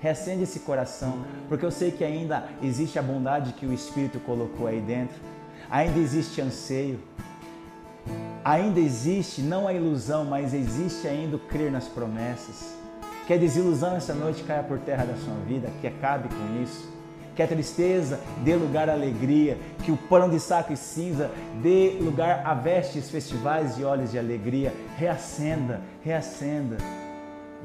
reacende 0.00 0.42
esse 0.42 0.58
coração, 0.58 1.24
porque 1.48 1.64
eu 1.64 1.70
sei 1.70 1.92
que 1.92 2.02
ainda 2.02 2.48
existe 2.60 2.98
a 2.98 3.02
bondade 3.02 3.52
que 3.52 3.64
o 3.64 3.72
Espírito 3.72 4.18
colocou 4.18 4.66
aí 4.66 4.80
dentro. 4.80 5.14
Ainda 5.70 6.00
existe 6.00 6.40
anseio. 6.40 6.98
Ainda 8.44 8.80
existe 8.80 9.42
não 9.42 9.68
a 9.68 9.72
ilusão, 9.72 10.24
mas 10.24 10.52
existe 10.52 11.06
ainda 11.06 11.36
o 11.36 11.38
crer 11.38 11.70
nas 11.70 11.86
promessas. 11.86 12.74
Que 13.28 13.34
a 13.34 13.38
desilusão 13.38 13.94
essa 13.94 14.12
noite 14.12 14.42
caia 14.42 14.64
por 14.64 14.80
terra 14.80 15.04
da 15.04 15.14
sua 15.14 15.34
vida, 15.46 15.70
que 15.80 15.86
acabe 15.86 16.28
com 16.28 16.64
isso 16.64 16.98
que 17.40 17.44
a 17.44 17.48
tristeza 17.48 18.20
dê 18.44 18.54
lugar 18.54 18.90
à 18.90 18.92
alegria, 18.92 19.56
que 19.82 19.90
o 19.90 19.96
pano 19.96 20.30
de 20.30 20.38
saco 20.38 20.74
e 20.74 20.76
cinza 20.76 21.30
dê 21.62 21.96
lugar 21.98 22.44
a 22.44 22.52
vestes 22.52 23.08
festivais 23.08 23.78
e 23.78 23.84
olhos 23.84 24.10
de 24.10 24.18
alegria. 24.18 24.74
Reacenda, 24.98 25.80
reacenda, 26.02 26.76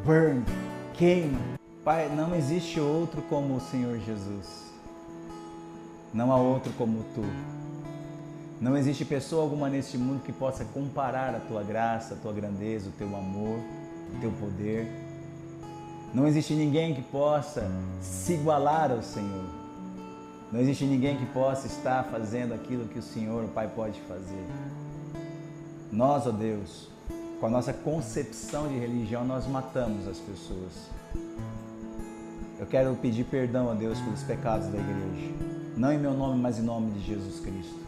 burn, 0.06 0.46
queima. 0.94 1.38
Pai, 1.84 2.10
não 2.16 2.34
existe 2.34 2.80
outro 2.80 3.22
como 3.24 3.58
o 3.58 3.60
Senhor 3.60 4.00
Jesus. 4.00 4.64
Não 6.14 6.32
há 6.32 6.38
outro 6.38 6.72
como 6.78 7.04
tu. 7.14 7.26
Não 8.62 8.78
existe 8.78 9.04
pessoa 9.04 9.44
alguma 9.44 9.68
neste 9.68 9.98
mundo 9.98 10.24
que 10.24 10.32
possa 10.32 10.64
comparar 10.64 11.36
a 11.36 11.40
tua 11.42 11.64
graça, 11.64 12.14
a 12.14 12.18
tua 12.18 12.32
grandeza, 12.32 12.88
o 12.88 12.94
teu 12.94 13.08
amor, 13.08 13.60
o 14.16 14.22
teu 14.22 14.32
poder. 14.32 14.88
Não 16.14 16.26
existe 16.26 16.54
ninguém 16.54 16.96
que 16.96 17.02
possa 17.02 17.70
se 18.00 18.36
igualar 18.36 18.90
ao 18.90 19.02
Senhor. 19.02 19.65
Não 20.52 20.60
existe 20.60 20.86
ninguém 20.86 21.18
que 21.18 21.26
possa 21.28 21.68
estar 21.68 22.04
fazendo 22.06 22.54
aquilo 22.54 22.88
que 22.88 23.00
o 23.00 23.04
Senhor, 23.04 23.44
o 23.44 23.48
Pai, 23.48 23.68
pode 23.68 24.00
fazer. 24.02 24.46
Nós, 25.92 26.28
ó 26.28 26.32
Deus, 26.32 26.88
com 27.40 27.48
a 27.48 27.50
nossa 27.50 27.74
concepção 27.74 28.68
de 28.68 28.78
religião, 28.78 29.26
nós 29.26 29.48
matamos 29.48 30.08
as 30.08 30.18
pessoas. 30.18 30.90
Eu 32.60 32.66
quero 32.66 32.96
pedir 32.96 33.26
perdão 33.26 33.70
a 33.70 33.74
Deus 33.74 34.00
pelos 34.00 34.24
pecados 34.24 34.68
da 34.68 34.78
igreja. 34.78 35.34
Não 35.76 35.92
em 35.92 35.98
meu 35.98 36.14
nome, 36.14 36.40
mas 36.40 36.58
em 36.58 36.62
nome 36.62 36.92
de 36.92 37.06
Jesus 37.06 37.40
Cristo. 37.40 37.80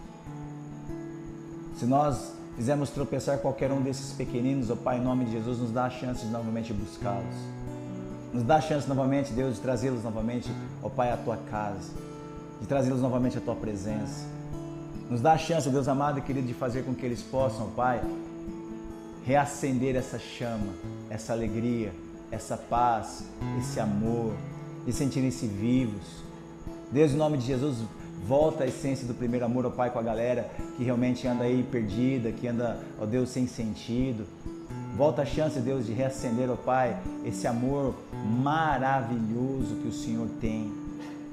Se 1.78 1.86
nós 1.86 2.34
fizermos 2.55 2.89
tropeçar 2.89 3.38
qualquer 3.38 3.72
um 3.72 3.82
desses 3.82 4.14
pequeninos, 4.14 4.70
ó 4.70 4.76
Pai, 4.76 4.97
em 4.97 5.01
nome 5.01 5.26
de 5.26 5.32
Jesus, 5.32 5.60
nos 5.60 5.72
dá 5.72 5.86
a 5.86 5.89
chance 5.89 6.26
de 6.26 6.32
novamente 6.32 6.74
buscá-los. 6.74 7.36
Nos 8.34 8.43
dá 8.43 8.58
a 8.58 8.62
chance 8.62 8.88
novamente, 8.89 9.32
Deus, 9.32 9.55
de 9.55 9.62
trazê-los 9.62 10.03
novamente, 10.03 10.51
ó 10.84 10.89
Pai, 10.89 11.12
à 11.12 11.18
tua 11.18 11.38
casa, 11.49 11.91
de 12.60 12.68
trazê-los 12.68 13.01
novamente 13.01 13.38
à 13.38 13.41
tua 13.41 13.55
presença. 13.55 14.26
Nos 15.10 15.22
dá 15.22 15.34
a 15.34 15.38
chance, 15.38 15.70
Deus 15.70 15.88
amado 15.88 16.20
e 16.20 16.22
querido, 16.22 16.47
de 16.47 16.53
fazer 16.53 16.84
com 16.84 16.93
que 16.93 17.05
eles 17.05 17.22
possam, 17.22 17.70
Pai, 17.72 18.01
reacender 19.26 19.95
essa 19.95 20.20
chama, 20.20 20.74
essa 21.10 21.34
alegria, 21.34 21.93
essa 22.32 22.58
paz, 22.58 23.24
esse 23.60 23.80
amor, 23.80 24.34
e 24.86 24.91
sentirem-se 24.91 25.47
vivos. 25.47 26.24
Deus, 26.91 27.12
em 27.12 27.18
nome 27.18 27.38
de 27.38 27.45
Jesus, 27.45 27.78
Volta 28.26 28.64
a 28.64 28.68
essência 28.68 29.08
do 29.08 29.14
primeiro 29.14 29.45
amor, 29.45 29.66
ó 29.66 29.70
Pai, 29.70 29.89
com 29.89 29.99
a 29.99 30.03
galera 30.03 30.49
que 30.76 30.84
realmente 30.84 31.28
anda 31.28 31.43
aí 31.43 31.64
perdida, 31.64 32.32
que 32.32 32.47
anda, 32.47 32.80
ó 32.99 33.05
Deus, 33.05 33.30
sem 33.30 33.47
sentido. 33.47 34.26
Volta 34.97 35.22
a 35.22 35.26
chance, 35.26 35.60
Deus, 35.60 35.86
de 35.86 35.93
reacender, 35.93 36.49
ó 36.49 36.55
Pai, 36.55 36.97
esse 37.24 37.47
amor 37.47 37.95
maravilhoso 38.43 39.76
que 39.82 39.88
o 39.88 39.93
Senhor 39.93 40.28
tem. 40.41 40.74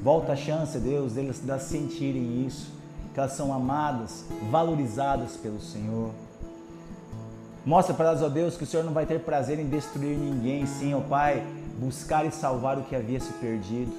Volta 0.04 0.32
a 0.32 0.36
chance, 0.36 0.78
Deus, 0.78 1.14
deles 1.14 1.40
de 1.40 1.58
sentirem 1.60 2.46
isso, 2.46 2.70
que 3.14 3.18
elas 3.18 3.32
são 3.32 3.54
amadas, 3.54 4.26
valorizadas 4.50 5.34
pelo 5.34 5.58
Senhor. 5.58 6.10
Mostra 7.64 7.94
para 7.94 8.08
elas, 8.10 8.20
ó 8.20 8.28
Deus, 8.28 8.54
que 8.54 8.64
o 8.64 8.66
Senhor 8.66 8.84
não 8.84 8.92
vai 8.92 9.06
ter 9.06 9.20
prazer 9.20 9.58
em 9.58 9.66
destruir 9.66 10.18
ninguém, 10.18 10.66
sim, 10.66 10.92
ó 10.92 11.00
Pai, 11.00 11.42
buscar 11.80 12.26
e 12.26 12.30
salvar 12.30 12.76
o 12.76 12.82
que 12.82 12.94
havia 12.94 13.18
se 13.18 13.32
perdido. 13.32 13.90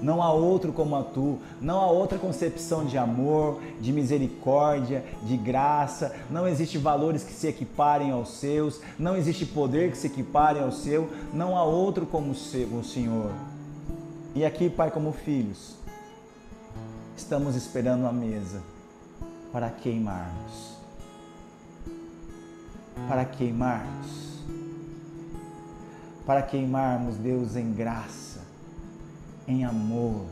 Não 0.00 0.22
há 0.22 0.32
outro 0.32 0.72
como 0.72 0.94
a 0.94 1.02
tu, 1.02 1.40
não 1.60 1.80
há 1.80 1.90
outra 1.90 2.18
concepção 2.18 2.84
de 2.84 2.96
amor, 2.96 3.60
de 3.80 3.92
misericórdia, 3.92 5.02
de 5.24 5.36
graça. 5.36 6.14
Não 6.30 6.46
existe 6.46 6.78
valores 6.78 7.24
que 7.24 7.32
se 7.32 7.48
equiparem 7.48 8.12
aos 8.12 8.34
seus, 8.34 8.80
não 8.96 9.16
existe 9.16 9.44
poder 9.44 9.90
que 9.90 9.98
se 9.98 10.06
equiparem 10.06 10.62
ao 10.62 10.70
seu. 10.70 11.10
Não 11.34 11.56
há 11.56 11.64
outro 11.64 12.06
como 12.06 12.30
o 12.30 12.84
Senhor. 12.84 13.55
E 14.36 14.44
aqui, 14.44 14.70
Pai, 14.70 14.92
como 14.92 15.10
filhos, 15.10 15.74
estamos 17.16 17.56
esperando 17.56 18.06
a 18.06 18.12
mesa 18.12 18.62
para 19.52 19.68
queimarmos. 19.70 20.76
Para 23.08 23.24
queimarmos. 23.24 24.36
Para 26.24 26.42
queimarmos, 26.42 27.16
Deus, 27.16 27.56
em 27.56 27.72
graça 27.72 28.46
em 29.46 29.64
amor, 29.64 30.26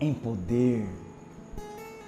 em 0.00 0.14
poder, 0.14 0.88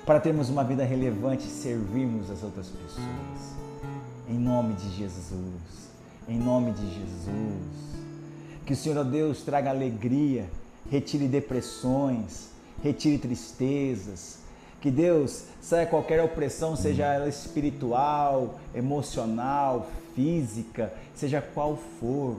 para 0.07 0.19
termos 0.19 0.49
uma 0.49 0.65
vida 0.65 0.85
relevante 0.85 1.47
e 1.47 1.51
servirmos 1.51 2.31
as 2.31 2.43
outras 2.43 2.69
pessoas. 2.69 3.57
Em 4.29 4.39
nome 4.39 4.75
de 4.75 4.89
Jesus, 4.97 5.91
em 6.29 6.39
nome 6.39 6.73
de 6.73 6.87
Jesus. 6.95 7.91
Que 8.65 8.73
o 8.73 8.77
Senhor, 8.77 9.05
Deus, 9.05 9.43
traga 9.43 9.71
alegria, 9.71 10.47
retire 10.91 11.27
depressões, 11.27 12.51
retire 12.83 13.19
tristezas. 13.19 14.39
Que 14.81 14.91
Deus 14.91 15.45
saia 15.61 15.87
qualquer 15.87 16.23
opressão, 16.23 16.75
seja 16.75 17.13
ela 17.13 17.29
espiritual, 17.29 18.59
emocional, 18.75 19.89
física, 20.15 20.93
seja 21.15 21.43
qual 21.43 21.77
for. 21.99 22.37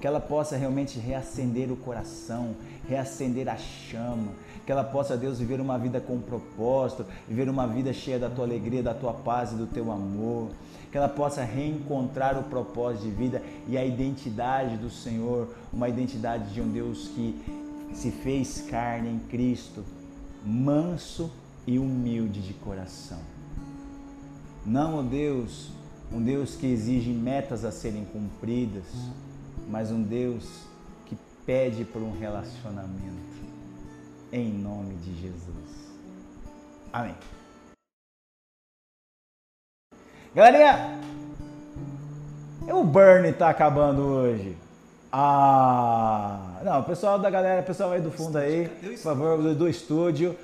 Que 0.00 0.06
ela 0.06 0.20
possa 0.20 0.56
realmente 0.56 0.98
reacender 0.98 1.72
o 1.72 1.76
coração, 1.76 2.54
reacender 2.88 3.48
a 3.48 3.56
chama, 3.56 4.28
que 4.64 4.70
ela 4.70 4.84
possa, 4.84 5.16
Deus, 5.16 5.38
viver 5.38 5.60
uma 5.60 5.78
vida 5.78 6.00
com 6.00 6.20
propósito, 6.20 7.04
viver 7.28 7.48
uma 7.48 7.66
vida 7.66 7.92
cheia 7.92 8.18
da 8.18 8.28
tua 8.28 8.44
alegria, 8.44 8.82
da 8.82 8.94
tua 8.94 9.12
paz 9.12 9.52
e 9.52 9.54
do 9.54 9.66
teu 9.66 9.90
amor, 9.90 10.50
que 10.90 10.96
ela 10.96 11.08
possa 11.08 11.42
reencontrar 11.42 12.38
o 12.38 12.44
propósito 12.44 13.04
de 13.04 13.10
vida 13.10 13.42
e 13.68 13.76
a 13.76 13.84
identidade 13.84 14.76
do 14.76 14.90
Senhor, 14.90 15.48
uma 15.72 15.88
identidade 15.88 16.52
de 16.52 16.60
um 16.60 16.68
Deus 16.68 17.08
que 17.08 17.34
se 17.94 18.10
fez 18.10 18.66
carne 18.68 19.10
em 19.10 19.18
Cristo, 19.18 19.84
manso 20.44 21.30
e 21.66 21.78
humilde 21.78 22.40
de 22.40 22.54
coração. 22.54 23.18
Não, 24.64 24.98
ó 24.98 25.02
Deus, 25.02 25.70
um 26.12 26.22
Deus 26.22 26.54
que 26.56 26.66
exige 26.66 27.10
metas 27.10 27.64
a 27.64 27.72
serem 27.72 28.04
cumpridas, 28.04 28.84
mas 29.68 29.90
um 29.90 30.02
Deus 30.02 30.62
que 31.06 31.16
pede 31.44 31.84
por 31.84 32.02
um 32.02 32.16
relacionamento. 32.18 33.36
Em 34.32 34.52
nome 34.52 34.94
de 34.96 35.14
Jesus. 35.20 35.94
Amém. 36.92 37.14
Galerinha, 40.36 41.00
o 42.68 42.84
Burn 42.84 43.32
tá 43.32 43.48
acabando 43.48 44.02
hoje. 44.02 44.54
Ah, 45.10 46.58
não, 46.62 46.80
o 46.80 46.82
pessoal 46.82 47.18
da 47.18 47.30
galera, 47.30 47.62
o 47.62 47.64
pessoal 47.64 47.92
aí 47.92 48.02
do 48.02 48.10
fundo 48.10 48.36
aí, 48.36 48.68
por 48.68 48.98
favor, 48.98 49.38
do, 49.38 49.54
do 49.54 49.66
estúdio. 49.66 50.36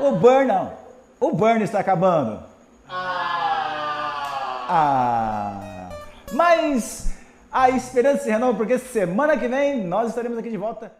O 0.00 0.10
Burn 0.10 0.46
não. 0.46 0.72
O 1.20 1.30
Burn 1.30 1.62
está 1.62 1.78
acabando. 1.78 2.42
Ah. 2.88 4.66
ah. 4.68 5.88
Mas 6.32 7.16
a 7.52 7.70
esperança 7.70 8.24
se 8.24 8.30
renova 8.30 8.58
porque 8.58 8.76
semana 8.76 9.36
que 9.36 9.46
vem 9.46 9.86
nós 9.86 10.08
estaremos 10.08 10.36
aqui 10.36 10.50
de 10.50 10.56
volta 10.56 10.90